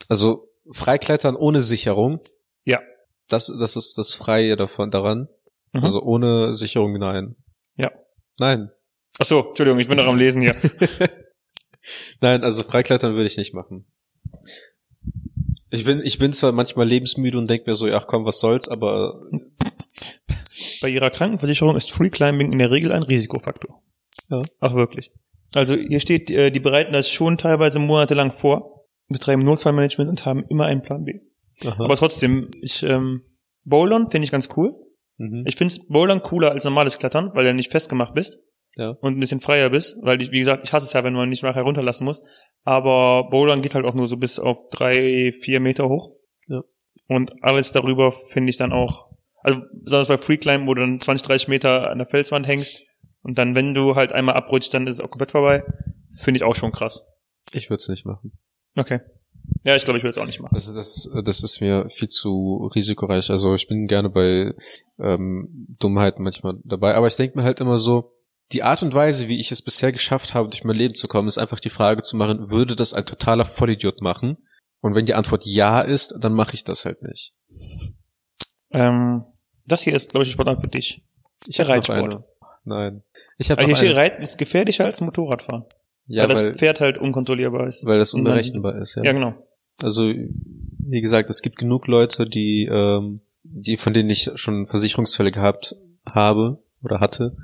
Also 0.07 0.49
Freiklettern 0.71 1.35
ohne 1.35 1.61
Sicherung. 1.61 2.19
Ja. 2.65 2.79
Das, 3.29 3.47
das 3.47 3.75
ist 3.75 3.97
das 3.97 4.13
Freie 4.13 4.57
davon 4.57 4.91
daran. 4.91 5.29
Mhm. 5.71 5.83
Also 5.83 6.01
ohne 6.01 6.53
Sicherung 6.53 6.93
nein. 6.99 7.35
Ja. 7.77 7.91
Nein. 8.37 8.71
Ach 9.19 9.25
so, 9.25 9.47
Entschuldigung, 9.49 9.79
ich 9.79 9.87
bin 9.87 9.97
noch 9.97 10.07
am 10.07 10.17
Lesen 10.17 10.41
hier. 10.41 10.55
Nein, 12.21 12.43
also 12.43 12.63
Freiklettern 12.63 13.13
würde 13.13 13.27
ich 13.27 13.37
nicht 13.37 13.53
machen. 13.53 13.85
Ich 15.71 15.85
bin, 15.85 16.01
ich 16.03 16.17
bin 16.17 16.33
zwar 16.33 16.51
manchmal 16.51 16.87
lebensmüde 16.87 17.37
und 17.37 17.49
denke 17.49 17.69
mir 17.69 17.75
so, 17.75 17.87
ach 17.87 18.07
komm, 18.07 18.25
was 18.25 18.39
soll's, 18.39 18.67
aber 18.67 19.21
Bei 20.81 20.89
ihrer 20.89 21.09
Krankenversicherung 21.09 21.75
ist 21.75 21.91
Free 21.91 22.09
Climbing 22.09 22.51
in 22.51 22.59
der 22.59 22.71
Regel 22.71 22.91
ein 22.91 23.03
Risikofaktor. 23.03 23.81
Ja. 24.29 24.43
Ach 24.59 24.73
wirklich. 24.73 25.11
Also 25.55 25.75
hier 25.75 25.99
steht, 25.99 26.29
äh, 26.29 26.51
die 26.51 26.59
bereiten 26.59 26.93
das 26.93 27.09
schon 27.09 27.37
teilweise 27.37 27.79
monatelang 27.79 28.31
vor, 28.31 28.85
betreiben 29.07 29.43
Notfallmanagement 29.43 30.09
und 30.09 30.25
haben 30.25 30.45
immer 30.49 30.65
einen 30.65 30.81
Plan 30.81 31.05
B. 31.05 31.21
Aha. 31.65 31.83
Aber 31.83 31.95
trotzdem, 31.95 32.49
ich 32.61 32.83
ähm, 32.83 33.23
Bouldern 33.63 34.09
finde 34.09 34.25
ich 34.25 34.31
ganz 34.31 34.49
cool. 34.55 34.75
mhm. 35.17 35.43
Ich 35.47 35.55
finde 35.55 35.73
Bouldern 35.87 36.21
cooler 36.21 36.51
als 36.51 36.63
normales 36.63 36.99
Klettern, 36.99 37.31
weil 37.33 37.45
du 37.45 37.53
nicht 37.53 37.71
festgemacht 37.71 38.13
bist 38.13 38.39
ja. 38.75 38.91
und 39.01 39.17
ein 39.17 39.19
bisschen 39.19 39.39
freier 39.39 39.69
bist, 39.69 39.97
weil 40.01 40.21
ich, 40.21 40.31
wie 40.31 40.39
gesagt, 40.39 40.67
ich 40.67 40.73
hasse 40.73 40.85
es 40.85 40.93
ja, 40.93 41.03
wenn 41.03 41.13
man 41.13 41.29
nicht 41.29 41.43
nachher 41.43 41.63
runterlassen 41.63 42.05
muss. 42.05 42.23
Aber 42.63 43.29
Bouldern 43.29 43.61
geht 43.61 43.75
halt 43.75 43.85
auch 43.85 43.93
nur 43.93 44.07
so 44.07 44.17
bis 44.17 44.39
auf 44.39 44.57
drei, 44.71 45.33
vier 45.41 45.59
Meter 45.59 45.87
hoch. 45.87 46.11
Ja. 46.47 46.61
Und 47.07 47.31
alles 47.41 47.71
darüber 47.71 48.11
finde 48.11 48.49
ich 48.49 48.57
dann 48.57 48.73
auch, 48.73 49.09
also 49.41 49.61
besonders 49.83 50.07
bei 50.07 50.17
Freeclimb, 50.17 50.67
wo 50.67 50.73
du 50.73 50.81
dann 50.81 50.99
20, 50.99 51.25
30 51.25 51.47
Meter 51.47 51.89
an 51.89 51.97
der 51.97 52.07
Felswand 52.07 52.47
hängst 52.47 52.85
und 53.21 53.37
dann, 53.37 53.55
wenn 53.55 53.73
du 53.73 53.95
halt 53.95 54.13
einmal 54.13 54.35
abrutscht, 54.35 54.73
dann 54.73 54.87
ist 54.87 54.95
es 54.95 55.01
auch 55.01 55.09
komplett 55.09 55.31
vorbei. 55.31 55.63
Finde 56.15 56.37
ich 56.37 56.43
auch 56.43 56.55
schon 56.55 56.71
krass. 56.71 57.05
Ich 57.53 57.69
würde 57.69 57.81
es 57.81 57.89
nicht 57.89 58.05
machen. 58.05 58.31
Okay. 58.77 58.99
Ja, 59.63 59.75
ich 59.75 59.83
glaube, 59.83 59.97
ich 59.97 60.03
würde 60.03 60.17
es 60.17 60.21
auch 60.21 60.25
nicht 60.25 60.39
machen. 60.39 60.53
Das, 60.53 60.73
das, 60.73 61.09
das 61.23 61.43
ist 61.43 61.61
mir 61.61 61.89
viel 61.89 62.07
zu 62.07 62.69
risikoreich. 62.75 63.29
Also 63.29 63.55
ich 63.55 63.67
bin 63.67 63.87
gerne 63.87 64.09
bei 64.09 64.53
ähm, 64.99 65.67
Dummheiten 65.79 66.23
manchmal 66.23 66.55
dabei. 66.63 66.95
Aber 66.95 67.07
ich 67.07 67.15
denke 67.15 67.37
mir 67.37 67.43
halt 67.43 67.59
immer 67.59 67.77
so, 67.77 68.13
die 68.51 68.63
Art 68.63 68.81
und 68.81 68.93
Weise, 68.93 69.27
wie 69.27 69.39
ich 69.39 69.51
es 69.51 69.61
bisher 69.61 69.91
geschafft 69.91 70.33
habe, 70.33 70.49
durch 70.49 70.63
mein 70.63 70.75
Leben 70.75 70.95
zu 70.95 71.07
kommen, 71.07 71.27
ist 71.27 71.37
einfach 71.37 71.59
die 71.59 71.69
Frage 71.69 72.01
zu 72.01 72.17
machen, 72.17 72.49
würde 72.49 72.75
das 72.75 72.93
ein 72.93 73.05
totaler 73.05 73.45
Vollidiot 73.45 74.01
machen? 74.01 74.37
Und 74.81 74.95
wenn 74.95 75.05
die 75.05 75.13
Antwort 75.13 75.45
ja 75.45 75.81
ist, 75.81 76.15
dann 76.19 76.33
mache 76.33 76.55
ich 76.55 76.63
das 76.63 76.85
halt 76.85 77.03
nicht. 77.03 77.33
Ähm, 78.71 79.23
das 79.65 79.83
hier 79.83 79.93
ist, 79.93 80.11
glaube 80.11 80.25
ich, 80.25 80.31
Sportart 80.31 80.61
für 80.61 80.67
dich. 80.67 81.03
Ich 81.47 81.57
Der 81.57 81.69
Reitsport. 81.69 82.23
Nein. 82.65 83.03
Ich 83.37 83.51
habe 83.51 83.59
Also 83.59 83.69
hier 83.69 83.77
steht. 83.77 83.95
Reiten 83.95 84.21
ist 84.21 84.37
gefährlicher 84.37 84.85
als 84.85 85.01
Motorradfahren. 85.01 85.65
Ja, 86.07 86.23
weil 86.23 86.29
das 86.29 86.41
weil, 86.41 86.55
Pferd 86.55 86.79
halt 86.79 86.97
unkontrollierbar 86.97 87.67
ist. 87.67 87.85
weil 87.85 87.99
das 87.99 88.13
unberechenbar 88.13 88.77
ist. 88.77 88.95
Ja. 88.95 89.03
Ja, 89.03 89.11
genau. 89.11 89.35
Also 89.81 90.07
wie 90.07 91.01
gesagt, 91.01 91.29
es 91.29 91.41
gibt 91.41 91.57
genug 91.57 91.87
Leute, 91.87 92.25
die, 92.25 92.65
ähm, 92.65 93.21
die 93.43 93.77
von 93.77 93.93
denen 93.93 94.09
ich 94.09 94.31
schon 94.35 94.67
Versicherungsfälle 94.67 95.31
gehabt 95.31 95.75
habe 96.05 96.63
oder 96.81 96.99
hatte, 96.99 97.35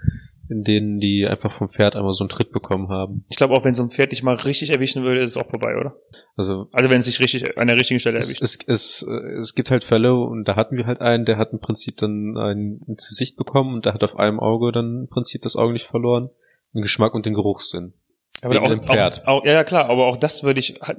in 0.50 0.64
denen 0.64 1.00
die 1.00 1.26
einfach 1.26 1.58
vom 1.58 1.70
Pferd 1.70 1.96
einmal 1.96 2.14
so 2.14 2.24
einen 2.24 2.30
Tritt 2.30 2.52
bekommen 2.52 2.90
haben. 2.90 3.26
Ich 3.30 3.38
glaube 3.38 3.54
auch, 3.54 3.64
wenn 3.64 3.74
so 3.74 3.84
ein 3.84 3.90
Pferd 3.90 4.12
dich 4.12 4.24
mal 4.24 4.36
richtig 4.36 4.72
erwischen 4.72 5.04
würde, 5.04 5.22
ist 5.22 5.32
es 5.32 5.38
auch 5.38 5.50
vorbei, 5.50 5.76
oder? 5.80 5.96
Also 6.36 6.68
Also 6.72 6.90
wenn 6.90 7.00
es 7.00 7.06
sich 7.06 7.20
richtig 7.20 7.58
an 7.58 7.68
der 7.68 7.78
richtigen 7.78 8.00
Stelle 8.00 8.18
es, 8.18 8.40
erwischt. 8.40 8.64
es, 8.68 9.02
es, 9.02 9.08
äh, 9.08 9.40
es 9.40 9.56
gibt 9.56 9.72
halt 9.72 9.84
Fälle 9.84 10.16
und 10.16 10.46
da 10.46 10.56
hatten 10.56 10.78
wir 10.78 10.86
halt 10.86 11.02
einen, 11.02 11.26
der 11.26 11.38
hat 11.38 11.52
im 11.54 11.60
Prinzip 11.60 11.98
dann 11.98 12.38
ein 12.38 12.82
ins 12.88 13.08
Gesicht 13.08 13.38
bekommen 13.38 13.74
und 13.74 13.86
der 13.86 13.94
hat 13.94 14.04
auf 14.04 14.18
einem 14.18 14.40
Auge 14.40 14.72
dann 14.72 15.02
im 15.02 15.08
Prinzip 15.08 15.42
das 15.42 15.56
Auge 15.56 15.74
nicht 15.74 15.88
verloren, 15.88 16.30
den 16.74 16.82
Geschmack 16.82 17.14
und 17.14 17.26
den 17.26 17.34
Geruchssinn. 17.34 17.94
Aber 18.42 18.62
auch, 18.62 18.68
dem 18.68 18.82
Pferd. 18.82 19.24
Auch, 19.26 19.40
auch, 19.40 19.46
ja, 19.46 19.54
ja, 19.54 19.64
klar, 19.64 19.90
aber 19.90 20.06
auch 20.08 20.18
das 20.18 20.44
würde 20.44 20.60
ich 20.60 20.76
halt 20.82 20.98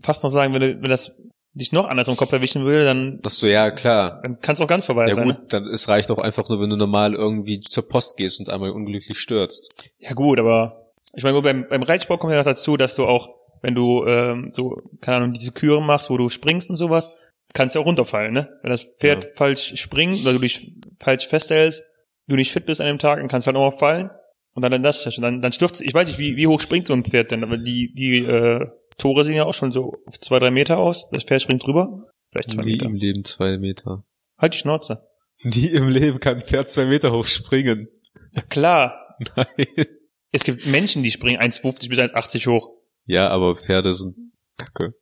fast 0.00 0.24
noch 0.24 0.30
sagen, 0.30 0.54
wenn, 0.54 0.82
wenn 0.82 0.90
das 0.90 1.14
dich 1.52 1.72
noch 1.72 1.88
anders 1.88 2.08
im 2.08 2.16
Kopf 2.16 2.32
erwischen 2.32 2.64
würde, 2.64 2.84
dann, 2.84 3.18
Das 3.22 3.38
so, 3.38 3.46
ja 3.46 3.70
klar. 3.70 4.20
dann 4.22 4.38
kann 4.40 4.54
es 4.54 4.60
auch 4.60 4.66
ganz 4.68 4.86
vorbei 4.86 5.08
Ja 5.08 5.14
sein. 5.14 5.24
gut, 5.26 5.38
Ne? 5.38 5.46
dann 5.48 5.66
es 5.66 5.88
reicht 5.88 6.10
auch 6.10 6.18
einfach 6.18 6.48
nur, 6.48 6.60
wenn 6.60 6.70
du 6.70 6.76
normal 6.76 7.14
irgendwie 7.14 7.60
zur 7.60 7.88
Post 7.88 8.16
gehst 8.16 8.38
und 8.40 8.50
einmal 8.50 8.70
unglücklich 8.70 9.18
stürzt. 9.18 9.74
Ja 9.98 10.12
gut, 10.12 10.38
aber 10.38 10.92
ich 11.12 11.24
meine, 11.24 11.40
beim, 11.42 11.66
beim 11.68 11.82
Reitsport 11.82 12.20
kommt 12.20 12.32
ja 12.32 12.38
noch 12.38 12.44
dazu, 12.44 12.76
dass 12.76 12.94
du 12.94 13.06
auch, 13.06 13.28
wenn 13.62 13.74
du 13.74 14.04
ähm, 14.06 14.50
so, 14.52 14.80
keine 15.00 15.16
Ahnung, 15.18 15.32
diese 15.32 15.50
Küren 15.52 15.84
machst, 15.84 16.08
wo 16.08 16.16
du 16.16 16.28
springst 16.28 16.70
und 16.70 16.76
sowas, 16.76 17.10
kannst 17.52 17.74
du 17.74 17.80
auch 17.80 17.84
runterfallen, 17.86 18.32
ne? 18.32 18.48
Wenn 18.62 18.70
das 18.70 18.84
Pferd 18.84 19.24
Ja. 19.24 19.30
falsch 19.34 19.74
springt 19.76 20.20
oder 20.22 20.32
du 20.34 20.38
dich 20.38 20.72
falsch 21.00 21.26
festhältst, 21.26 21.82
du 22.28 22.36
nicht 22.36 22.52
fit 22.52 22.64
bist 22.64 22.80
an 22.80 22.86
dem 22.86 22.98
Tag, 22.98 23.18
dann 23.18 23.26
kannst 23.26 23.46
du 23.46 23.48
halt 23.48 23.56
auch 23.56 23.72
mal 23.72 23.76
fallen. 23.76 24.10
Und 24.54 24.64
dann, 24.64 24.70
dann 24.70 24.82
das, 24.84 25.02
dann, 25.20 25.42
dann 25.42 25.52
stürzt, 25.52 25.80
ich 25.82 25.92
weiß 25.92 26.06
nicht, 26.06 26.18
wie, 26.20 26.36
wie 26.36 26.46
hoch 26.46 26.60
springt 26.60 26.86
so 26.86 26.92
ein 26.92 27.04
Pferd 27.04 27.32
denn, 27.32 27.42
aber 27.42 27.56
die, 27.56 27.92
die 27.92 28.18
äh, 28.18 28.66
Tore 29.00 29.24
sehen 29.24 29.34
ja 29.34 29.44
auch 29.44 29.54
schon 29.54 29.72
so 29.72 29.94
auf 30.06 30.20
zwei, 30.20 30.38
drei 30.38 30.50
Meter 30.50 30.78
aus. 30.78 31.08
Das 31.10 31.24
Pferd 31.24 31.42
springt 31.42 31.64
drüber. 31.66 32.08
Vielleicht 32.30 32.50
zwei 32.52 32.62
Nie 32.62 32.72
Meter. 32.72 32.86
im 32.86 32.94
Leben 32.94 33.24
zwei 33.24 33.58
Meter. 33.58 34.04
Halt 34.38 34.54
die 34.54 34.58
Schnauze. 34.58 35.06
Nie 35.42 35.68
im 35.68 35.88
Leben 35.88 36.20
kann 36.20 36.34
ein 36.34 36.40
Pferd 36.40 36.70
zwei 36.70 36.84
Meter 36.86 37.12
hoch 37.12 37.24
springen. 37.24 37.88
Ja 38.32 38.42
klar. 38.42 39.16
Nein. 39.36 39.86
Es 40.32 40.44
gibt 40.44 40.66
Menschen, 40.66 41.02
die 41.02 41.10
springen 41.10 41.40
1,50 41.40 41.88
bis 41.88 41.98
1,80 41.98 42.46
hoch. 42.48 42.70
Ja, 43.06 43.28
aber 43.30 43.56
Pferde 43.56 43.92
sind 43.92 44.16
kacke. 44.56 44.94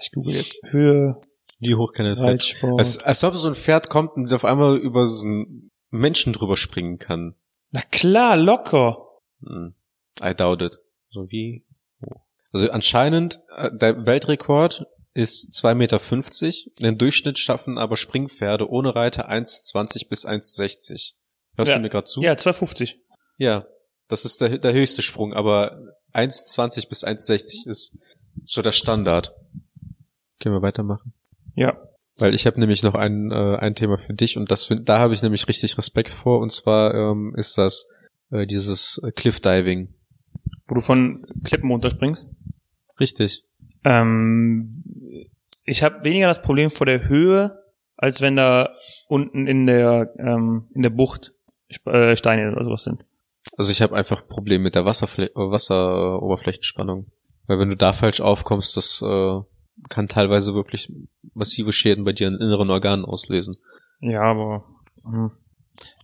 Ich 0.00 0.10
google 0.12 0.34
jetzt 0.34 0.56
Höhe, 0.70 1.14
Wie 1.60 1.74
hoch 1.76 1.92
kann 1.92 2.06
ein 2.06 2.16
Pferd? 2.16 2.78
Als, 2.78 2.98
als 2.98 3.24
ob 3.24 3.36
so 3.36 3.48
ein 3.48 3.54
Pferd 3.54 3.88
kommt 3.88 4.10
und 4.16 4.32
auf 4.32 4.44
einmal 4.44 4.76
über 4.76 5.06
so 5.06 5.26
einen 5.26 5.70
Menschen 5.90 6.32
drüber 6.32 6.56
springen 6.56 6.98
kann. 6.98 7.34
Na 7.70 7.80
klar, 7.90 8.36
locker. 8.36 8.98
Hm. 9.40 9.74
I 10.22 10.34
doubt 10.34 10.62
it. 10.62 10.78
So 11.10 11.26
wie? 11.30 11.64
Also 12.54 12.70
anscheinend, 12.70 13.40
äh, 13.56 13.68
der 13.76 14.06
Weltrekord 14.06 14.86
ist 15.12 15.52
2,50 15.52 15.74
Meter. 15.74 16.88
Im 16.88 16.98
Durchschnitt 16.98 17.38
schaffen 17.38 17.78
aber 17.78 17.96
Springpferde 17.96 18.68
ohne 18.70 18.94
Reiter 18.94 19.28
1,20 19.28 20.08
bis 20.08 20.24
1,60. 20.24 21.14
Hörst 21.56 21.70
Ja. 21.72 21.76
du 21.76 21.82
mir 21.82 21.88
gerade 21.88 22.04
zu? 22.04 22.22
Ja, 22.22 22.32
2,50. 22.36 22.94
Ja, 23.38 23.66
das 24.08 24.24
ist 24.24 24.40
der, 24.40 24.58
der 24.58 24.72
höchste 24.72 25.02
Sprung, 25.02 25.32
aber 25.34 25.78
1,20 26.12 26.88
bis 26.88 27.04
1,60 27.04 27.66
ist 27.68 27.98
so 28.44 28.62
der 28.62 28.72
Standard. 28.72 29.34
Können 30.40 30.54
wir 30.54 30.62
weitermachen? 30.62 31.12
Ja. 31.56 31.76
Weil 32.16 32.34
ich 32.34 32.46
habe 32.46 32.60
nämlich 32.60 32.84
noch 32.84 32.94
ein, 32.94 33.32
äh, 33.32 33.56
ein 33.56 33.74
Thema 33.74 33.98
für 33.98 34.14
dich 34.14 34.36
und 34.36 34.50
das 34.52 34.64
find, 34.64 34.88
da 34.88 35.00
habe 35.00 35.14
ich 35.14 35.22
nämlich 35.22 35.48
richtig 35.48 35.76
Respekt 35.76 36.10
vor 36.10 36.38
und 36.38 36.50
zwar 36.52 36.94
ähm, 36.94 37.34
ist 37.36 37.58
das 37.58 37.88
äh, 38.30 38.46
dieses 38.46 39.00
Cliff 39.16 39.40
Diving. 39.40 39.92
Wo 40.68 40.76
du 40.76 40.80
von 40.80 41.26
Klippen 41.44 41.70
runterspringst. 41.70 42.30
Richtig. 43.00 43.44
Ähm, 43.84 44.82
ich 45.64 45.82
habe 45.82 46.04
weniger 46.04 46.26
das 46.26 46.42
Problem 46.42 46.70
vor 46.70 46.86
der 46.86 47.08
Höhe, 47.08 47.58
als 47.96 48.20
wenn 48.20 48.36
da 48.36 48.74
unten 49.08 49.46
in 49.46 49.66
der 49.66 50.12
ähm, 50.18 50.68
in 50.74 50.82
der 50.82 50.90
Bucht 50.90 51.32
äh, 51.86 52.16
Steine 52.16 52.52
oder 52.52 52.64
sowas 52.64 52.84
sind. 52.84 53.04
Also 53.56 53.72
ich 53.72 53.82
habe 53.82 53.94
einfach 53.94 54.26
Probleme 54.26 54.64
mit 54.64 54.74
der 54.74 54.84
Wasserfl 54.84 55.30
Wasseroberflächenspannung. 55.34 57.06
Weil 57.46 57.58
wenn 57.58 57.68
du 57.68 57.76
da 57.76 57.92
falsch 57.92 58.20
aufkommst, 58.20 58.76
das 58.76 59.02
äh, 59.02 59.40
kann 59.88 60.08
teilweise 60.08 60.54
wirklich 60.54 60.90
massive 61.34 61.72
Schäden 61.72 62.04
bei 62.04 62.12
dir 62.12 62.28
in 62.28 62.34
inneren 62.36 62.70
Organen 62.70 63.04
auslösen. 63.04 63.56
Ja, 64.00 64.22
aber 64.22 64.64
hm. 65.04 65.30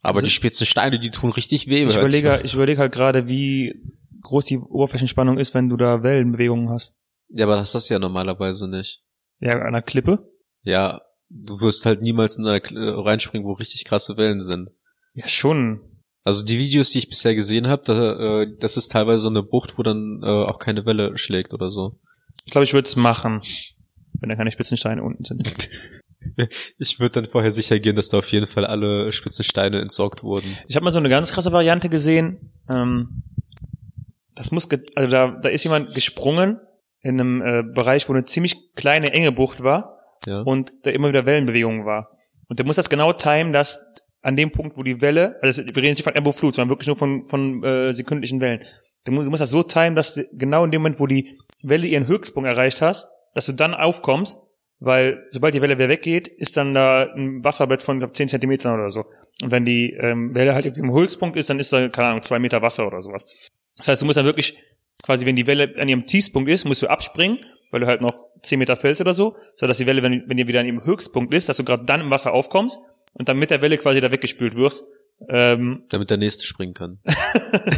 Aber 0.03 0.17
Also- 0.17 0.27
die 0.27 0.33
spitzen 0.33 0.67
Steine, 0.67 0.99
die 0.99 1.11
tun 1.11 1.31
richtig 1.31 1.69
weh. 1.69 1.85
ich 1.85 1.97
überlege, 1.97 2.41
ich 2.45 2.55
überlege 2.55 2.81
halt 2.81 2.93
gerade, 2.93 3.29
wie 3.29 3.81
groß 4.23 4.45
die 4.45 4.59
Oberflächenspannung 4.59 5.39
ist, 5.39 5.55
wenn 5.55 5.69
du 5.69 5.77
da 5.77 6.03
Wellenbewegungen 6.03 6.71
hast. 6.71 6.95
Ja, 7.29 7.47
aber 7.47 7.57
das 7.57 7.69
ist 7.69 7.75
das 7.75 7.89
ja 7.89 7.99
normalerweise 7.99 8.69
nicht. 8.69 9.03
Ja, 9.41 9.53
an 9.53 9.63
einer 9.63 9.83
Klippe. 9.83 10.31
Ja, 10.63 11.01
du 11.29 11.61
wirst 11.61 11.87
halt 11.87 12.03
niemals 12.03 12.37
in 12.39 12.47
eine 12.47 12.59
Kl- 12.59 13.05
reinspringen, 13.05 13.47
wo 13.47 13.53
richtig 13.53 13.85
krasse 13.85 14.17
Wellen 14.17 14.41
sind. 14.41 14.71
Ja, 15.15 15.29
schon. 15.29 15.81
Also 16.23 16.45
die 16.45 16.59
Videos, 16.59 16.91
die 16.91 16.99
ich 16.99 17.09
bisher 17.09 17.35
gesehen 17.35 17.69
habe, 17.69 17.83
da, 17.85 18.43
äh, 18.43 18.47
das 18.59 18.77
ist 18.77 18.93
teilweise 18.93 19.23
so 19.23 19.29
eine 19.31 19.43
Bucht, 19.43 19.79
wo 19.79 19.83
dann 19.83 20.21
äh, 20.23 20.27
auch 20.27 20.59
keine 20.59 20.85
Welle 20.85 21.17
schlägt 21.17 21.55
oder 21.55 21.71
so. 21.71 21.99
Ich 22.45 22.53
glaube, 22.53 22.65
ich 22.65 22.75
würde 22.75 22.87
es 22.87 22.97
machen, 22.97 23.41
wenn 24.21 24.29
da 24.29 24.37
keine 24.37 24.51
Spitzensteine 24.51 25.03
unten 25.03 25.25
sind. 25.25 25.69
Ich 26.79 27.01
würde 27.01 27.23
dann 27.23 27.31
vorher 27.31 27.51
sicher 27.51 27.81
gehen, 27.81 27.97
dass 27.97 28.11
da 28.11 28.19
auf 28.19 28.31
jeden 28.31 28.47
Fall 28.47 28.67
alle 28.67 29.11
spitzen 29.11 29.43
Steine 29.45 29.81
entsorgt 29.81 30.23
wurden. 30.23 30.47
Ich 30.69 30.77
habe 30.77 30.85
mal 30.85 30.91
so 30.91 30.99
eine 30.99 31.09
ganz 31.09 31.33
krasse 31.33 31.51
Variante 31.51 31.89
gesehen. 31.89 32.53
Ähm, 32.71 33.23
das 34.41 34.51
muss, 34.53 34.69
also 34.95 35.11
da, 35.11 35.31
da 35.43 35.49
ist 35.51 35.65
jemand 35.65 35.95
gesprungen 35.95 36.59
in 37.03 37.21
einem 37.21 37.43
äh, 37.43 37.63
Bereich, 37.63 38.09
wo 38.09 38.13
eine 38.15 38.25
ziemlich 38.25 38.73
kleine 38.75 39.13
enge 39.13 39.33
Bucht 39.33 39.63
war 39.63 39.99
Ja. 40.27 40.41
und 40.41 40.73
da 40.83 40.91
immer 40.91 41.09
wieder 41.09 41.27
Wellenbewegung 41.27 41.85
war. 41.85 42.11
Und 42.49 42.59
der 42.59 42.67
muss 42.67 42.77
das 42.77 42.89
genau 42.89 43.13
timen, 43.13 43.53
dass 43.53 43.81
an 44.23 44.37
dem 44.37 44.51
Punkt, 44.51 44.77
wo 44.77 44.83
die 44.83 45.01
Welle, 45.01 45.37
also 45.43 45.63
wir 45.65 45.77
reden 45.77 45.91
nicht 45.93 46.03
von 46.03 46.15
Ebbe 46.17 46.33
Flut, 46.33 46.55
sondern 46.55 46.71
wirklich 46.71 46.89
nur 46.89 46.97
von, 46.97 47.27
von 47.27 47.63
äh, 47.65 47.93
sekündlichen 47.93 48.41
Wellen. 48.41 48.65
Du 49.05 49.13
musst, 49.13 49.27
du 49.27 49.31
musst 49.31 49.41
das 49.43 49.51
so 49.51 49.63
timen, 49.63 49.95
dass 49.95 50.15
du 50.15 50.25
genau 50.33 50.65
in 50.65 50.71
dem 50.71 50.83
Moment, 50.83 51.01
wo 51.01 51.07
die 51.07 51.39
Welle 51.63 51.87
ihren 51.87 52.07
Höchstpunkt 52.07 52.49
erreicht 52.49 52.83
hast, 52.83 53.09
dass 53.35 53.47
du 53.47 53.53
dann 53.53 53.75
aufkommst, 53.75 54.39
weil 54.81 55.27
sobald 55.29 55.55
die 55.55 55.61
Welle 55.61 55.77
wieder 55.77 55.91
weggeht, 55.91 56.27
ist 56.27 56.57
dann 56.57 56.73
da 56.73 57.03
ein 57.15 57.45
Wasserbett 57.45 57.83
von 57.83 57.99
glaub, 57.99 58.15
10 58.15 58.29
Zentimetern 58.29 58.75
oder 58.75 58.89
so. 58.89 59.05
Und 59.43 59.51
wenn 59.51 59.65
die 59.67 59.93
ähm, 59.93 60.35
Welle 60.35 60.55
halt 60.55 60.65
irgendwie 60.65 60.81
im 60.81 60.93
Höchstpunkt 60.93 61.37
ist, 61.37 61.51
dann 61.51 61.61
ist 61.61 61.73
da, 61.73 61.89
keine 61.89 62.09
Ahnung, 62.09 62.23
zwei 62.23 62.39
Meter 62.39 62.63
Wasser 62.63 62.87
oder 62.87 63.03
sowas. 63.03 63.27
Das 63.77 63.89
heißt, 63.89 64.03
du 64.03 64.07
musst 64.07 64.17
dann 64.17 64.25
wirklich, 64.25 64.59
quasi, 65.03 65.27
wenn 65.27 65.37
die 65.37 65.47
Welle 65.47 65.75
an 65.79 65.89
ihrem 65.89 66.07
Tiefspunkt 66.07 66.51
ist, 66.51 66.65
musst 66.65 66.83
du 66.83 66.89
abspringen, 66.89 67.39
weil 67.71 67.81
du 67.81 67.87
halt 67.87 68.01
noch 68.01 68.19
10 68.43 68.59
Meter 68.59 68.77
fällst 68.77 69.03
oder 69.03 69.13
so, 69.13 69.37
so 69.55 69.67
dass 69.67 69.79
die 69.79 69.87
Welle, 69.87 70.03
wenn, 70.03 70.25
wenn 70.27 70.39
die 70.39 70.49
wieder 70.49 70.61
an 70.61 70.67
ihrem 70.67 70.83
Höchstpunkt 70.83 71.35
ist, 71.35 71.51
dass 71.51 71.59
du 71.59 71.65
gerade 71.65 71.85
dann 71.85 72.01
im 72.01 72.11
Wasser 72.11 72.33
aufkommst 72.33 72.81
und 73.13 73.29
dann 73.29 73.39
mit 73.39 73.51
der 73.51 73.61
Welle 73.61 73.77
quasi 73.77 74.01
da 74.01 74.11
weggespült 74.11 74.55
wirst. 74.55 74.87
Ähm, 75.29 75.85
Damit 75.91 76.09
der 76.09 76.17
nächste 76.17 76.47
springen 76.47 76.73
kann. 76.73 76.99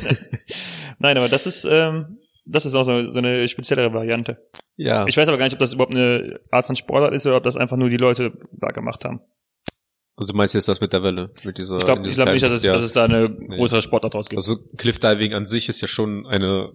nein, 1.00 1.16
aber 1.16 1.28
das 1.28 1.46
ist, 1.46 1.66
ähm, 1.68 2.18
das 2.44 2.66
ist 2.66 2.74
auch 2.74 2.82
so, 2.82 3.12
so 3.12 3.18
eine 3.18 3.48
speziellere 3.48 3.92
Variante. 3.92 4.48
Ja. 4.76 5.06
Ich 5.06 5.16
weiß 5.16 5.28
aber 5.28 5.38
gar 5.38 5.44
nicht, 5.44 5.54
ob 5.54 5.60
das 5.60 5.72
überhaupt 5.74 5.94
eine 5.94 6.40
Art 6.50 6.66
von 6.66 6.76
Sportart 6.76 7.12
ist 7.14 7.26
oder 7.26 7.36
ob 7.36 7.44
das 7.44 7.56
einfach 7.56 7.76
nur 7.76 7.88
die 7.90 7.96
Leute 7.96 8.32
da 8.52 8.68
gemacht 8.68 9.04
haben. 9.04 9.20
also 10.16 10.32
du 10.32 10.36
meinst 10.36 10.54
jetzt 10.54 10.68
das 10.68 10.80
mit 10.80 10.92
der 10.92 11.02
Welle? 11.02 11.30
Mit 11.44 11.58
dieser, 11.58 11.76
Ich 11.76 11.84
glaube 11.84 12.02
glaub 12.02 12.28
nicht, 12.30 12.42
dass 12.42 12.50
es, 12.52 12.62
ja. 12.62 12.72
dass 12.74 12.82
es 12.82 12.92
da 12.92 13.04
eine 13.04 13.30
größere 13.30 13.82
Sportart 13.82 14.14
draus 14.14 14.28
gibt. 14.28 14.40
Also 14.40 14.56
Cliffdiving 14.76 15.34
an 15.34 15.44
sich 15.44 15.68
ist 15.68 15.80
ja 15.80 15.88
schon 15.88 16.26
eine 16.26 16.72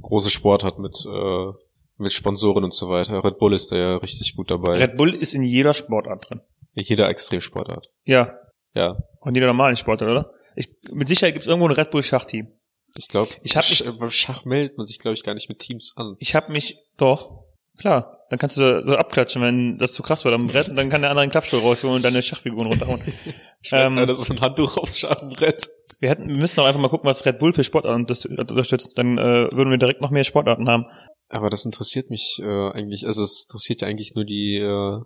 große 0.00 0.30
Sportart 0.30 0.78
mit, 0.78 0.96
äh, 1.06 1.52
mit 1.98 2.12
Sponsoren 2.12 2.64
und 2.64 2.72
so 2.74 2.88
weiter. 2.88 3.22
Red 3.24 3.38
Bull 3.38 3.52
ist 3.52 3.70
da 3.72 3.76
ja 3.76 3.96
richtig 3.96 4.34
gut 4.36 4.50
dabei. 4.50 4.74
Red 4.78 4.96
Bull 4.96 5.14
ist 5.14 5.34
in 5.34 5.42
jeder 5.42 5.74
Sportart 5.74 6.28
drin. 6.30 6.40
In 6.74 6.84
jeder 6.84 7.08
Extremsportart. 7.08 7.88
Ja, 8.04 8.34
Ja. 8.74 8.96
in 9.26 9.34
jeder 9.34 9.48
normalen 9.48 9.76
Sportart, 9.76 10.10
oder? 10.10 10.32
Ich, 10.56 10.68
mit 10.92 11.08
Sicherheit 11.08 11.34
gibt 11.34 11.42
es 11.42 11.48
irgendwo 11.48 11.68
ein 11.68 11.74
Red 11.74 11.90
Bull 11.90 12.02
Schachteam. 12.02 12.48
Ich 12.96 13.08
glaube, 13.08 13.30
Ich 13.42 13.56
hab 13.56 13.68
mich- 13.68 13.84
beim 13.98 14.10
Schach 14.10 14.44
meldet 14.44 14.76
man 14.76 14.86
sich, 14.86 14.98
glaube 14.98 15.14
ich, 15.14 15.22
gar 15.22 15.34
nicht 15.34 15.48
mit 15.48 15.58
Teams 15.58 15.94
an. 15.96 16.16
Ich 16.18 16.34
habe 16.34 16.52
mich 16.52 16.76
doch 16.96 17.44
klar. 17.78 18.18
Dann 18.30 18.38
kannst 18.38 18.56
du 18.56 18.82
so, 18.86 18.96
abklatschen, 18.96 19.42
wenn 19.42 19.76
das 19.78 19.92
zu 19.92 20.02
krass 20.02 20.24
wird 20.24 20.34
am 20.34 20.46
Brett, 20.46 20.68
und 20.70 20.76
dann 20.76 20.88
kann 20.88 21.02
der 21.02 21.10
andere 21.10 21.22
einen 21.22 21.30
Klappstuhl 21.30 21.60
rausholen 21.60 21.96
und 21.96 22.02
deine 22.04 22.22
Schachfiguren 22.22 22.66
runterhauen. 22.68 23.00
Schmeißt 23.62 23.90
Ähm, 23.92 23.98
einer 23.98 24.14
so 24.14 24.32
ein 24.32 24.40
Handtuch 24.40 24.78
aufs 24.78 25.00
Schachbrett. 25.00 25.68
wir 26.00 26.08
hätten, 26.10 26.28
wir 26.28 26.36
müssen 26.36 26.58
auch 26.60 26.64
einfach 26.64 26.80
mal 26.80 26.88
gucken, 26.88 27.08
was 27.08 27.24
Red 27.26 27.38
Bull 27.38 27.52
für 27.52 27.62
Sportarten 27.64 28.06
unterstützt. 28.06 28.96
Dann 28.96 29.18
äh, 29.18 29.48
würden 29.52 29.70
wir 29.70 29.76
direkt 29.78 30.00
noch 30.00 30.10
mehr 30.10 30.24
Sportarten 30.24 30.68
haben. 30.68 30.86
Aber 31.28 31.50
das 31.50 31.64
interessiert 31.64 32.10
mich 32.10 32.38
äh, 32.42 32.70
eigentlich, 32.70 33.06
also 33.06 33.22
es 33.22 33.44
interessiert 33.48 33.82
ja 33.82 33.88
eigentlich 33.88 34.14
nur 34.14 34.24
die, 34.24 34.56
äh, 34.56 35.00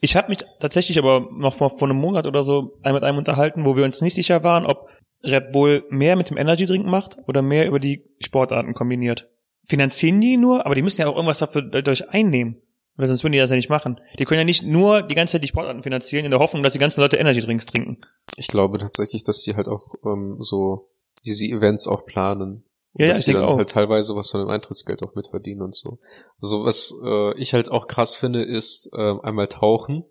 Ich 0.00 0.16
habe 0.16 0.28
mich 0.28 0.38
tatsächlich 0.60 0.98
aber 0.98 1.28
noch 1.32 1.54
vor, 1.54 1.70
vor 1.70 1.88
einem 1.88 1.98
Monat 1.98 2.26
oder 2.26 2.42
so 2.42 2.76
mit 2.84 3.02
einem 3.04 3.18
unterhalten, 3.18 3.64
wo 3.64 3.76
wir 3.76 3.84
uns 3.84 4.00
nicht 4.00 4.14
sicher 4.14 4.42
waren, 4.44 4.66
ob 4.66 4.88
Red 5.24 5.52
Bull 5.52 5.84
mehr 5.90 6.16
mit 6.16 6.30
dem 6.30 6.36
Energy 6.36 6.66
Drink 6.66 6.86
macht 6.86 7.18
oder 7.26 7.42
mehr 7.42 7.66
über 7.66 7.80
die 7.80 8.04
Sportarten 8.20 8.74
kombiniert. 8.74 9.28
Finanzieren 9.64 10.20
die 10.20 10.36
nur, 10.36 10.66
aber 10.66 10.74
die 10.74 10.82
müssen 10.82 11.00
ja 11.00 11.08
auch 11.08 11.16
irgendwas 11.16 11.38
dafür 11.38 11.62
dadurch 11.62 12.08
einnehmen. 12.10 12.56
Weil 12.96 13.08
sonst 13.08 13.24
würden 13.24 13.32
die 13.32 13.38
das 13.38 13.50
ja 13.50 13.56
nicht 13.56 13.70
machen. 13.70 14.00
Die 14.18 14.24
können 14.24 14.38
ja 14.38 14.44
nicht 14.44 14.62
nur 14.62 15.02
die 15.02 15.16
ganze 15.16 15.32
Zeit 15.32 15.42
die 15.42 15.48
Sportarten 15.48 15.82
finanzieren, 15.82 16.24
in 16.24 16.30
der 16.30 16.38
Hoffnung, 16.38 16.62
dass 16.62 16.74
die 16.74 16.78
ganzen 16.78 17.00
Leute 17.00 17.16
Energy 17.16 17.40
Drinks 17.40 17.66
trinken. 17.66 17.98
ich 18.36 18.46
glaube 18.46 18.78
tatsächlich, 18.78 19.24
dass 19.24 19.42
die 19.42 19.56
halt 19.56 19.66
auch 19.66 19.94
ähm, 20.04 20.36
so 20.38 20.90
diese 21.26 21.46
Events 21.46 21.88
auch 21.88 22.06
planen. 22.06 22.42
Und 22.42 22.62
Ja, 23.00 23.06
ja, 23.06 23.12
dass 23.12 23.20
ich 23.20 23.24
die 23.24 23.32
dann 23.32 23.44
auch. 23.46 23.56
halt 23.56 23.70
teilweise 23.70 24.14
was 24.14 24.30
von 24.30 24.40
dem 24.40 24.48
Eintrittsgeld 24.48 25.02
auch 25.02 25.14
mitverdienen 25.16 25.62
und 25.62 25.74
so. 25.74 25.98
Also 26.40 26.64
was 26.64 26.94
äh, 27.04 27.36
ich 27.40 27.52
halt 27.52 27.68
auch 27.68 27.88
krass 27.88 28.14
finde, 28.14 28.44
ist 28.44 28.90
äh, 28.92 29.14
einmal 29.22 29.48
tauchen. 29.48 30.04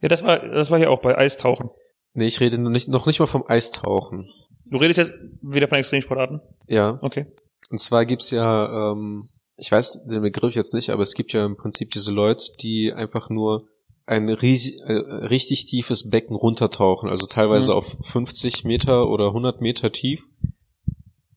Ja, 0.00 0.08
das 0.08 0.22
war, 0.22 0.38
das 0.38 0.70
war 0.70 0.78
ja 0.78 0.88
auch 0.88 1.02
bei 1.02 1.18
Eistauchen. 1.18 1.68
Nee, 2.14 2.26
ich 2.26 2.40
rede 2.40 2.56
noch 2.58 2.70
nicht, 2.70 2.88
noch 2.88 3.06
nicht 3.06 3.20
mal 3.20 3.26
vom 3.26 3.44
Eistauchen. 3.46 4.30
Du 4.72 4.78
redest 4.78 4.98
jetzt 4.98 5.12
wieder 5.42 5.68
von 5.68 5.78
Extremsportarten? 5.78 6.40
Ja. 6.66 6.98
Okay. 7.02 7.26
Und 7.70 7.78
zwar 7.78 8.06
gibt's 8.06 8.30
ja, 8.30 8.92
ähm, 8.92 9.28
ich 9.56 9.70
weiß 9.70 10.04
den 10.06 10.22
Begriff 10.22 10.54
jetzt 10.54 10.74
nicht, 10.74 10.90
aber 10.90 11.02
es 11.02 11.14
gibt 11.14 11.32
ja 11.32 11.44
im 11.44 11.56
Prinzip 11.56 11.90
diese 11.90 12.10
Leute, 12.12 12.44
die 12.60 12.92
einfach 12.92 13.28
nur 13.30 13.68
ein 14.06 14.28
riesig, 14.28 14.80
äh, 14.80 14.92
richtig 14.94 15.66
tiefes 15.66 16.08
Becken 16.10 16.34
runtertauchen, 16.34 17.08
also 17.08 17.26
teilweise 17.26 17.72
Mhm. 17.72 17.78
auf 17.78 17.96
50 18.02 18.64
Meter 18.64 19.08
oder 19.08 19.28
100 19.32 19.60
Meter 19.60 19.92
tief, 19.92 20.22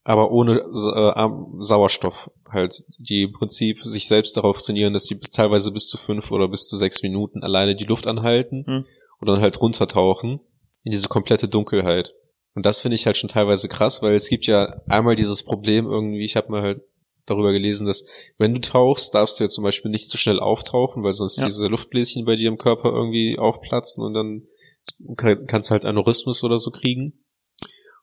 aber 0.03 0.31
ohne 0.31 0.59
äh, 0.59 1.29
Sauerstoff 1.59 2.31
halt, 2.49 2.85
die 2.97 3.23
im 3.23 3.33
Prinzip 3.33 3.83
sich 3.83 4.07
selbst 4.07 4.37
darauf 4.37 4.61
trainieren, 4.61 4.93
dass 4.93 5.05
sie 5.05 5.19
teilweise 5.19 5.71
bis 5.71 5.87
zu 5.87 5.97
fünf 5.97 6.31
oder 6.31 6.47
bis 6.47 6.67
zu 6.67 6.77
sechs 6.77 7.03
Minuten 7.03 7.43
alleine 7.43 7.75
die 7.75 7.85
Luft 7.85 8.07
anhalten 8.07 8.63
Mhm. 8.67 8.85
und 9.19 9.27
dann 9.27 9.41
halt 9.41 9.59
runtertauchen 9.61 10.39
in 10.83 10.91
diese 10.91 11.07
komplette 11.09 11.47
Dunkelheit. 11.47 12.13
Und 12.55 12.65
das 12.65 12.79
finde 12.81 12.95
ich 12.95 13.05
halt 13.05 13.17
schon 13.17 13.29
teilweise 13.29 13.67
krass, 13.67 14.01
weil 14.01 14.15
es 14.15 14.29
gibt 14.29 14.47
ja 14.47 14.81
einmal 14.87 15.15
dieses 15.15 15.43
Problem 15.43 15.85
irgendwie, 15.85 16.23
ich 16.23 16.35
habe 16.35 16.51
mal 16.51 16.61
halt 16.61 16.81
darüber 17.25 17.51
gelesen, 17.51 17.85
dass 17.85 18.05
wenn 18.37 18.53
du 18.53 18.61
tauchst, 18.61 19.13
darfst 19.13 19.39
du 19.39 19.43
ja 19.43 19.49
zum 19.49 19.63
Beispiel 19.63 19.91
nicht 19.91 20.09
zu 20.09 20.17
schnell 20.17 20.39
auftauchen, 20.39 21.03
weil 21.03 21.13
sonst 21.13 21.37
Ja. 21.39 21.45
diese 21.45 21.67
Luftbläschen 21.67 22.23
bei 22.25 22.35
dir 22.35 22.47
im 22.47 22.57
Körper 22.57 22.91
irgendwie 22.91 23.37
aufplatzen 23.37 24.03
und 24.03 24.13
dann 24.13 24.47
kann- 25.17 25.45
kannst 25.47 25.69
du 25.69 25.73
halt 25.73 25.85
Aneurysmus 25.85 26.43
oder 26.43 26.57
so 26.59 26.71
kriegen. 26.71 27.25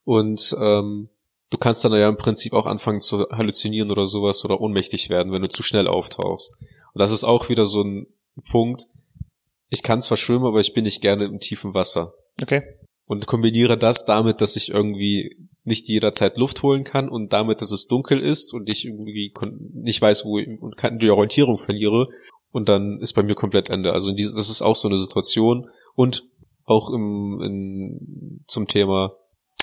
Und 0.05 0.55
ähm, 0.61 1.09
du 1.51 1.59
kannst 1.59 1.85
dann 1.85 1.93
ja 1.93 2.09
im 2.09 2.17
Prinzip 2.17 2.53
auch 2.53 2.67
anfangen 2.67 3.01
zu 3.01 3.27
halluzinieren 3.31 3.91
oder 3.91 4.07
sowas 4.07 4.45
oder 4.45 4.61
ohnmächtig 4.61 5.09
werden, 5.09 5.33
wenn 5.33 5.43
du 5.43 5.49
zu 5.49 5.63
schnell 5.63 5.87
auftauchst. 5.87 6.55
Und 6.93 6.99
das 6.99 7.13
ist 7.13 7.25
auch 7.25 7.49
wieder 7.49 7.65
so 7.65 7.83
ein 7.83 8.07
Punkt. 8.51 8.87
Ich 9.71 9.83
kann 9.83 10.01
zwar 10.03 10.17
schwimmen, 10.17 10.45
aber 10.45 10.61
ich 10.61 10.75
bin 10.75 10.85
nicht 10.85 11.01
gerne 11.01 11.25
im 11.25 11.39
tiefen 11.39 11.73
Wasser 11.75 12.15
Okay. 12.43 12.63
Und 13.13 13.27
kombiniere 13.27 13.77
das 13.79 14.05
damit, 14.05 14.41
dass 14.41 14.57
ich 14.57 14.71
irgendwie 14.71 15.37
nicht 15.65 15.89
jederzeit 15.89 16.37
Luft 16.37 16.63
holen 16.65 16.83
kann 16.83 17.09
und 17.09 17.33
damit, 17.33 17.61
dass 17.61 17.71
es 17.71 17.87
dunkel 17.87 18.19
ist 18.21 18.53
und 18.53 18.69
ich 18.69 18.85
irgendwie 18.85 19.33
nicht 19.75 20.03
weiß, 20.03 20.25
wo 20.25 20.39
ich, 20.39 20.49
und 20.61 20.77
kann 20.77 20.99
die 20.99 21.11
Orientierung 21.11 21.59
verliere 21.59 22.09
und 22.51 22.69
dann 22.69 22.99
ist 23.01 23.13
bei 23.13 23.23
mir 23.23 23.35
komplett 23.37 23.71
Ende. 23.71 23.93
Also 23.93 24.11
das 24.13 24.51
ist 24.51 24.63
auch 24.63 24.75
so 24.77 24.89
eine 24.89 24.99
Situation 24.99 25.69
und 25.95 26.25
auch 26.65 26.91
im, 26.91 27.41
in, 27.45 28.41
zum 28.47 28.67
Thema 28.67 29.13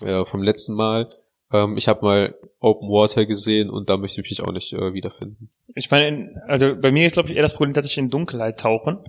äh, 0.01 0.23
vom 0.25 0.41
letzten 0.43 0.73
Mal. 0.75 1.09
Ähm, 1.51 1.75
ich 1.75 1.87
habe 1.87 2.05
mal 2.05 2.35
Open 2.61 2.87
Water 2.89 3.25
gesehen 3.25 3.69
und 3.69 3.89
da 3.89 3.97
möchte 3.97 4.21
ich 4.21 4.29
mich 4.29 4.41
auch 4.47 4.53
nicht 4.53 4.71
äh, 4.73 4.93
wiederfinden. 4.93 5.49
Ich 5.75 5.91
meine, 5.91 6.07
in- 6.07 6.37
also 6.47 6.75
bei 6.75 6.91
mir 6.91 7.07
ist 7.07 7.13
glaube 7.13 7.29
ich 7.29 7.35
eher 7.35 7.43
das 7.43 7.53
Problem, 7.55 7.73
dass 7.73 7.85
ich 7.85 7.97
in 7.97 8.09
Dunkelheit 8.09 8.59
tauchen. 8.59 8.99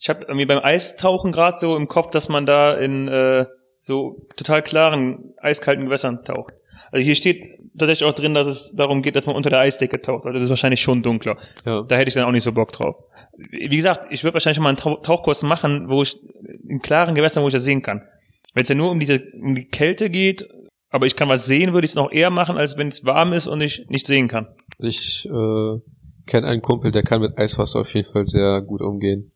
Ich 0.00 0.08
habe 0.08 0.22
irgendwie 0.22 0.46
beim 0.46 0.64
Eistauchen 0.64 1.30
gerade 1.30 1.58
so 1.60 1.76
im 1.76 1.86
Kopf, 1.86 2.10
dass 2.10 2.28
man 2.28 2.46
da 2.46 2.74
in 2.74 3.06
äh, 3.08 3.46
so 3.80 4.26
total 4.36 4.62
klaren, 4.62 5.32
eiskalten 5.38 5.84
Gewässern 5.86 6.22
taucht. 6.24 6.54
Also 6.92 7.04
hier 7.04 7.14
steht 7.14 7.42
tatsächlich 7.78 8.08
auch 8.08 8.14
drin, 8.14 8.34
dass 8.34 8.46
es 8.46 8.72
darum 8.74 9.00
geht, 9.02 9.14
dass 9.16 9.26
man 9.26 9.36
unter 9.36 9.48
der 9.50 9.60
Eisdecke 9.60 10.00
taucht. 10.00 10.24
Also 10.24 10.34
das 10.34 10.42
ist 10.44 10.50
wahrscheinlich 10.50 10.80
schon 10.80 11.02
dunkler. 11.02 11.36
Ja. 11.64 11.82
Da 11.82 11.96
hätte 11.96 12.08
ich 12.08 12.14
dann 12.14 12.24
auch 12.24 12.32
nicht 12.32 12.42
so 12.42 12.52
Bock 12.52 12.72
drauf. 12.72 12.96
Wie 13.36 13.68
gesagt, 13.68 14.08
ich 14.10 14.24
würde 14.24 14.34
wahrscheinlich 14.34 14.56
schon 14.56 14.64
mal 14.64 14.70
einen 14.70 14.76
Tau- 14.78 14.96
Tauchkurs 14.96 15.42
machen, 15.42 15.88
wo 15.88 16.02
ich 16.02 16.18
in 16.68 16.80
klaren 16.80 17.14
Gewässern, 17.14 17.42
wo 17.42 17.48
ich 17.48 17.54
das 17.54 17.64
sehen 17.64 17.82
kann. 17.82 18.02
Wenn 18.54 18.64
es 18.64 18.68
ja 18.68 18.74
nur 18.74 18.90
um 18.90 18.98
diese 18.98 19.22
um 19.40 19.54
die 19.54 19.66
Kälte 19.66 20.10
geht, 20.10 20.46
aber 20.90 21.06
ich 21.06 21.14
kann 21.14 21.28
was 21.28 21.46
sehen, 21.46 21.72
würde 21.72 21.84
ich 21.84 21.92
es 21.92 21.94
noch 21.94 22.10
eher 22.10 22.30
machen, 22.30 22.56
als 22.58 22.76
wenn 22.76 22.88
es 22.88 23.04
warm 23.04 23.32
ist 23.32 23.46
und 23.46 23.60
ich 23.60 23.86
nicht 23.88 24.06
sehen 24.08 24.26
kann. 24.26 24.48
Ich 24.80 25.24
äh, 25.26 25.78
kenne 26.26 26.48
einen 26.48 26.60
Kumpel, 26.60 26.90
der 26.90 27.04
kann 27.04 27.20
mit 27.20 27.38
Eiswasser 27.38 27.80
auf 27.82 27.94
jeden 27.94 28.12
Fall 28.12 28.24
sehr 28.24 28.60
gut 28.62 28.82
umgehen. 28.82 29.30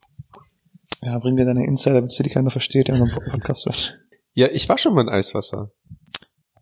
Ja, 1.03 1.19
bring 1.19 1.37
dir 1.37 1.45
deine 1.45 1.65
Insider, 1.65 1.95
damit 1.97 2.13
sie 2.13 2.25
die 2.25 2.31
keiner 2.31 2.51
versteht, 2.51 2.89
wenn 2.89 2.99
man 2.99 3.11
einen 3.11 3.31
Podcast 3.31 3.67
wird. 3.67 4.01
Ja, 4.35 4.49
ich 4.53 4.69
war 4.69 4.79
schon 4.79 4.95
mal 4.95 5.03
in 5.03 5.09
Eiswasser. 5.09 5.71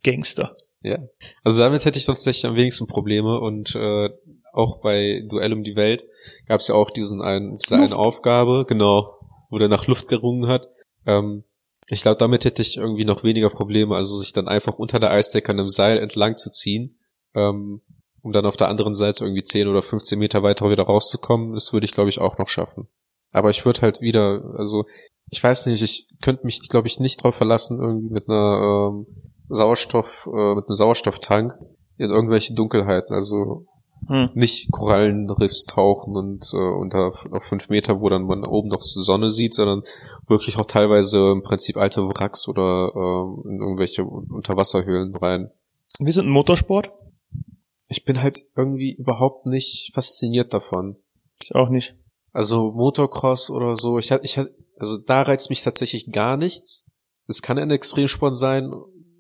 Gangster. 0.03 0.55
Ja. 0.83 0.99
Also 1.45 1.61
damit 1.61 1.85
hätte 1.85 1.99
ich 1.99 2.07
tatsächlich 2.07 2.47
am 2.47 2.57
wenigsten 2.57 2.87
Probleme 2.87 3.41
und 3.41 3.75
äh, 3.75 4.11
auch 4.53 4.81
bei 4.81 5.25
Duell 5.29 5.53
um 5.53 5.63
die 5.63 5.77
Welt 5.77 6.07
gab 6.47 6.61
es 6.61 6.69
ja 6.69 6.75
auch 6.75 6.91
diesen 6.91 7.23
einen, 7.23 7.59
diese 7.59 7.77
eine 7.77 7.85
Luft. 7.85 7.97
Aufgabe, 7.97 8.67
genau, 8.69 9.19
wo 9.49 9.59
der 9.59 9.69
nach 9.69 9.87
Luft 9.87 10.09
gerungen 10.09 10.49
hat. 10.49 10.69
Ähm, 11.07 11.45
ich 11.89 12.03
glaube, 12.03 12.19
damit 12.19 12.45
hätte 12.45 12.63
ich 12.63 12.77
irgendwie 12.77 13.05
noch 13.05 13.25
weniger 13.25 13.51
Probleme, 13.51 13.97
also 13.97 14.17
sich 14.17 14.33
dann 14.33 14.49
einfach 14.49 14.79
unter 14.79 15.01
der 15.01 15.11
Eisdecke 15.11 15.51
an 15.51 15.59
einem 15.59 15.69
Seil 15.69 15.99
entlang 15.99 16.37
zu 16.37 16.51
ziehen, 16.51 16.99
ähm, 17.35 17.81
um 18.23 18.33
dann 18.33 18.47
auf 18.47 18.57
der 18.57 18.69
anderen 18.69 18.95
Seite 18.95 19.25
irgendwie 19.25 19.43
10 19.43 19.69
oder 19.69 19.83
15 19.83 20.19
Meter 20.19 20.43
weiter 20.43 20.71
wieder 20.71 20.85
rauszukommen. 20.85 21.55
Das 21.55 21.73
würde 21.73 21.87
ich, 21.87 21.93
glaube 21.93 22.11
ich, 22.11 22.21
auch 22.21 22.39
noch 22.39 22.49
schaffen. 22.49 22.89
Aber 23.33 23.51
ich 23.51 23.65
würde 23.65 23.81
halt 23.81 24.01
wieder, 24.01 24.55
also 24.57 24.85
ich 25.33 25.43
weiß 25.43 25.67
nicht, 25.67 25.83
ich 25.83 26.07
könnte 26.21 26.45
mich, 26.45 26.61
glaube 26.69 26.87
ich, 26.87 27.01
nicht 27.01 27.23
drauf 27.23 27.35
verlassen, 27.35 27.81
irgendwie 27.81 28.13
mit 28.13 28.29
einer 28.29 28.93
ähm, 28.93 29.07
Sauerstoff, 29.49 30.29
äh, 30.33 30.55
mit 30.55 30.67
einem 30.67 30.75
Sauerstofftank 30.75 31.55
in 31.97 32.11
irgendwelche 32.11 32.53
Dunkelheiten. 32.55 33.15
Also 33.15 33.67
Hm. 34.09 34.31
nicht 34.35 34.71
Korallenriffs 34.73 35.65
tauchen 35.65 36.17
und 36.17 36.51
äh, 36.53 36.57
unter 36.57 37.13
auf 37.31 37.45
fünf 37.45 37.69
Meter, 37.69 38.01
wo 38.01 38.09
dann 38.09 38.25
man 38.25 38.45
oben 38.45 38.69
noch 38.69 38.81
die 38.81 39.01
Sonne 39.01 39.31
sieht, 39.31 39.55
sondern 39.55 39.83
wirklich 40.27 40.59
auch 40.59 40.67
teilweise 40.67 41.31
im 41.31 41.43
Prinzip 41.43 41.77
alte 41.77 42.03
Wracks 42.09 42.49
oder 42.49 42.91
ähm, 42.97 43.45
in 43.49 43.61
irgendwelche 43.61 44.05
Unterwasserhöhlen 44.05 45.15
rein. 45.15 45.51
Wir 46.01 46.13
sind 46.13 46.27
ein 46.27 46.33
Motorsport. 46.33 46.93
Ich 47.87 48.05
bin 48.05 48.21
halt 48.21 48.45
irgendwie 48.57 48.93
überhaupt 48.93 49.47
nicht 49.47 49.93
fasziniert 49.95 50.53
davon. 50.53 50.97
Ich 51.41 51.55
auch 51.55 51.69
nicht. 51.69 51.95
Also 52.33 52.73
Motocross 52.73 53.51
oder 53.51 53.77
so, 53.77 53.99
ich 53.99 54.11
hatte, 54.11 54.25
ich 54.25 54.37
hatte, 54.37 54.53
also 54.83 54.99
da 54.99 55.23
reizt 55.23 55.49
mich 55.49 55.63
tatsächlich 55.63 56.11
gar 56.11 56.37
nichts. 56.37 56.89
Es 57.29 57.41
kann 57.41 57.57
ein 57.57 57.71
Extremsport 57.71 58.37
sein 58.37 58.73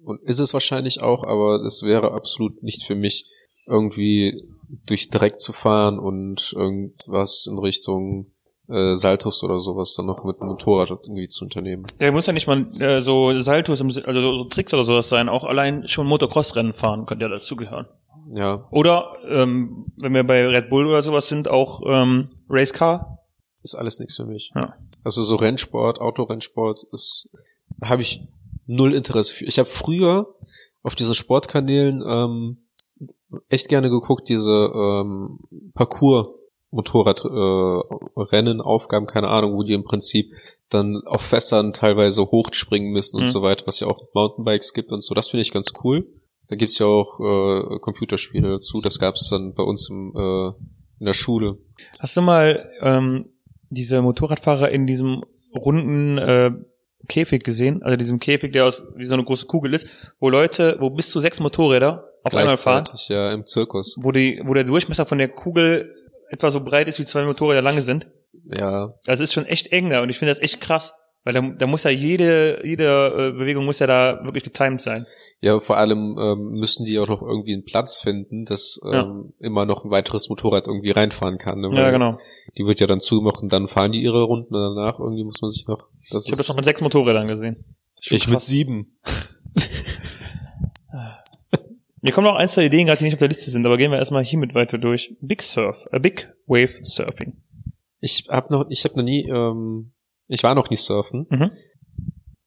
und 0.02 0.20
ist 0.24 0.40
es 0.40 0.52
wahrscheinlich 0.52 1.02
auch, 1.02 1.22
aber 1.22 1.62
es 1.62 1.84
wäre 1.84 2.10
absolut 2.12 2.64
nicht 2.64 2.82
für 2.82 2.96
mich, 2.96 3.26
irgendwie 3.68 4.42
durch 4.86 5.08
Dreck 5.08 5.38
zu 5.38 5.52
fahren 5.52 6.00
und 6.00 6.52
irgendwas 6.56 7.46
in 7.48 7.58
Richtung 7.58 8.32
äh, 8.68 8.96
Saltos 8.96 9.44
oder 9.44 9.60
sowas 9.60 9.94
dann 9.94 10.06
noch 10.06 10.24
mit 10.24 10.40
dem 10.40 10.48
Motorrad 10.48 10.90
irgendwie 10.90 11.28
zu 11.28 11.44
unternehmen. 11.44 11.84
Ja, 12.00 12.10
muss 12.10 12.26
ja 12.26 12.32
nicht 12.32 12.48
mal 12.48 12.66
äh, 12.80 13.00
so 13.00 13.38
Saltos, 13.38 13.80
im, 13.80 13.86
also 13.86 14.20
so 14.20 14.44
Tricks 14.46 14.74
oder 14.74 14.82
sowas 14.82 15.08
sein. 15.08 15.28
Auch 15.28 15.44
allein 15.44 15.86
schon 15.86 16.08
Motocross-Rennen 16.08 16.72
fahren 16.72 17.06
könnte 17.06 17.26
ja 17.26 17.28
dazugehören. 17.28 17.86
Ja, 18.32 18.66
Oder, 18.72 19.12
ähm, 19.28 19.86
wenn 19.96 20.12
wir 20.12 20.24
bei 20.24 20.44
Red 20.44 20.70
Bull 20.70 20.88
oder 20.88 21.02
sowas 21.02 21.28
sind, 21.28 21.46
auch 21.46 21.82
ähm, 21.86 22.30
Racecar. 22.48 23.21
Ist 23.62 23.74
alles 23.74 23.98
nichts 23.98 24.16
für 24.16 24.26
mich. 24.26 24.52
Ja. 24.54 24.74
Also 25.04 25.22
so 25.22 25.36
Rennsport, 25.36 26.00
Autorennsport 26.00 26.84
ist, 26.92 27.30
habe 27.82 28.02
ich 28.02 28.20
null 28.66 28.94
Interesse 28.94 29.34
für. 29.34 29.44
Ich 29.44 29.58
habe 29.58 29.68
früher 29.68 30.34
auf 30.82 30.94
diesen 30.94 31.14
Sportkanälen 31.14 32.02
ähm, 32.06 32.58
echt 33.48 33.68
gerne 33.68 33.88
geguckt, 33.90 34.28
diese 34.28 34.70
ähm, 34.74 35.38
Parcours 35.74 36.28
Motorradrennen, 36.70 38.60
äh, 38.60 38.62
Aufgaben, 38.62 39.06
keine 39.06 39.28
Ahnung, 39.28 39.54
wo 39.54 39.62
die 39.62 39.74
im 39.74 39.84
Prinzip 39.84 40.32
dann 40.70 41.02
auf 41.04 41.20
Fässern 41.20 41.72
teilweise 41.72 42.22
hochspringen 42.22 42.92
müssen 42.92 43.16
und 43.16 43.24
Mhm. 43.24 43.28
so 43.28 43.42
weiter, 43.42 43.66
was 43.66 43.80
ja 43.80 43.88
auch 43.88 44.08
Mountainbikes 44.14 44.72
gibt 44.72 44.90
und 44.90 45.04
so. 45.04 45.14
Das 45.14 45.28
finde 45.28 45.42
ich 45.42 45.52
ganz 45.52 45.72
cool. 45.84 46.08
Da 46.48 46.56
gibt's 46.56 46.78
ja 46.78 46.86
auch 46.86 47.20
äh, 47.20 47.78
Computerspiele 47.78 48.48
dazu. 48.52 48.80
Das 48.80 48.98
gab's 48.98 49.28
dann 49.28 49.54
bei 49.54 49.62
uns 49.62 49.90
im, 49.90 50.14
äh, 50.16 50.48
in 50.98 51.06
der 51.06 51.12
Schule. 51.12 51.58
Hast 51.98 52.16
du 52.16 52.22
mal 52.22 52.70
ähm, 52.80 53.31
diese 53.72 54.02
Motorradfahrer 54.02 54.70
in 54.70 54.86
diesem 54.86 55.24
runden 55.54 56.18
äh, 56.18 56.50
Käfig 57.08 57.42
gesehen? 57.42 57.82
Also 57.82 57.96
diesem 57.96 58.18
Käfig, 58.18 58.52
der 58.52 58.66
aus 58.66 58.86
wie 58.96 59.04
so 59.04 59.14
eine 59.14 59.24
große 59.24 59.46
Kugel 59.46 59.74
ist, 59.74 59.88
wo 60.20 60.28
Leute, 60.28 60.76
wo 60.80 60.90
bis 60.90 61.10
zu 61.10 61.20
sechs 61.20 61.40
Motorräder 61.40 62.08
auf 62.22 62.34
einmal 62.34 62.56
fahren, 62.56 62.84
ja, 63.08 63.32
im 63.32 63.44
Zirkus. 63.44 63.96
wo 64.00 64.12
die, 64.12 64.40
wo 64.44 64.54
der 64.54 64.64
Durchmesser 64.64 65.06
von 65.06 65.18
der 65.18 65.28
Kugel 65.28 65.94
etwa 66.30 66.50
so 66.50 66.60
breit 66.60 66.86
ist, 66.88 66.98
wie 66.98 67.04
zwei 67.04 67.24
Motorräder 67.24 67.62
lange 67.62 67.82
sind. 67.82 68.08
Ja, 68.58 68.94
Also 69.06 69.24
es 69.24 69.30
ist 69.30 69.32
schon 69.34 69.46
echt 69.46 69.72
eng 69.72 69.90
da 69.90 70.02
und 70.02 70.08
ich 70.08 70.18
finde 70.18 70.32
das 70.32 70.42
echt 70.42 70.60
krass, 70.60 70.94
weil 71.24 71.34
da, 71.34 71.40
da 71.40 71.66
muss 71.66 71.84
ja 71.84 71.90
jede, 71.90 72.60
jede 72.64 72.84
äh, 72.84 73.38
Bewegung 73.38 73.64
muss 73.64 73.78
ja 73.78 73.86
da 73.86 74.20
wirklich 74.24 74.42
getimed 74.44 74.80
sein. 74.80 75.06
Ja, 75.40 75.60
vor 75.60 75.76
allem 75.76 76.18
ähm, 76.18 76.50
müssen 76.52 76.84
die 76.84 76.98
auch 76.98 77.06
noch 77.06 77.22
irgendwie 77.22 77.52
einen 77.52 77.64
Platz 77.64 77.98
finden, 77.98 78.44
dass 78.44 78.80
ähm, 78.90 79.32
immer 79.38 79.64
noch 79.64 79.84
ein 79.84 79.90
weiteres 79.90 80.28
Motorrad 80.28 80.66
irgendwie 80.66 80.90
reinfahren 80.90 81.38
kann. 81.38 81.60
Ne? 81.60 81.70
Ja, 81.74 81.90
genau. 81.90 82.18
Die 82.56 82.64
wird 82.64 82.80
ja 82.80 82.86
dann 82.86 83.00
zugemacht 83.00 83.42
und 83.42 83.52
dann 83.52 83.68
fahren 83.68 83.92
die 83.92 84.02
ihre 84.02 84.22
Runden 84.22 84.54
und 84.54 84.76
danach 84.76 84.98
irgendwie 84.98 85.24
muss 85.24 85.40
man 85.42 85.50
sich 85.50 85.66
noch. 85.68 85.86
Das 86.10 86.26
Ich 86.26 86.32
habe 86.32 86.38
das 86.38 86.48
noch 86.48 86.56
mit 86.56 86.64
sechs 86.64 86.80
Motorrädern 86.80 87.28
gesehen. 87.28 87.64
Schon 88.00 88.16
ich 88.16 88.26
mit 88.26 88.34
krass. 88.34 88.46
sieben. 88.46 88.98
Mir 92.04 92.10
kommen 92.10 92.26
noch 92.26 92.34
ein, 92.34 92.48
zwei 92.48 92.64
Ideen 92.64 92.86
gerade, 92.86 92.98
die 92.98 93.04
nicht 93.04 93.14
auf 93.14 93.20
der 93.20 93.28
Liste 93.28 93.48
sind, 93.52 93.64
aber 93.64 93.78
gehen 93.78 93.92
wir 93.92 93.98
erstmal 93.98 94.24
hiermit 94.24 94.54
weiter 94.54 94.76
durch. 94.76 95.14
Big 95.20 95.40
Surf, 95.40 95.86
äh, 95.92 96.00
Big 96.00 96.34
Wave 96.46 96.80
Surfing. 96.82 97.36
Ich 98.00 98.26
habe 98.28 98.52
noch, 98.52 98.66
ich 98.68 98.82
habe 98.84 98.96
noch 98.96 99.04
nie, 99.04 99.28
ähm, 99.28 99.92
ich 100.32 100.42
war 100.42 100.54
noch 100.54 100.70
nie 100.70 100.76
surfen 100.76 101.26
Mhm. 101.30 101.50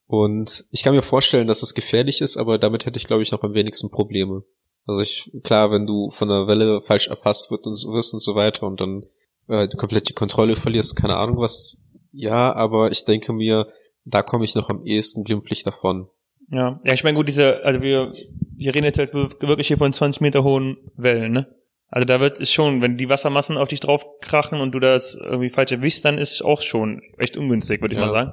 und 0.08 0.66
ich 0.72 0.84
kann 0.84 0.96
mir 0.96 1.02
vorstellen, 1.02 1.48
dass 1.48 1.64
es 1.64 1.74
gefährlich 1.74 2.22
ist, 2.22 2.38
aber 2.38 2.58
damit 2.58 2.86
hätte 2.86 2.98
ich, 2.98 3.06
glaube 3.06 3.24
ich, 3.24 3.32
noch 3.32 3.44
am 3.44 3.54
wenigsten 3.54 3.90
Probleme. 3.90 4.44
Also 4.88 5.02
ich, 5.02 5.32
klar, 5.44 5.72
wenn 5.72 5.88
du 5.88 6.12
von 6.12 6.28
der 6.30 6.48
Welle 6.48 6.82
falsch 6.82 7.08
erfasst 7.08 7.50
wird 7.50 7.66
und 7.66 7.74
so 7.74 7.92
wirst 7.94 8.14
und 8.14 8.20
so 8.20 8.36
weiter 8.36 8.68
und 8.68 8.80
dann 8.82 9.06
äh, 9.48 9.68
komplett 9.68 10.10
die 10.10 10.14
Kontrolle 10.14 10.56
verlierst, 10.56 10.96
keine 10.96 11.18
Ahnung 11.18 11.38
was. 11.38 11.78
Ja, 12.12 12.56
aber 12.56 12.92
ich 12.92 13.04
denke 13.06 13.34
mir, 13.34 13.68
da 14.06 14.22
komme 14.22 14.46
ich 14.46 14.54
noch 14.56 14.70
am 14.70 14.86
ehesten 14.86 15.24
glimpflich 15.24 15.64
davon. 15.64 16.08
Ja, 16.52 16.80
ja, 16.86 16.94
ich 16.94 17.04
meine 17.04 17.18
gut, 17.18 17.28
diese, 17.28 17.64
also 17.66 17.82
wir, 17.82 18.14
wir 18.56 18.76
reden 18.76 18.86
jetzt 18.86 19.00
halt 19.00 19.14
wirklich 19.14 19.68
hier 19.68 19.80
von 19.80 19.92
20 19.92 20.22
Meter 20.22 20.44
hohen 20.44 20.78
Wellen, 20.96 21.32
ne? 21.34 21.48
Also 21.88 22.06
da 22.06 22.20
wird 22.20 22.40
es 22.40 22.52
schon, 22.52 22.82
wenn 22.82 22.98
die 22.98 23.10
Wassermassen 23.10 23.58
auf 23.58 23.68
dich 23.70 23.80
drauf 23.80 24.06
krachen 24.22 24.60
und 24.60 24.74
du 24.74 24.80
das 24.80 25.16
irgendwie 25.16 25.50
falsch 25.50 25.72
erwischst, 25.72 26.04
dann 26.04 26.18
ist 26.18 26.34
es 26.34 26.42
auch 26.42 26.62
schon 26.62 27.02
echt 27.18 27.38
ungünstig, 27.38 27.82
würde 27.82 27.94
ich 27.94 28.00
Ja. 28.00 28.08
mal 28.08 28.12
sagen. 28.14 28.32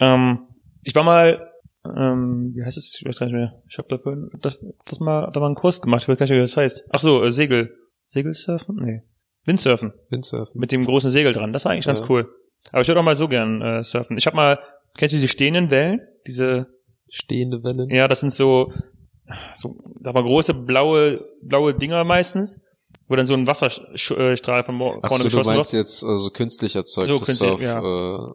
Ähm, 0.00 0.38
ich 0.82 0.94
war 0.94 1.04
mal, 1.04 1.50
ähm, 1.84 2.52
wie 2.54 2.64
heißt 2.64 2.76
es? 2.78 2.96
Ich 2.98 3.06
weiß 3.06 3.18
gar 3.18 3.26
nicht 3.26 3.34
mehr. 3.34 3.62
Ich 3.68 3.78
habe 3.78 3.88
da 3.88 3.98
vorhin 3.98 4.28
das, 4.40 4.60
das 4.86 4.98
mal, 5.00 5.30
da 5.32 5.40
mal 5.40 5.46
einen 5.46 5.54
Kurs 5.54 5.82
gemacht, 5.82 6.02
ich 6.02 6.08
weiß 6.08 6.18
gar 6.18 6.26
nicht, 6.26 6.34
wie 6.34 6.38
das 6.40 6.56
heißt. 6.56 6.84
Ach 6.90 7.00
so, 7.00 7.22
äh, 7.22 7.30
Segel. 7.32 7.74
Segelsurfen? 8.12 8.76
Nee. 8.76 9.02
Windsurfen. 9.44 9.92
Windsurfen. 10.08 10.58
Mit 10.58 10.72
dem 10.72 10.84
großen 10.84 11.10
Segel 11.10 11.32
dran. 11.32 11.52
Das 11.52 11.64
war 11.66 11.72
eigentlich 11.72 11.84
ganz 11.86 12.00
Ja. 12.00 12.06
cool. 12.08 12.28
Aber 12.72 12.80
ich 12.80 12.88
würde 12.88 13.00
auch 13.00 13.04
mal 13.04 13.14
so 13.14 13.28
gern 13.28 13.60
äh, 13.60 13.82
surfen. 13.82 14.16
Ich 14.16 14.26
habe 14.26 14.36
mal, 14.36 14.58
kennst 14.96 15.12
du 15.12 15.16
diese 15.18 15.28
stehenden 15.28 15.70
Wellen? 15.70 16.00
Diese 16.26 16.68
Stehende 17.10 17.62
Wellen. 17.62 17.90
ja, 17.90 18.08
das 18.08 18.20
sind 18.20 18.32
so, 18.32 18.72
so, 19.54 19.76
sag 20.00 20.14
mal, 20.14 20.22
große 20.22 20.54
blaue, 20.54 21.24
blaue 21.42 21.74
Dinger 21.74 22.04
meistens, 22.04 22.60
wo 23.08 23.16
dann 23.16 23.26
so 23.26 23.34
ein 23.34 23.46
Wasserstrahl 23.46 24.64
von 24.64 24.74
mo- 24.76 24.98
Ach 25.02 25.08
vorne 25.08 25.22
so, 25.24 25.28
du 25.28 25.36
geschossen 25.36 25.54
meinst 25.56 25.72
wird. 25.72 25.80
jetzt 25.86 26.04
also 26.04 26.30
künstlich 26.30 26.76
erzeugt 26.76 27.08
So, 27.08 27.18
das 27.18 27.26
künstlich, 27.26 27.48
Surf, 27.50 27.60
ja. 27.62 27.78
äh, 27.78 28.28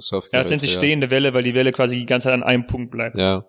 Surfgerät, 0.00 0.32
Ja, 0.34 0.40
es 0.40 0.50
nennt 0.50 0.62
sich 0.62 0.72
ja. 0.74 0.78
stehende 0.80 1.10
Welle, 1.10 1.34
weil 1.34 1.42
die 1.42 1.54
Welle 1.54 1.72
quasi 1.72 1.96
die 1.96 2.06
ganze 2.06 2.26
Zeit 2.26 2.34
an 2.34 2.42
einem 2.42 2.66
Punkt 2.66 2.90
bleibt. 2.90 3.16
Ja, 3.18 3.44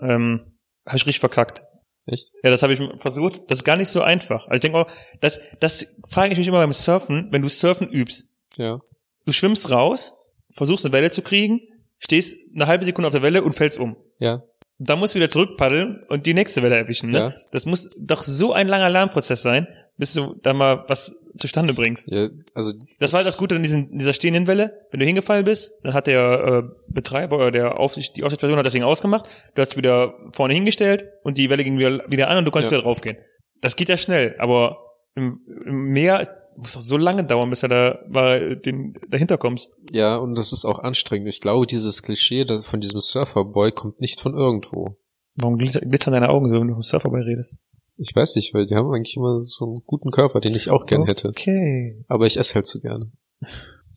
Ähm, 0.00 0.40
habe 0.86 0.96
ich 0.96 1.06
richtig 1.06 1.20
verkackt. 1.20 1.64
echt? 2.06 2.32
Ja, 2.42 2.50
das 2.50 2.62
habe 2.62 2.72
ich 2.72 2.80
versucht. 3.00 3.42
Das 3.48 3.58
ist 3.58 3.64
gar 3.64 3.76
nicht 3.76 3.88
so 3.88 4.00
einfach. 4.02 4.46
Also 4.46 4.54
ich 4.56 4.60
denke 4.60 4.78
auch, 4.78 4.86
das, 5.20 5.40
das 5.60 5.94
frage 6.08 6.32
ich 6.32 6.38
mich 6.38 6.48
immer 6.48 6.58
beim 6.58 6.72
Surfen, 6.72 7.28
wenn 7.30 7.42
du 7.42 7.48
Surfen 7.48 7.88
übst. 7.88 8.26
Ja. 8.56 8.80
Du 9.26 9.32
schwimmst 9.32 9.70
raus, 9.70 10.12
versuchst 10.54 10.84
eine 10.84 10.92
Welle 10.92 11.10
zu 11.10 11.22
kriegen, 11.22 11.60
stehst 11.98 12.36
eine 12.54 12.66
halbe 12.66 12.84
Sekunde 12.84 13.06
auf 13.08 13.12
der 13.14 13.22
Welle 13.22 13.42
und 13.44 13.52
fällst 13.54 13.78
um. 13.78 13.96
Ja. 14.18 14.42
Dann 14.88 14.98
musst 14.98 15.14
du 15.14 15.18
wieder 15.18 15.28
zurückpaddeln 15.28 16.02
und 16.08 16.26
die 16.26 16.34
nächste 16.34 16.62
Welle 16.62 16.76
erwischen, 16.76 17.10
ne? 17.10 17.18
Ja. 17.18 17.34
Das 17.50 17.66
muss 17.66 17.90
doch 17.98 18.22
so 18.22 18.52
ein 18.52 18.68
langer 18.68 18.90
Lernprozess 18.90 19.42
sein, 19.42 19.66
bis 19.98 20.14
du 20.14 20.34
da 20.42 20.52
mal 20.52 20.84
was 20.88 21.14
zustande 21.36 21.72
bringst. 21.72 22.08
ja 22.10 22.28
also 22.54 22.72
Das 22.98 23.12
war 23.12 23.18
halt 23.18 23.26
das 23.28 23.38
Gute 23.38 23.56
an 23.56 23.62
diesen, 23.62 23.96
dieser 23.96 24.12
stehenden 24.12 24.46
Welle. 24.46 24.86
Wenn 24.90 25.00
du 25.00 25.06
hingefallen 25.06 25.44
bist, 25.44 25.72
dann 25.82 25.94
hat 25.94 26.06
der 26.06 26.62
äh, 26.64 26.92
Betreiber 26.92 27.36
oder 27.36 27.50
der 27.50 27.78
Aufsicht, 27.80 28.16
die 28.16 28.22
Aufsichtsperson 28.24 28.58
hat 28.58 28.66
das 28.66 28.74
Ding 28.74 28.82
ausgemacht. 28.82 29.26
Du 29.54 29.62
hast 29.62 29.76
wieder 29.76 30.14
vorne 30.32 30.52
hingestellt 30.54 31.06
und 31.22 31.38
die 31.38 31.48
Welle 31.48 31.64
ging 31.64 31.78
wieder, 31.78 32.04
wieder 32.08 32.28
an 32.28 32.38
und 32.38 32.44
du 32.44 32.50
konntest 32.50 32.70
Ja. 32.70 32.78
wieder 32.78 32.84
draufgehen. 32.84 33.16
Das 33.62 33.76
geht 33.76 33.88
ja 33.88 33.96
schnell, 33.96 34.34
aber 34.38 34.78
im, 35.14 35.40
im 35.66 35.84
Meer 35.92 36.26
muss 36.56 36.74
doch 36.74 36.80
so 36.80 36.96
lange 36.96 37.24
dauern, 37.24 37.50
bis 37.50 37.60
du 37.60 37.68
da 37.68 37.98
mal 38.08 38.56
den, 38.56 38.94
dahinter 39.08 39.38
kommst. 39.38 39.70
Ja, 39.90 40.16
und 40.16 40.36
das 40.36 40.52
ist 40.52 40.64
auch 40.64 40.78
anstrengend. 40.78 41.28
Ich 41.28 41.40
glaube, 41.40 41.66
dieses 41.66 42.02
Klischee 42.02 42.44
von 42.62 42.80
diesem 42.80 43.00
Surferboy 43.00 43.72
kommt 43.72 44.00
nicht 44.00 44.20
von 44.20 44.34
irgendwo. 44.34 44.96
Warum 45.36 45.56
glitzer- 45.56 45.80
glitzern 45.80 46.12
deine 46.12 46.28
Augen 46.28 46.48
so, 46.48 46.60
wenn 46.60 46.68
du 46.68 46.74
vom 46.74 46.82
Surferboy 46.82 47.22
redest? 47.22 47.58
Ich 47.96 48.14
weiß 48.14 48.36
nicht, 48.36 48.54
weil 48.54 48.66
die 48.66 48.74
haben 48.74 48.92
eigentlich 48.92 49.16
immer 49.16 49.42
so 49.44 49.64
einen 49.66 49.82
guten 49.86 50.10
Körper, 50.10 50.40
den 50.40 50.54
ich 50.54 50.70
auch 50.70 50.86
gern 50.86 51.04
hätte. 51.04 51.28
Okay. 51.28 52.02
Aber 52.08 52.26
ich 52.26 52.36
esse 52.38 52.54
halt 52.54 52.66
zu 52.66 52.80
gerne. 52.80 53.12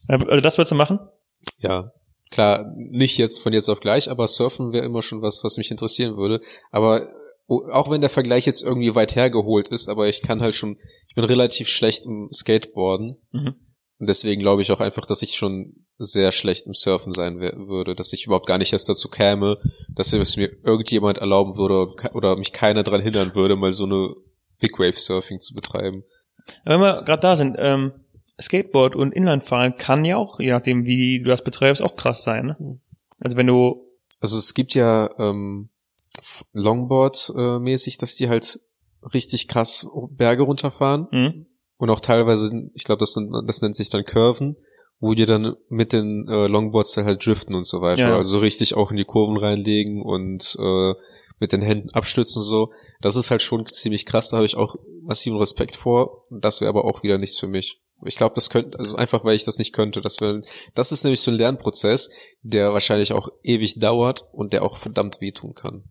Also 0.08 0.42
das 0.42 0.58
würdest 0.58 0.72
du 0.72 0.76
machen? 0.76 1.00
Ja. 1.60 1.92
Klar, 2.32 2.74
nicht 2.76 3.18
jetzt 3.18 3.40
von 3.40 3.54
jetzt 3.54 3.70
auf 3.70 3.80
gleich, 3.80 4.10
aber 4.10 4.28
Surfen 4.28 4.74
wäre 4.74 4.86
immer 4.86 5.02
schon 5.02 5.22
was, 5.22 5.44
was 5.44 5.58
mich 5.58 5.72
interessieren 5.72 6.18
würde. 6.18 6.42
Aber 6.72 7.08
auch 7.48 7.90
wenn 7.90 8.02
der 8.02 8.10
Vergleich 8.10 8.46
jetzt 8.46 8.64
irgendwie 8.64 8.96
weit 8.96 9.16
hergeholt 9.16 9.68
ist, 9.68 9.90
aber 9.90 10.08
ich 10.08 10.22
kann 10.22 10.42
halt 10.42 10.56
schon, 10.56 10.78
ich 11.08 11.16
bin 11.16 11.26
relativ 11.26 11.68
schlecht 11.68 12.06
im 12.06 12.30
Skateboarden. 12.34 13.18
Mhm. 13.32 13.56
Und 14.00 14.10
deswegen 14.10 14.42
glaube 14.42 14.62
ich 14.62 14.72
auch 14.72 14.80
einfach, 14.80 15.06
dass 15.06 15.22
ich 15.22 15.36
schon 15.36 15.86
sehr 15.98 16.32
schlecht 16.32 16.68
im 16.68 16.74
Surfen 16.74 17.14
sein 17.14 17.40
würde, 17.40 17.96
dass 17.96 18.12
ich 18.12 18.26
überhaupt 18.26 18.48
gar 18.48 18.58
nicht 18.58 18.74
erst 18.74 18.90
dazu 18.90 19.10
käme, 19.10 19.58
dass 19.90 20.12
es 20.12 20.38
mir 20.38 20.52
irgendjemand 20.64 21.20
erlauben 21.20 21.56
würde 21.56 21.94
oder 22.14 22.36
mich 22.36 22.52
keiner 22.52 22.84
daran 22.84 23.02
hindern 23.02 23.34
würde, 23.36 23.56
mal 23.56 23.72
so 23.72 23.86
eine 23.86 24.14
Big 24.60 24.78
Wave 24.78 25.00
Surfing 25.00 25.40
zu 25.40 25.54
betreiben. 25.54 26.04
Wenn 26.66 26.82
wir 26.82 27.04
gerade 27.04 27.22
da 27.22 27.36
sind, 27.36 27.56
ähm, 27.58 27.94
Skateboard 28.42 28.96
und 28.96 29.14
Inlandfahren 29.14 29.78
kann 29.78 30.04
ja 30.04 30.18
auch, 30.18 30.40
je 30.40 30.52
nachdem 30.52 30.84
wie 30.86 31.22
du 31.22 31.30
das 31.30 31.44
betreibst, 31.44 31.82
auch 31.82 31.96
krass 31.96 32.24
sein. 32.24 32.48
Ne? 32.60 32.80
Also 33.22 33.38
wenn 33.38 33.48
du, 33.48 33.88
Also 34.20 34.38
es 34.38 34.54
gibt 34.54 34.74
ja 34.76 35.10
ähm, 35.18 35.70
Longboard-mäßig, 36.54 37.98
dass 37.98 38.16
die 38.16 38.30
halt 38.30 38.60
richtig 39.14 39.48
krass 39.48 39.88
Berge 40.12 40.44
runterfahren 40.44 41.08
hm, 41.12 41.46
und 41.78 41.90
auch 41.90 42.00
teilweise, 42.00 42.70
ich 42.74 42.84
glaube, 42.84 43.00
das, 43.00 43.16
nennt- 43.16 43.48
das 43.50 43.62
nennt 43.62 43.76
sich 43.76 43.90
dann 43.90 44.04
Curven, 44.06 44.56
wo 45.00 45.14
die 45.14 45.26
dann 45.26 45.56
mit 45.70 45.94
den 45.94 46.28
äh, 46.28 46.48
Longboards 46.48 46.98
halt 46.98 47.26
driften 47.26 47.54
und 47.56 47.66
so 47.68 47.82
weiter. 47.82 48.10
Ja. 48.10 48.16
Also 48.16 48.40
richtig 48.40 48.76
auch 48.76 48.92
in 48.92 48.98
die 48.98 49.04
Kurven 49.06 49.38
reinlegen 49.38 50.02
und 50.02 50.56
äh, 50.60 50.94
mit 51.40 51.52
den 51.52 51.62
Händen 51.62 51.90
abstützen 51.92 52.40
und 52.40 52.46
so. 52.46 52.72
Das 53.02 53.16
ist 53.18 53.30
halt 53.30 53.42
schon 53.42 53.66
ziemlich 53.66 54.06
krass, 54.06 54.30
da 54.30 54.38
habe 54.38 54.46
ich 54.46 54.56
auch 54.56 54.76
massiven 55.02 55.38
Respekt 55.38 55.76
vor. 55.76 56.26
Das 56.32 56.62
wäre 56.62 56.70
aber 56.70 56.86
auch 56.86 57.04
wieder 57.04 57.18
nichts 57.18 57.38
für 57.40 57.48
mich. 57.48 57.82
Ich 58.06 58.16
glaube, 58.16 58.36
das 58.36 58.50
könnte, 58.50 58.80
also 58.80 58.96
einfach 58.96 59.24
weil 59.26 59.36
ich 59.36 59.44
das 59.46 59.58
nicht 59.58 59.74
könnte. 59.74 60.02
Das, 60.02 60.20
wär, 60.22 60.42
das 60.76 60.92
ist 60.92 61.04
nämlich 61.04 61.22
so 61.22 61.32
ein 61.32 61.38
Lernprozess, 61.38 62.10
der 62.42 62.72
wahrscheinlich 62.74 63.14
auch 63.14 63.30
ewig 63.44 63.80
dauert 63.80 64.26
und 64.32 64.54
der 64.54 64.64
auch 64.64 64.78
verdammt 64.78 65.20
wehtun 65.22 65.54
kann. 65.54 65.84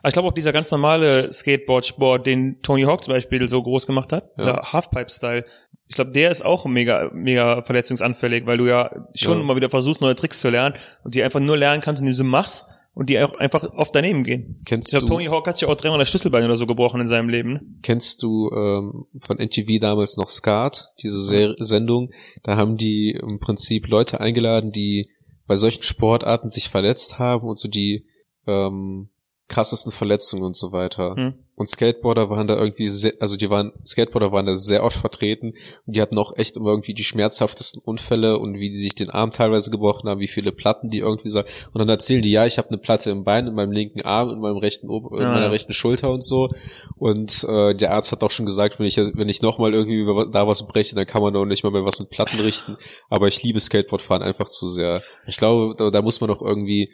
Aber 0.00 0.08
ich 0.08 0.12
glaube 0.14 0.28
auch 0.28 0.32
dieser 0.34 0.52
ganz 0.52 0.70
normale 0.70 1.32
Skateboard-Sport, 1.32 2.26
den 2.26 2.60
Tony 2.62 2.82
Hawk 2.82 3.02
zum 3.04 3.14
Beispiel 3.14 3.48
so 3.48 3.62
groß 3.62 3.86
gemacht 3.86 4.12
hat, 4.12 4.30
dieser 4.38 4.72
Halfpipe-Style, 4.72 5.44
ich 5.88 5.96
glaube, 5.96 6.12
der 6.12 6.30
ist 6.30 6.44
auch 6.44 6.66
mega, 6.66 7.10
mega 7.12 7.62
verletzungsanfällig, 7.62 8.46
weil 8.46 8.58
du 8.58 8.66
ja 8.66 8.90
schon 9.14 9.38
Ja. 9.38 9.40
immer 9.40 9.56
wieder 9.56 9.70
versuchst, 9.70 10.00
neue 10.00 10.14
Tricks 10.14 10.40
zu 10.40 10.48
lernen 10.50 10.76
und 11.04 11.14
die 11.14 11.22
einfach 11.22 11.40
nur 11.40 11.56
lernen 11.56 11.80
kannst, 11.80 12.00
indem 12.00 12.12
du 12.12 12.16
sie 12.16 12.24
machst 12.24 12.64
und 12.94 13.08
die 13.10 13.18
auch 13.20 13.34
einfach 13.34 13.64
oft 13.74 13.94
daneben 13.94 14.22
gehen. 14.24 14.62
Kennst 14.66 14.88
Ich 14.88 14.92
glaube, 14.92 15.06
du, 15.06 15.12
Tony 15.14 15.24
Hawk 15.26 15.46
hat 15.48 15.58
sich 15.58 15.68
auch 15.68 15.74
dreimal 15.74 15.98
das 15.98 16.08
Schlüsselbein 16.08 16.44
oder 16.44 16.56
so 16.56 16.66
gebrochen 16.66 17.00
in 17.00 17.08
seinem 17.08 17.28
Leben. 17.28 17.52
ne? 17.54 17.60
kennst 17.82 18.22
du 18.22 18.50
ähm, 18.52 19.06
von 19.20 19.38
NTV 19.38 19.80
damals 19.80 20.16
noch 20.16 20.28
Skat, 20.28 20.92
diese 21.02 21.20
Ser 21.20 21.54
Sendung? 21.58 22.10
Da 22.44 22.56
haben 22.56 22.76
die 22.76 23.10
im 23.20 23.40
Prinzip 23.40 23.88
Leute 23.88 24.20
eingeladen, 24.20 24.70
die 24.70 25.10
bei 25.48 25.56
solchen 25.56 25.82
Sportarten 25.82 26.48
sich 26.50 26.68
verletzt 26.68 27.18
haben 27.18 27.48
und 27.48 27.58
so 27.58 27.66
die 27.68 28.06
ähm, 28.46 29.08
krassesten 29.50 29.92
Verletzungen 29.92 30.44
und 30.44 30.56
so 30.56 30.72
weiter. 30.72 31.14
Hm. 31.16 31.34
Und 31.56 31.66
Skateboarder 31.66 32.30
waren 32.30 32.46
da 32.46 32.56
irgendwie 32.56 32.88
sehr, 32.88 33.12
also 33.20 33.36
die 33.36 33.50
waren, 33.50 33.72
Skateboarder 33.84 34.32
waren 34.32 34.46
da 34.46 34.54
sehr 34.54 34.82
oft 34.82 34.96
vertreten 34.96 35.52
und 35.84 35.94
die 35.94 36.00
hatten 36.00 36.16
auch 36.16 36.34
echt 36.38 36.56
immer 36.56 36.70
irgendwie 36.70 36.94
die 36.94 37.04
schmerzhaftesten 37.04 37.82
Unfälle 37.84 38.38
und 38.38 38.54
wie 38.54 38.70
die 38.70 38.76
sich 38.76 38.94
den 38.94 39.10
Arm 39.10 39.30
teilweise 39.30 39.70
gebrochen 39.70 40.08
haben, 40.08 40.20
wie 40.20 40.28
viele 40.28 40.52
Platten 40.52 40.88
die 40.88 41.00
irgendwie 41.00 41.28
so. 41.28 41.40
Und 41.40 41.78
dann 41.78 41.88
erzählen 41.90 42.22
die, 42.22 42.30
ja, 42.30 42.46
ich 42.46 42.56
habe 42.56 42.68
eine 42.68 42.78
Platte 42.78 43.10
im 43.10 43.24
Bein, 43.24 43.46
in 43.46 43.54
meinem 43.54 43.72
linken 43.72 44.00
Arm, 44.00 44.30
in 44.30 44.40
meinem 44.40 44.56
rechten 44.56 44.88
Ober 44.88 45.18
in 45.18 45.22
Ja, 45.24 45.28
meiner 45.32 45.46
ja. 45.46 45.50
rechten 45.50 45.74
Schulter 45.74 46.10
und 46.10 46.24
so. 46.24 46.48
Und 46.96 47.44
äh, 47.44 47.74
der 47.74 47.92
Arzt 47.92 48.10
hat 48.12 48.22
auch 48.24 48.30
schon 48.30 48.46
gesagt, 48.46 48.78
wenn 48.78 48.86
ich 48.86 48.96
wenn 48.96 49.28
ich 49.28 49.42
nochmal 49.42 49.74
irgendwie 49.74 49.98
über- 49.98 50.30
da 50.30 50.46
was 50.48 50.66
breche, 50.66 50.94
dann 50.94 51.04
kann 51.04 51.20
man 51.20 51.36
auch 51.36 51.44
nicht 51.44 51.62
mal 51.62 51.72
mehr 51.72 51.84
was 51.84 52.00
mit 52.00 52.08
Platten 52.08 52.40
richten. 52.40 52.78
Aber 53.10 53.26
ich 53.26 53.42
liebe 53.42 53.60
Skateboardfahren 53.60 54.22
einfach 54.22 54.48
zu 54.48 54.66
sehr. 54.66 55.02
Ich 55.26 55.36
glaube, 55.36 55.74
da, 55.76 55.90
da 55.90 56.00
muss 56.00 56.22
man 56.22 56.30
auch 56.30 56.40
irgendwie 56.40 56.90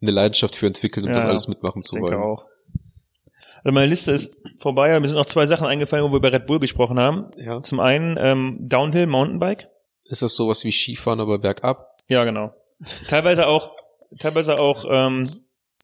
eine 0.00 0.10
Leidenschaft 0.10 0.56
für 0.56 0.66
entwickeln, 0.66 1.04
um 1.06 1.10
Ja, 1.12 1.16
das 1.16 1.24
alles 1.26 1.48
mitmachen 1.48 1.82
zu 1.82 1.98
wollen. 2.00 2.14
auch. 2.14 2.44
Also 3.64 3.74
meine 3.74 3.86
Liste 3.86 4.12
ist 4.12 4.40
vorbei, 4.58 4.90
aber 4.90 5.00
mir 5.00 5.08
sind 5.08 5.18
noch 5.18 5.26
zwei 5.26 5.44
Sachen 5.46 5.66
eingefallen, 5.66 6.04
wo 6.04 6.10
wir 6.12 6.18
über 6.18 6.32
Red 6.32 6.46
Bull 6.46 6.60
gesprochen 6.60 6.98
haben. 6.98 7.26
Ja. 7.36 7.62
Zum 7.62 7.80
einen 7.80 8.16
ähm, 8.20 8.56
Downhill 8.60 9.06
Mountainbike. 9.06 9.68
Ist 10.04 10.22
das 10.22 10.36
sowas 10.36 10.64
wie 10.64 10.70
Skifahren, 10.72 11.20
aber 11.20 11.38
bergab? 11.38 11.96
Ja, 12.08 12.24
genau. 12.24 12.54
Teilweise 13.08 13.48
auch, 13.48 13.72
teilweise 14.18 14.58
auch, 14.58 14.84
ähm, 14.88 15.28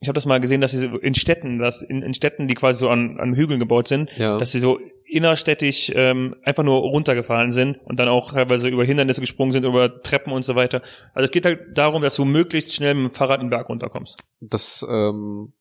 ich 0.00 0.08
habe 0.08 0.14
das 0.14 0.24
mal 0.26 0.38
gesehen, 0.40 0.60
dass 0.60 0.70
sie 0.70 0.78
so 0.78 0.86
in 0.98 1.14
Städten, 1.14 1.58
dass 1.58 1.82
in, 1.82 2.02
in 2.02 2.14
Städten, 2.14 2.46
die 2.46 2.54
quasi 2.54 2.78
so 2.78 2.88
an, 2.90 3.18
an 3.18 3.34
Hügeln 3.34 3.58
gebaut 3.58 3.88
sind, 3.88 4.08
Ja. 4.16 4.38
dass 4.38 4.52
sie 4.52 4.60
so 4.60 4.78
innerstädtisch 5.14 5.92
ähm, 5.94 6.34
einfach 6.42 6.64
nur 6.64 6.78
runtergefahren 6.78 7.52
sind 7.52 7.78
und 7.84 7.98
dann 7.98 8.08
auch 8.08 8.32
teilweise 8.32 8.68
über 8.68 8.84
Hindernisse 8.84 9.20
gesprungen 9.20 9.52
sind, 9.52 9.64
über 9.64 10.00
Treppen 10.02 10.32
und 10.32 10.44
so 10.44 10.54
weiter. 10.54 10.82
Also 11.14 11.26
es 11.26 11.30
geht 11.30 11.44
halt 11.44 11.78
darum, 11.78 12.02
dass 12.02 12.16
du 12.16 12.24
möglichst 12.24 12.74
schnell 12.74 12.94
mit 12.94 13.12
dem 13.12 13.14
Fahrrad 13.14 13.40
den 13.40 13.50
Berg 13.50 13.68
runterkommst. 13.68 14.24
Das 14.40 14.86
ähm, 14.90 15.52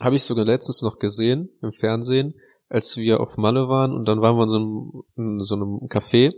habe 0.00 0.16
ich 0.16 0.22
sogar 0.22 0.44
letztens 0.44 0.82
noch 0.82 0.98
gesehen 0.98 1.50
im 1.60 1.72
Fernsehen, 1.72 2.34
als 2.68 2.96
wir 2.96 3.20
auf 3.20 3.36
Malle 3.36 3.68
waren 3.68 3.92
und 3.92 4.06
dann 4.08 4.22
waren 4.22 4.36
wir 4.36 4.44
in 4.44 4.48
so 4.48 4.58
einem, 4.58 5.02
in 5.16 5.38
so 5.38 5.54
einem 5.54 5.78
Café. 5.88 6.32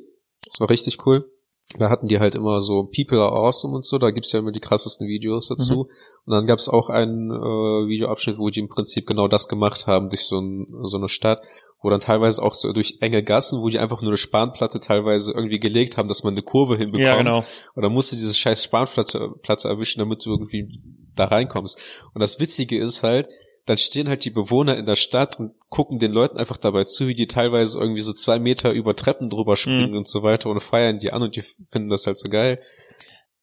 Das 0.44 0.60
war 0.60 0.68
richtig 0.68 1.06
cool. 1.06 1.30
Da 1.78 1.88
hatten 1.88 2.08
die 2.08 2.20
halt 2.20 2.34
immer 2.34 2.60
so 2.60 2.90
People 2.94 3.18
are 3.18 3.32
awesome 3.32 3.74
und 3.74 3.84
so, 3.84 3.98
da 3.98 4.10
gibt's 4.10 4.32
ja 4.32 4.40
immer 4.40 4.52
die 4.52 4.60
krassesten 4.60 5.08
Videos 5.08 5.48
dazu. 5.48 5.88
Und 6.26 6.30
dann 6.30 6.46
gab's 6.46 6.68
auch 6.68 6.90
einen 6.90 7.30
äh, 7.30 7.88
Videoabschnitt, 7.88 8.38
wo 8.38 8.50
die 8.50 8.60
im 8.60 8.68
Prinzip 8.68 9.06
genau 9.06 9.28
das 9.28 9.48
gemacht 9.48 9.86
haben 9.86 10.10
durch 10.10 10.26
so, 10.26 10.38
ein, 10.38 10.66
so 10.82 10.98
eine 10.98 11.08
Stadt, 11.08 11.42
wo 11.84 11.90
dann 11.90 12.00
teilweise 12.00 12.42
auch 12.42 12.54
so 12.54 12.72
durch 12.72 12.96
enge 13.00 13.22
Gassen, 13.22 13.60
wo 13.60 13.68
die 13.68 13.78
einfach 13.78 14.00
nur 14.00 14.10
eine 14.10 14.16
Spanplatte 14.16 14.80
teilweise 14.80 15.32
irgendwie 15.32 15.60
gelegt 15.60 15.96
haben, 15.96 16.08
dass 16.08 16.24
man 16.24 16.34
eine 16.34 16.42
Kurve 16.42 16.76
hinbekommt. 16.76 17.04
Ja, 17.04 17.16
genau. 17.16 17.44
Und 17.74 17.82
dann 17.82 17.92
musst 17.92 18.10
du 18.10 18.16
diese 18.16 18.34
scheiß 18.34 18.64
Spanplatte 18.64 19.28
Platte 19.42 19.68
erwischen, 19.68 20.00
damit 20.00 20.24
du 20.24 20.30
irgendwie 20.30 20.80
da 21.14 21.26
reinkommst. 21.26 21.80
Und 22.14 22.20
das 22.20 22.40
Witzige 22.40 22.78
ist 22.78 23.02
halt, 23.02 23.28
dann 23.66 23.76
stehen 23.78 24.08
halt 24.08 24.24
die 24.24 24.30
Bewohner 24.30 24.76
in 24.76 24.86
der 24.86 24.96
Stadt 24.96 25.38
und 25.38 25.52
gucken 25.68 25.98
den 25.98 26.10
Leuten 26.12 26.36
einfach 26.38 26.56
dabei 26.56 26.84
zu, 26.84 27.06
wie 27.06 27.14
die 27.14 27.26
teilweise 27.26 27.78
irgendwie 27.78 28.00
so 28.02 28.12
zwei 28.12 28.38
Meter 28.38 28.72
über 28.72 28.96
Treppen 28.96 29.30
drüber 29.30 29.54
springen 29.56 29.92
Mhm. 29.92 29.98
und 29.98 30.08
so 30.08 30.22
weiter 30.22 30.50
und 30.50 30.60
feiern 30.60 30.98
die 30.98 31.12
an 31.12 31.22
und 31.22 31.36
die 31.36 31.44
finden 31.70 31.88
das 31.90 32.06
halt 32.06 32.18
so 32.18 32.28
geil. 32.28 32.60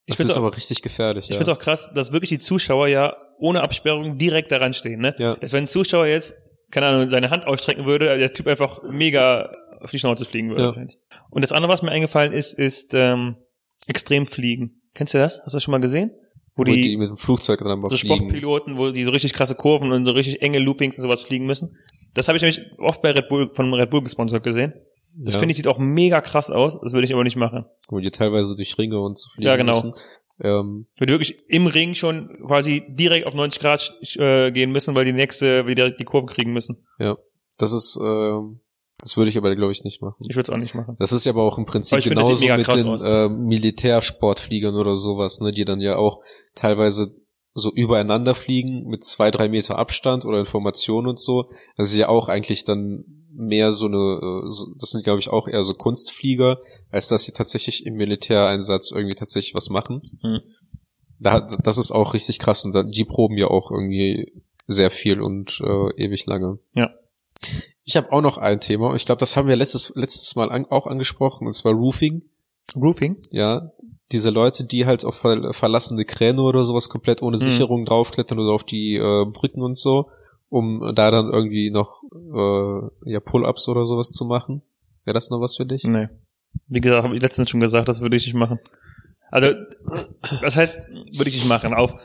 Ich 0.04 0.16
Das 0.16 0.26
ist 0.26 0.32
auch- 0.32 0.38
aber 0.38 0.56
richtig 0.56 0.82
gefährlich. 0.82 1.26
Ich 1.26 1.30
ja. 1.30 1.36
finde 1.36 1.52
es 1.52 1.56
auch 1.56 1.60
krass, 1.62 1.90
dass 1.94 2.12
wirklich 2.12 2.28
die 2.30 2.38
Zuschauer 2.40 2.88
ja 2.88 3.14
ohne 3.38 3.62
Absperrung 3.62 4.18
direkt 4.18 4.50
daran 4.50 4.74
stehen. 4.74 5.00
Ne? 5.00 5.14
Ja. 5.18 5.36
Dass 5.36 5.52
wenn 5.52 5.64
ein 5.64 5.68
Zuschauer 5.68 6.06
jetzt, 6.06 6.34
keine 6.72 6.86
Ahnung, 6.86 7.08
seine 7.08 7.30
Hand 7.30 7.46
ausstrecken 7.46 7.86
würde, 7.86 8.18
der 8.18 8.32
Typ 8.32 8.48
einfach 8.48 8.82
mega 8.82 9.54
auf 9.80 9.90
die 9.90 9.98
Schnauze 9.98 10.24
fliegen 10.24 10.50
würde. 10.50 10.88
Ja. 10.88 11.16
Und 11.30 11.42
das 11.42 11.52
andere, 11.52 11.70
was 11.70 11.82
mir 11.82 11.90
eingefallen 11.90 12.32
ist, 12.32 12.58
ist 12.58 12.94
ähm, 12.94 13.36
Extremfliegen. 13.86 14.82
Kennst 14.94 15.14
du 15.14 15.18
das? 15.18 15.42
Hast 15.44 15.52
du 15.52 15.56
das 15.56 15.62
schon 15.62 15.72
mal 15.72 15.80
gesehen? 15.80 16.10
Wo, 16.54 16.60
wo 16.60 16.64
die, 16.64 16.82
die, 16.82 16.96
mit 16.96 17.08
dem 17.08 17.16
Flugzeug 17.16 17.60
dann 17.60 17.80
so 17.82 17.88
fliegen. 17.96 18.16
Sportpiloten, 18.16 18.76
wo 18.76 18.90
die 18.90 19.04
so 19.04 19.10
richtig 19.10 19.32
krasse 19.32 19.54
Kurven 19.54 19.92
und 19.92 20.06
so 20.06 20.12
richtig 20.12 20.42
enge 20.42 20.58
Loopings 20.58 20.98
und 20.98 21.02
sowas 21.02 21.22
fliegen 21.22 21.46
müssen. 21.46 21.76
Das 22.14 22.28
habe 22.28 22.36
ich 22.36 22.42
nämlich 22.42 22.60
oft 22.78 23.02
bei 23.02 23.10
Red 23.10 23.28
Bull, 23.28 23.50
von 23.54 23.72
Red 23.72 23.90
Bull 23.90 24.02
gesponsert 24.02 24.42
gesehen. 24.42 24.74
Das 25.14 25.34
ja, 25.34 25.40
finde 25.40 25.52
ich 25.52 25.56
sieht 25.58 25.68
auch 25.68 25.78
mega 25.78 26.20
krass 26.20 26.50
aus. 26.50 26.78
Das 26.80 26.92
würde 26.92 27.04
ich 27.04 27.12
aber 27.12 27.24
nicht 27.24 27.36
machen. 27.36 27.66
Wo 27.88 28.00
die 28.00 28.10
teilweise 28.10 28.56
durch 28.56 28.78
Ringe 28.78 28.98
und 28.98 29.18
so 29.18 29.28
fliegen 29.30 29.46
Ja, 29.46 29.56
genau. 29.56 29.72
müssen. 29.72 29.92
Ähm, 30.40 30.86
würde 30.98 31.12
wirklich 31.12 31.38
im 31.48 31.66
Ring 31.66 31.94
schon 31.94 32.28
quasi 32.46 32.82
direkt 32.88 33.26
auf 33.26 33.34
90 33.34 33.60
Grad 33.60 33.94
äh, 34.16 34.50
gehen 34.50 34.72
müssen, 34.72 34.96
weil 34.96 35.04
die 35.04 35.12
nächste 35.12 35.66
wieder 35.66 35.90
die 35.90 36.04
Kurve 36.04 36.26
kriegen 36.32 36.52
müssen. 36.52 36.86
ja, 36.98 37.16
das 37.58 37.72
ist, 37.72 37.98
ähm, 38.02 38.60
das 38.98 39.16
würde 39.16 39.30
ich 39.30 39.36
aber 39.36 39.54
glaube 39.54 39.72
ich 39.72 39.84
nicht 39.84 40.00
machen. 40.00 40.24
Ich 40.28 40.36
würde 40.36 40.50
es 40.50 40.50
auch 40.50 40.60
nicht 40.60 40.74
machen. 40.74 40.96
Das 40.98 41.12
ist 41.12 41.24
ja 41.24 41.32
aber 41.32 41.42
auch 41.42 41.58
im 41.58 41.66
Prinzip 41.66 42.02
genauso 42.02 42.34
mega 42.40 42.56
mit 42.56 42.66
den 42.66 42.88
aus. 42.88 43.02
äh, 43.02 43.28
Militärsportfliegern 43.28 44.74
oder 44.74 44.96
sowas, 44.96 45.40
ne, 45.40 45.52
die 45.52 45.64
dann 45.64 45.80
ja 45.80 45.96
auch 45.96 46.22
teilweise 46.54 47.14
so 47.54 47.70
übereinander 47.72 48.34
fliegen 48.34 48.86
mit 48.86 49.04
zwei, 49.04 49.30
drei 49.30 49.48
Meter 49.48 49.78
Abstand 49.78 50.24
oder 50.24 50.40
Informationen 50.40 51.08
und 51.08 51.20
so. 51.20 51.50
Das 51.76 51.88
ist 51.88 51.98
ja 51.98 52.08
auch 52.08 52.28
eigentlich 52.28 52.64
dann 52.64 53.04
mehr 53.46 53.72
so 53.72 53.86
eine, 53.86 53.96
äh, 53.96 54.48
so, 54.48 54.74
das 54.78 54.90
sind 54.90 55.04
glaube 55.04 55.20
ich 55.20 55.28
auch 55.28 55.48
eher 55.48 55.62
so 55.62 55.74
Kunstflieger, 55.74 56.58
als 56.90 57.08
dass 57.08 57.24
sie 57.24 57.32
tatsächlich 57.32 57.86
im 57.86 57.94
Militäreinsatz 57.94 58.90
irgendwie 58.90 59.14
tatsächlich 59.14 59.54
was 59.54 59.70
machen. 59.70 60.18
Hm. 60.22 60.40
Da, 61.18 61.40
das 61.62 61.78
ist 61.78 61.92
auch 61.92 62.14
richtig 62.14 62.38
krass 62.38 62.64
und 62.64 62.72
da, 62.74 62.82
die 62.82 63.04
proben 63.04 63.36
ja 63.36 63.46
auch 63.46 63.70
irgendwie 63.70 64.32
sehr 64.66 64.90
viel 64.90 65.20
und 65.20 65.60
äh, 65.60 66.02
ewig 66.02 66.26
lange. 66.26 66.58
Ja. 66.74 66.90
Ich 67.84 67.96
habe 67.96 68.12
auch 68.12 68.20
noch 68.20 68.38
ein 68.38 68.60
Thema. 68.60 68.94
Ich 68.94 69.04
glaube, 69.06 69.18
das 69.18 69.36
haben 69.36 69.48
wir 69.48 69.56
letztes 69.56 69.92
letztes 69.96 70.36
Mal 70.36 70.50
an, 70.50 70.66
auch 70.66 70.86
angesprochen, 70.86 71.46
und 71.46 71.52
zwar 71.52 71.72
Roofing. 71.72 72.24
Roofing? 72.76 73.16
Ja, 73.30 73.72
diese 74.12 74.30
Leute, 74.30 74.64
die 74.64 74.86
halt 74.86 75.04
auf 75.04 75.16
ver 75.16 75.52
verlassene 75.52 76.04
Kräne 76.04 76.42
oder 76.42 76.64
sowas 76.64 76.88
komplett 76.88 77.22
ohne 77.22 77.36
Mhm. 77.36 77.42
Sicherung 77.42 77.84
draufklettern 77.84 78.38
oder 78.38 78.52
auf 78.52 78.64
die 78.64 78.96
äh, 78.96 79.24
Brücken 79.26 79.62
und 79.62 79.76
so, 79.76 80.10
um 80.52 80.92
da 80.94 81.10
dann 81.10 81.32
irgendwie 81.32 81.70
noch 81.70 82.02
äh, 82.12 83.10
ja 83.10 83.20
Pull-ups 83.20 83.70
oder 83.70 83.86
sowas 83.86 84.10
zu 84.10 84.26
machen. 84.26 84.60
Wäre 85.04 85.14
das 85.14 85.30
noch 85.30 85.40
was 85.40 85.56
für 85.56 85.64
dich? 85.64 85.84
Nee. 85.84 86.08
Wie 86.68 86.82
gesagt, 86.82 87.04
habe 87.04 87.16
ich 87.16 87.22
letztens 87.22 87.48
schon 87.48 87.60
gesagt, 87.60 87.88
das 87.88 88.02
würde 88.02 88.16
ich 88.16 88.26
nicht 88.26 88.34
machen. 88.34 88.60
Also, 89.30 89.54
das 90.42 90.56
heißt, 90.56 90.78
würde 91.16 91.30
ich 91.30 91.36
nicht 91.36 91.48
machen. 91.48 91.72
Auf, 91.72 91.96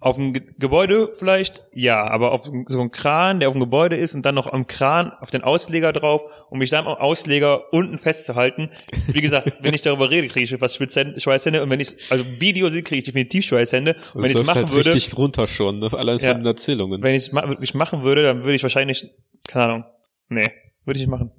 auf 0.00 0.16
ein 0.16 0.32
Ge- 0.32 0.42
Gebäude 0.58 1.12
vielleicht, 1.16 1.64
ja, 1.72 2.08
aber 2.08 2.32
auf 2.32 2.44
so 2.66 2.80
einen 2.80 2.90
Kran, 2.90 3.40
der 3.40 3.48
auf 3.48 3.54
dem 3.54 3.60
Gebäude 3.60 3.96
ist 3.96 4.14
und 4.14 4.24
dann 4.24 4.34
noch 4.36 4.52
am 4.52 4.66
Kran 4.66 5.12
auf 5.20 5.30
den 5.30 5.42
Ausleger 5.42 5.92
drauf, 5.92 6.22
um 6.50 6.58
mich 6.58 6.70
dann 6.70 6.86
am 6.86 6.94
Ausleger 6.96 7.72
unten 7.72 7.98
festzuhalten. 7.98 8.70
Wie 9.08 9.20
gesagt, 9.20 9.52
wenn 9.60 9.74
ich 9.74 9.82
darüber 9.82 10.10
rede, 10.10 10.28
kriege 10.28 10.44
ich 10.44 10.60
was 10.60 10.76
Schweißhände 10.76 11.62
und 11.62 11.70
wenn 11.70 11.80
ich 11.80 11.96
also 12.10 12.24
Video 12.38 12.68
sehe, 12.68 12.82
kriege 12.82 12.98
ich 12.98 13.04
definitiv 13.04 13.44
Schweißhände. 13.44 13.96
Und 14.14 14.22
wenn 14.22 14.30
ich 14.30 14.44
machen 14.44 14.54
halt 14.62 14.72
würde, 14.72 14.90
richtig 14.94 15.10
drunter 15.10 15.46
schon, 15.46 15.80
ne? 15.80 15.90
allein 15.92 16.18
Ja. 16.18 16.32
von 16.32 16.38
den 16.42 16.46
Erzählungen. 16.46 17.02
wenn 17.02 17.14
ich 17.14 17.32
es 17.32 17.74
machen 17.74 18.02
würde, 18.04 18.22
dann 18.22 18.44
würde 18.44 18.54
ich 18.54 18.62
wahrscheinlich, 18.62 19.06
keine 19.48 19.64
Ahnung, 19.64 19.84
nee, 20.28 20.50
würde 20.84 20.98
ich 20.98 21.06
nicht 21.06 21.10
machen. 21.10 21.32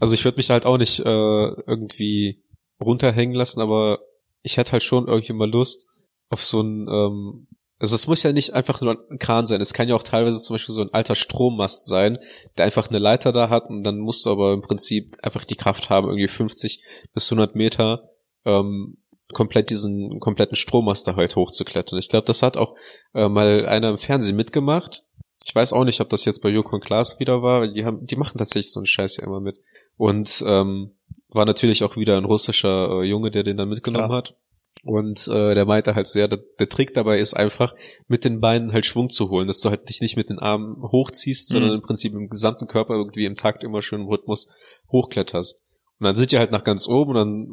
Also 0.00 0.14
ich 0.14 0.24
würde 0.24 0.36
mich 0.36 0.50
halt 0.50 0.66
auch 0.66 0.78
nicht 0.78 1.00
äh, 1.00 1.02
irgendwie 1.04 2.42
runterhängen 2.80 3.34
lassen, 3.34 3.60
aber 3.60 3.98
ich 4.42 4.56
hätte 4.56 4.72
halt 4.72 4.82
schon 4.82 5.06
irgendwie 5.08 5.32
mal 5.32 5.50
Lust 5.50 5.88
auf 6.30 6.42
so 6.44 6.60
ein, 6.60 6.86
ähm, 6.88 7.46
also 7.78 7.94
es 7.94 8.06
muss 8.06 8.22
ja 8.22 8.32
nicht 8.32 8.54
einfach 8.54 8.80
nur 8.80 8.96
ein 9.10 9.18
Kran 9.18 9.46
sein, 9.46 9.60
es 9.60 9.74
kann 9.74 9.88
ja 9.88 9.96
auch 9.96 10.02
teilweise 10.02 10.38
zum 10.38 10.54
Beispiel 10.54 10.74
so 10.74 10.82
ein 10.82 10.92
alter 10.92 11.14
Strommast 11.14 11.86
sein, 11.86 12.18
der 12.56 12.64
einfach 12.64 12.88
eine 12.88 12.98
Leiter 12.98 13.32
da 13.32 13.50
hat 13.50 13.68
und 13.68 13.82
dann 13.82 13.98
musst 13.98 14.26
du 14.26 14.30
aber 14.30 14.52
im 14.52 14.62
Prinzip 14.62 15.16
einfach 15.22 15.44
die 15.44 15.56
Kraft 15.56 15.90
haben, 15.90 16.06
irgendwie 16.06 16.28
50 16.28 16.84
bis 17.12 17.30
100 17.30 17.54
Meter 17.56 18.10
ähm, 18.44 18.98
komplett 19.32 19.70
diesen 19.70 20.20
kompletten 20.20 20.56
Strommast 20.56 21.08
da 21.08 21.16
halt 21.16 21.34
hochzuklettern. 21.36 21.98
Ich 21.98 22.08
glaube, 22.08 22.26
das 22.26 22.42
hat 22.42 22.56
auch 22.56 22.76
äh, 23.14 23.28
mal 23.28 23.66
einer 23.66 23.90
im 23.90 23.98
Fernsehen 23.98 24.36
mitgemacht. 24.36 25.04
Ich 25.44 25.54
weiß 25.54 25.72
auch 25.72 25.84
nicht, 25.84 26.00
ob 26.00 26.08
das 26.08 26.24
jetzt 26.24 26.40
bei 26.40 26.48
Joko 26.48 26.76
und 26.76 26.84
Klaas 26.84 27.20
wieder 27.20 27.42
war, 27.42 27.68
die 27.68 27.84
haben, 27.84 28.04
die 28.04 28.16
machen 28.16 28.38
tatsächlich 28.38 28.70
so 28.72 28.80
einen 28.80 28.86
Scheiß 28.86 29.18
ja 29.18 29.24
immer 29.24 29.40
mit. 29.40 29.58
Und 29.96 30.42
ähm, 30.46 30.92
war 31.28 31.44
natürlich 31.44 31.84
auch 31.84 31.96
wieder 31.96 32.16
ein 32.16 32.24
russischer 32.24 33.00
äh, 33.00 33.04
Junge, 33.04 33.30
der 33.30 33.42
den 33.42 33.56
dann 33.56 33.68
mitgenommen 33.68 34.06
Klar. 34.06 34.18
hat. 34.18 34.36
Und 34.82 35.28
äh, 35.28 35.54
der 35.54 35.64
meinte 35.64 35.94
halt 35.94 36.06
sehr, 36.08 36.28
der, 36.28 36.40
der 36.58 36.68
Trick 36.68 36.92
dabei 36.92 37.18
ist 37.18 37.34
einfach, 37.34 37.74
mit 38.06 38.24
den 38.24 38.40
Beinen 38.40 38.72
halt 38.72 38.84
Schwung 38.84 39.08
zu 39.08 39.30
holen, 39.30 39.46
dass 39.46 39.60
du 39.60 39.70
halt 39.70 39.88
dich 39.88 40.00
nicht 40.02 40.16
mit 40.16 40.28
den 40.28 40.38
Armen 40.38 40.76
hochziehst, 40.82 41.48
sondern 41.48 41.70
Mhm. 41.70 41.76
im 41.76 41.82
Prinzip 41.82 42.12
im 42.12 42.28
gesamten 42.28 42.66
Körper 42.66 42.94
irgendwie 42.94 43.24
im 43.24 43.34
Takt 43.34 43.64
immer 43.64 43.80
schön 43.80 44.02
im 44.02 44.08
Rhythmus 44.08 44.50
hochkletterst. 44.92 45.62
Und 46.00 46.04
dann 46.04 46.14
sind 46.16 46.32
die 46.32 46.38
halt 46.38 46.50
nach 46.50 46.64
ganz 46.64 46.88
oben 46.88 47.10
und 47.10 47.16
dann 47.16 47.46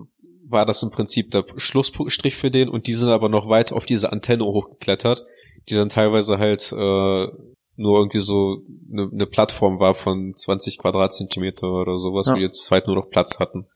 war 0.50 0.66
das 0.66 0.84
im 0.84 0.90
Prinzip 0.92 1.32
der 1.32 1.46
Schlussstrich 1.56 2.36
für 2.36 2.52
den 2.52 2.68
und 2.68 2.88
die 2.88 2.94
sind 2.94 3.08
aber 3.08 3.30
noch 3.30 3.48
weiter 3.48 3.78
auf 3.78 3.86
diese 3.86 4.12
Antenne 4.12 4.44
hochgeklettert, 4.44 5.24
die 5.70 5.76
dann 5.76 5.88
teilweise 5.90 6.38
halt 6.40 6.74
äh, 6.74 7.28
nur 7.78 8.00
irgendwie 8.00 8.20
so 8.20 8.58
eine, 8.92 9.10
eine 9.10 9.26
Plattform 9.28 9.80
war 9.80 9.94
von 9.94 10.34
20 10.36 10.80
Quadratzentimeter 10.80 11.68
oder 11.72 11.98
sowas, 11.98 12.28
Ja. 12.28 12.34
wo 12.34 12.38
die 12.38 12.44
jetzt 12.44 12.66
zweit 12.66 12.88
nur 12.88 12.98
noch 12.98 13.10
Platz 13.10 13.40
hatten. 13.40 13.68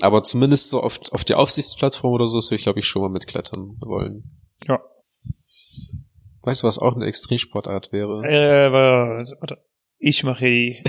Aber 0.00 0.22
zumindest 0.22 0.70
so 0.70 0.80
auf, 0.80 1.00
auf 1.12 1.24
die 1.24 1.34
Aufsichtsplattform 1.34 2.12
oder 2.12 2.26
so, 2.26 2.38
das 2.38 2.50
würde 2.50 2.56
ich 2.56 2.64
glaube 2.64 2.80
ich 2.80 2.86
schon 2.86 3.02
mal 3.02 3.10
mitklettern 3.10 3.76
wollen. 3.80 4.40
Ja. 4.66 4.80
Weißt 6.42 6.62
du, 6.62 6.66
was 6.66 6.78
auch 6.78 6.96
eine 6.96 7.06
Extremsportart 7.06 7.92
wäre? 7.92 8.22
Äh, 8.26 8.72
warte, 8.72 9.36
warte. 9.40 9.64
Ich 9.98 10.24
mache 10.24 10.44
die, 10.44 10.82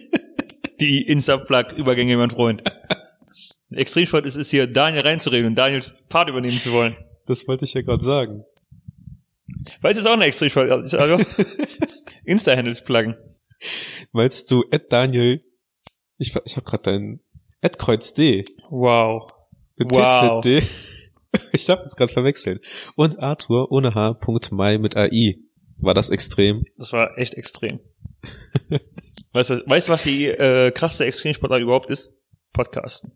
die 0.80 1.02
Insta-Plug-Übergänge, 1.02 2.16
mein 2.16 2.30
Freund. 2.30 2.62
Extremsport 3.70 4.24
ist 4.24 4.36
es 4.36 4.50
hier, 4.50 4.66
Daniel 4.66 5.02
reinzureden 5.02 5.48
und 5.48 5.54
Daniels 5.54 5.96
Part 6.08 6.30
übernehmen 6.30 6.56
zu 6.56 6.72
wollen. 6.72 6.96
Das 7.26 7.46
wollte 7.46 7.64
ich 7.64 7.74
ja 7.74 7.82
gerade 7.82 8.02
sagen. 8.02 8.44
Weil 9.80 9.92
es 9.92 9.98
ist 9.98 10.06
auch 10.06 10.14
eine 10.14 10.24
Extremsport. 10.24 10.84
ist 10.84 10.94
Also 10.94 11.22
Insta-Handles 12.24 12.82
pluggen. 12.82 13.16
Meinst 14.12 14.50
du 14.50 14.64
Ed 14.70 14.92
Daniel? 14.92 15.44
Ich, 16.16 16.34
ich 16.44 16.56
habe 16.56 16.66
gerade 16.66 16.82
dein 16.84 17.20
Ed 17.60 17.78
Kreuz 17.78 18.14
D 18.14 18.44
Wow. 18.70 19.30
mit 19.76 19.90
Wow. 19.92 20.40
PZD. 20.42 20.62
Ich 21.52 21.70
habe 21.70 21.82
jetzt 21.82 21.94
gerade 21.96 22.12
verwechselt. 22.12 22.60
Und 22.96 23.20
Arthur 23.20 23.70
ohne 23.70 23.94
H. 23.94 24.14
Punkt 24.14 24.50
Mai 24.50 24.78
mit 24.78 24.96
AI. 24.96 25.36
War 25.78 25.94
das 25.94 26.08
extrem? 26.08 26.64
Das 26.76 26.92
war 26.92 27.16
echt 27.18 27.34
extrem. 27.34 27.78
weißt 29.32 29.50
du, 29.50 29.62
weißt 29.64 29.88
was 29.90 30.02
die 30.02 30.26
äh, 30.26 30.72
krasseste 30.72 31.04
Extremsportart 31.04 31.60
überhaupt 31.62 31.88
ist? 31.88 32.12
Podcasten. 32.52 33.12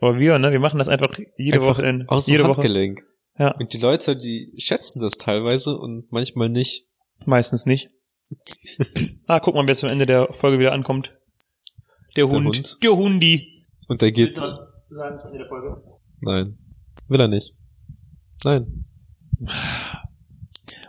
Aber 0.00 0.18
wir, 0.18 0.40
ne, 0.40 0.50
wir 0.50 0.58
machen 0.58 0.78
das 0.78 0.88
einfach 0.88 1.16
jede 1.38 1.60
Einfach 1.60 1.78
Woche 1.78 1.86
in 1.86 2.08
Aus 2.08 2.26
jede 2.26 2.42
dem 2.42 2.48
Woche. 2.48 2.56
Handgelenk. 2.62 3.04
Ja, 3.38 3.54
Und 3.56 3.72
die 3.72 3.78
Leute, 3.78 4.16
die 4.16 4.52
schätzen 4.58 5.00
das 5.00 5.16
teilweise 5.16 5.76
und 5.78 6.10
manchmal 6.10 6.48
nicht. 6.48 6.88
meistens 7.26 7.64
nicht. 7.64 7.90
ah, 9.28 9.38
guck 9.38 9.54
mal, 9.54 9.68
wer 9.68 9.76
zum 9.76 9.88
Ende 9.88 10.06
der 10.06 10.32
Folge 10.32 10.58
wieder 10.58 10.72
ankommt. 10.72 11.14
Der 12.16 12.28
Hund. 12.28 12.46
Hund. 12.56 12.78
Der 12.82 12.90
Hundi. 12.96 13.61
Und 13.88 14.02
der 14.02 14.12
geht. 14.12 14.28
Willst 14.28 14.40
du 14.40 14.44
was 14.44 14.56
sagen 14.90 15.18
zum 15.20 15.26
Ende 15.28 15.38
der 15.38 15.48
Folge? 15.48 15.82
Nein. 16.22 16.58
Will 17.08 17.20
er 17.20 17.28
nicht. 17.28 17.54
Nein. 18.44 18.84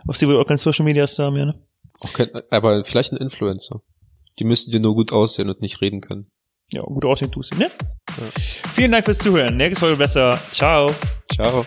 Auf 0.06 0.16
sie 0.16 0.26
wohl 0.28 0.40
auch 0.40 0.46
kein 0.46 0.58
Social 0.58 0.84
Media 0.84 1.06
Star 1.06 1.30
mehr, 1.30 1.46
ne? 1.46 1.66
Auch 2.00 2.12
kein, 2.12 2.28
aber 2.50 2.84
vielleicht 2.84 3.12
ein 3.12 3.16
Influencer. 3.16 3.80
Die 4.38 4.44
müssen 4.44 4.70
dir 4.70 4.80
nur 4.80 4.94
gut 4.94 5.12
aussehen 5.12 5.48
und 5.48 5.60
nicht 5.60 5.80
reden 5.80 6.00
können. 6.00 6.30
Ja, 6.72 6.82
gut 6.82 7.04
aussehen 7.04 7.30
tust 7.30 7.54
du, 7.54 7.58
ne? 7.58 7.70
Vielen 8.74 8.92
Dank 8.92 9.04
fürs 9.04 9.18
Zuhören. 9.18 9.56
Nächste 9.56 9.86
Folge 9.86 9.98
besser. 9.98 10.38
Ciao. 10.50 10.90
Ciao. 11.32 11.64